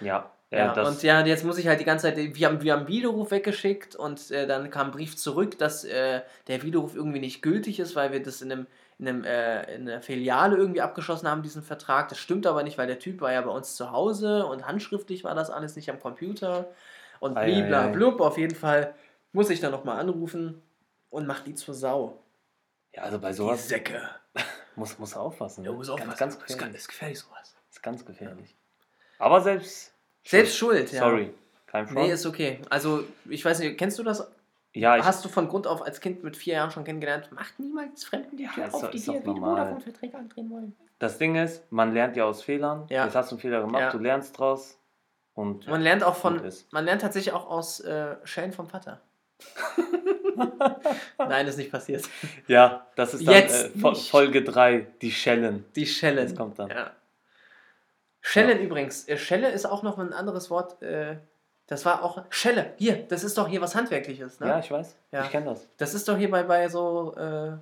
Ja. 0.00 0.30
Ja, 0.50 0.58
Ja, 0.58 0.74
das, 0.74 0.88
und 0.88 1.02
ja, 1.02 1.26
jetzt 1.26 1.44
muss 1.44 1.58
ich 1.58 1.66
halt 1.66 1.80
die 1.80 1.84
ganze 1.84 2.06
Zeit, 2.06 2.16
wir 2.16 2.46
haben, 2.46 2.62
wir 2.62 2.72
haben 2.72 2.86
Widerruf 2.86 3.32
weggeschickt 3.32 3.96
und 3.96 4.30
äh, 4.30 4.46
dann 4.46 4.70
kam 4.70 4.88
ein 4.88 4.92
Brief 4.92 5.16
zurück, 5.16 5.58
dass 5.58 5.84
äh, 5.84 6.20
der 6.46 6.62
Widerruf 6.62 6.94
irgendwie 6.94 7.18
nicht 7.18 7.42
gültig 7.42 7.80
ist, 7.80 7.96
weil 7.96 8.12
wir 8.12 8.22
das 8.22 8.42
in 8.42 8.52
einem, 8.52 8.66
in 9.00 9.08
einem 9.08 9.24
äh, 9.24 9.74
in 9.74 9.88
einer 9.88 10.00
Filiale 10.00 10.56
irgendwie 10.56 10.82
abgeschlossen 10.82 11.28
haben, 11.28 11.42
diesen 11.42 11.62
Vertrag. 11.62 12.08
Das 12.10 12.18
stimmt 12.18 12.46
aber 12.46 12.62
nicht, 12.62 12.78
weil 12.78 12.86
der 12.86 13.00
Typ 13.00 13.20
war 13.20 13.32
ja 13.32 13.40
bei 13.40 13.50
uns 13.50 13.74
zu 13.74 13.90
Hause 13.90 14.46
und 14.46 14.66
handschriftlich 14.68 15.24
war 15.24 15.34
das 15.34 15.50
alles 15.50 15.74
nicht 15.74 15.90
am 15.90 15.98
Computer 15.98 16.68
und 17.20 17.34
blibla 17.34 17.88
blub. 17.88 18.20
Auf 18.20 18.38
jeden 18.38 18.54
Fall 18.54 18.94
muss 19.32 19.50
ich 19.50 19.60
dann 19.60 19.72
nochmal 19.72 19.98
anrufen 20.00 20.62
und 21.10 21.26
mach 21.26 21.40
die 21.40 21.54
zur 21.54 21.74
Sau. 21.74 22.18
ja, 22.92 23.02
also 23.02 23.18
bei 23.18 23.28
Die 23.28 23.34
sowas 23.34 23.68
Säcke. 23.68 24.00
muss, 24.76 24.98
muss 24.98 25.16
aufpassen. 25.16 25.64
Ja, 25.64 25.70
ne? 25.70 25.76
muss 25.76 25.88
Ganz, 25.88 26.00
aufpassen. 26.00 26.18
ganz 26.18 26.34
ist, 26.36 26.46
gefährlich. 26.46 26.76
ist 26.76 26.88
gefährlich 26.88 27.18
sowas. 27.20 27.56
Ist 27.70 27.82
ganz 27.82 28.04
gefährlich. 28.04 28.54
Aber 29.18 29.40
selbst. 29.40 29.92
Selbst 30.24 30.56
schuld, 30.56 30.92
ja. 30.92 31.00
Sorry. 31.00 31.32
Kein 31.66 31.86
Front. 31.86 32.06
Nee, 32.06 32.12
ist 32.12 32.26
okay. 32.26 32.60
Also, 32.70 33.04
ich 33.28 33.44
weiß 33.44 33.58
nicht, 33.60 33.76
kennst 33.78 33.98
du 33.98 34.02
das 34.02 34.30
ja, 34.72 34.98
ich, 34.98 35.04
Hast 35.04 35.24
du 35.24 35.30
von 35.30 35.48
Grund 35.48 35.66
auf 35.66 35.80
als 35.80 36.00
Kind 36.02 36.22
mit 36.22 36.36
vier 36.36 36.54
Jahren 36.56 36.70
schon 36.70 36.84
kennengelernt, 36.84 37.32
macht 37.32 37.58
niemals 37.58 38.04
Fremden 38.04 38.36
die 38.36 38.42
Ja, 38.44 38.50
Tür 38.50 38.66
ist 38.66 38.74
auf, 38.74 38.82
doch- 38.82 38.90
die 38.90 38.98
ist 38.98 39.06
dir 39.06 39.22
wie. 39.24 39.40
Vodafone-Verträge 39.40 40.18
andrehen 40.18 40.50
wollen. 40.50 40.76
das 40.98 41.16
Ding 41.16 41.34
ist, 41.34 41.62
man 41.72 41.94
lernt 41.94 42.14
ja 42.14 42.24
aus 42.24 42.42
Fehlern. 42.42 42.84
Ja. 42.90 43.04
Jetzt 43.06 43.14
hast 43.16 43.30
du 43.30 43.36
einen 43.36 43.40
Fehler 43.40 43.62
gemacht, 43.62 43.80
Ja. 43.80 43.90
du 43.90 43.98
lernst 43.98 44.38
draus. 44.38 44.78
Und 45.36 45.68
Man 45.68 45.82
lernt 45.82 46.02
auch 46.02 46.16
von, 46.16 46.40
man 46.72 46.84
lernt 46.84 47.02
tatsächlich 47.02 47.32
auch 47.34 47.48
aus 47.48 47.78
äh, 47.80 48.16
Schellen 48.24 48.52
vom 48.52 48.66
Vater. 48.66 49.00
Nein, 51.18 51.46
ist 51.46 51.58
nicht 51.58 51.70
passiert. 51.70 52.04
ja, 52.48 52.86
das 52.96 53.14
ist 53.14 53.26
dann 53.26 53.34
Jetzt 53.34 53.66
äh, 53.66 53.78
Fo- 53.78 53.90
nicht. 53.90 54.10
Folge 54.10 54.42
3, 54.42 54.86
die 55.02 55.10
Schellen. 55.12 55.64
Die 55.76 55.86
Schellen. 55.86 56.26
Das 56.28 56.34
kommt 56.36 56.58
dann. 56.58 56.70
Ja. 56.70 56.90
Schellen 58.20 58.58
übrigens. 58.60 59.06
Äh, 59.08 59.18
Schelle 59.18 59.50
ist 59.50 59.66
auch 59.66 59.82
noch 59.82 59.98
ein 59.98 60.12
anderes 60.12 60.50
Wort. 60.50 60.82
Äh, 60.82 61.16
das 61.66 61.84
war 61.84 62.02
auch. 62.02 62.22
Schelle. 62.30 62.72
Hier, 62.78 62.96
das 63.08 63.24
ist 63.24 63.36
doch 63.38 63.48
hier 63.48 63.60
was 63.60 63.74
Handwerkliches. 63.74 64.40
Ne? 64.40 64.48
Ja, 64.48 64.58
ich 64.58 64.70
weiß. 64.70 64.96
Ja. 65.12 65.24
Ich 65.24 65.30
kenne 65.30 65.46
das. 65.46 65.68
Das 65.76 65.94
ist 65.94 66.08
doch 66.08 66.16
hier 66.16 66.30
bei, 66.30 66.42
bei 66.44 66.68
so. 66.68 67.14
Äh, 67.16 67.52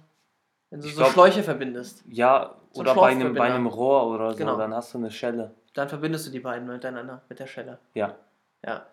wenn 0.70 0.80
du 0.80 0.87
Ich 0.87 0.94
so 0.94 1.00
glaub- 1.00 1.12
Schläuche 1.12 1.42
verbindest. 1.42 2.02
Ja, 2.08 2.54
So 2.72 2.80
oder 2.80 2.94
bei 2.94 3.08
einem, 3.08 3.34
bei 3.34 3.52
einem 3.52 3.66
Rohr 3.66 4.06
oder 4.08 4.30
so, 4.32 4.38
Genau. 4.38 4.56
dann 4.56 4.74
hast 4.74 4.94
du 4.94 4.98
eine 4.98 5.10
Schelle. 5.10 5.52
Dann 5.74 5.88
verbindest 5.88 6.26
du 6.26 6.30
die 6.30 6.40
beiden 6.40 6.66
miteinander 6.66 7.22
mit 7.28 7.38
der 7.38 7.46
Schelle. 7.46 7.78
Ja. 7.94 8.16
Ja. 8.64 8.87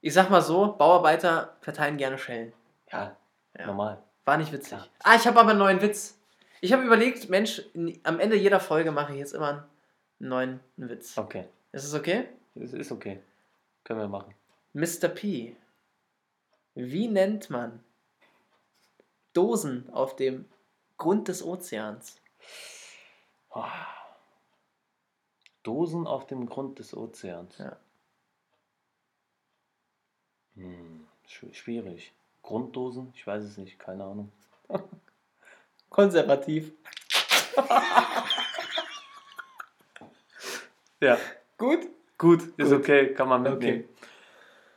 Ich 0.00 0.14
sag 0.14 0.30
mal 0.30 0.42
so, 0.42 0.72
Bauarbeiter 0.76 1.56
verteilen 1.60 1.96
gerne 1.96 2.18
Schellen. 2.18 2.52
Ja, 2.90 3.16
Ja. 3.58 3.66
normal. 3.66 4.02
War 4.24 4.36
nicht 4.36 4.52
witzig. 4.52 4.70
Klar. 4.70 4.86
Ah, 5.04 5.14
ich 5.16 5.26
habe 5.26 5.38
aber 5.40 5.50
einen 5.50 5.58
neuen 5.58 5.80
Witz. 5.82 6.18
Ich 6.60 6.72
habe 6.72 6.82
überlegt, 6.84 7.28
Mensch, 7.28 7.62
am 8.04 8.20
Ende 8.20 8.36
jeder 8.36 8.60
Folge 8.60 8.92
mache 8.92 9.12
ich 9.12 9.18
jetzt 9.18 9.34
immer 9.34 9.48
einen 9.48 10.28
neuen 10.28 10.60
Witz. 10.76 11.18
Okay. 11.18 11.48
Ist 11.72 11.84
es 11.84 11.94
okay? 11.94 12.28
Ist, 12.54 12.72
ist 12.74 12.92
okay. 12.92 13.20
Können 13.84 14.00
wir 14.00 14.08
machen. 14.08 14.34
Mr. 14.74 15.08
P. 15.08 15.56
Wie 16.74 17.08
nennt 17.08 17.50
man 17.50 17.82
Dosen 19.32 19.90
auf 19.92 20.16
dem 20.16 20.46
Grund 20.98 21.28
des 21.28 21.42
Ozeans? 21.44 22.20
Oh. 23.50 23.64
Dosen 25.62 26.06
auf 26.06 26.26
dem 26.26 26.46
Grund 26.46 26.78
des 26.78 26.96
Ozeans. 26.96 27.58
Ja. 27.58 27.76
Hm, 30.56 31.06
schw- 31.28 31.54
schwierig. 31.54 32.12
Grunddosen? 32.42 33.12
Ich 33.14 33.26
weiß 33.26 33.44
es 33.44 33.56
nicht, 33.56 33.78
keine 33.78 34.04
Ahnung. 34.04 34.32
Konservativ. 35.90 36.72
Ja. 41.00 41.18
Gut? 41.58 41.80
Gut, 42.16 42.42
ist 42.56 42.70
Gut. 42.70 42.78
okay, 42.78 43.12
kann 43.12 43.28
man 43.28 43.44
Okay. 43.44 43.52
mitnehmen. 43.54 43.88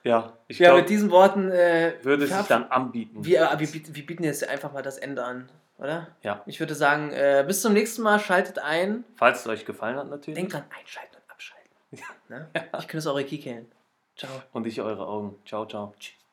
Ja, 0.03 0.33
ich 0.47 0.57
Ja, 0.57 0.69
glaube, 0.69 0.81
mit 0.81 0.89
diesen 0.89 1.11
Worten 1.11 1.51
äh, 1.51 1.93
würde 2.01 2.25
es 2.25 2.35
sich 2.35 2.47
dann 2.47 2.63
anbieten. 2.71 3.23
Wir, 3.23 3.51
äh, 3.51 3.59
wir 3.59 4.03
bieten 4.05 4.23
jetzt 4.23 4.43
einfach 4.47 4.73
mal 4.73 4.81
das 4.81 4.97
Ende 4.97 5.23
an, 5.23 5.47
oder? 5.77 6.07
Ja. 6.21 6.41
Ich 6.45 6.59
würde 6.59 6.75
sagen, 6.75 7.11
äh, 7.11 7.43
bis 7.47 7.61
zum 7.61 7.73
nächsten 7.73 8.01
Mal, 8.01 8.19
schaltet 8.19 8.59
ein. 8.59 9.03
Falls 9.15 9.41
es 9.41 9.47
euch 9.47 9.65
gefallen 9.65 9.97
hat 9.97 10.09
natürlich. 10.09 10.35
Denkt 10.35 10.53
dran, 10.53 10.65
einschalten 10.77 11.15
und 11.15 11.31
abschalten. 11.31 11.69
Ne? 12.27 12.49
Ich 12.79 12.87
küsse 12.87 13.09
eure 13.11 13.23
Kiekeln. 13.23 13.71
Ciao. 14.15 14.31
Und 14.51 14.65
ich 14.65 14.81
eure 14.81 15.05
Augen. 15.05 15.37
Ciao, 15.45 15.65
ciao. 15.65 15.93
Tschüss. 15.99 16.24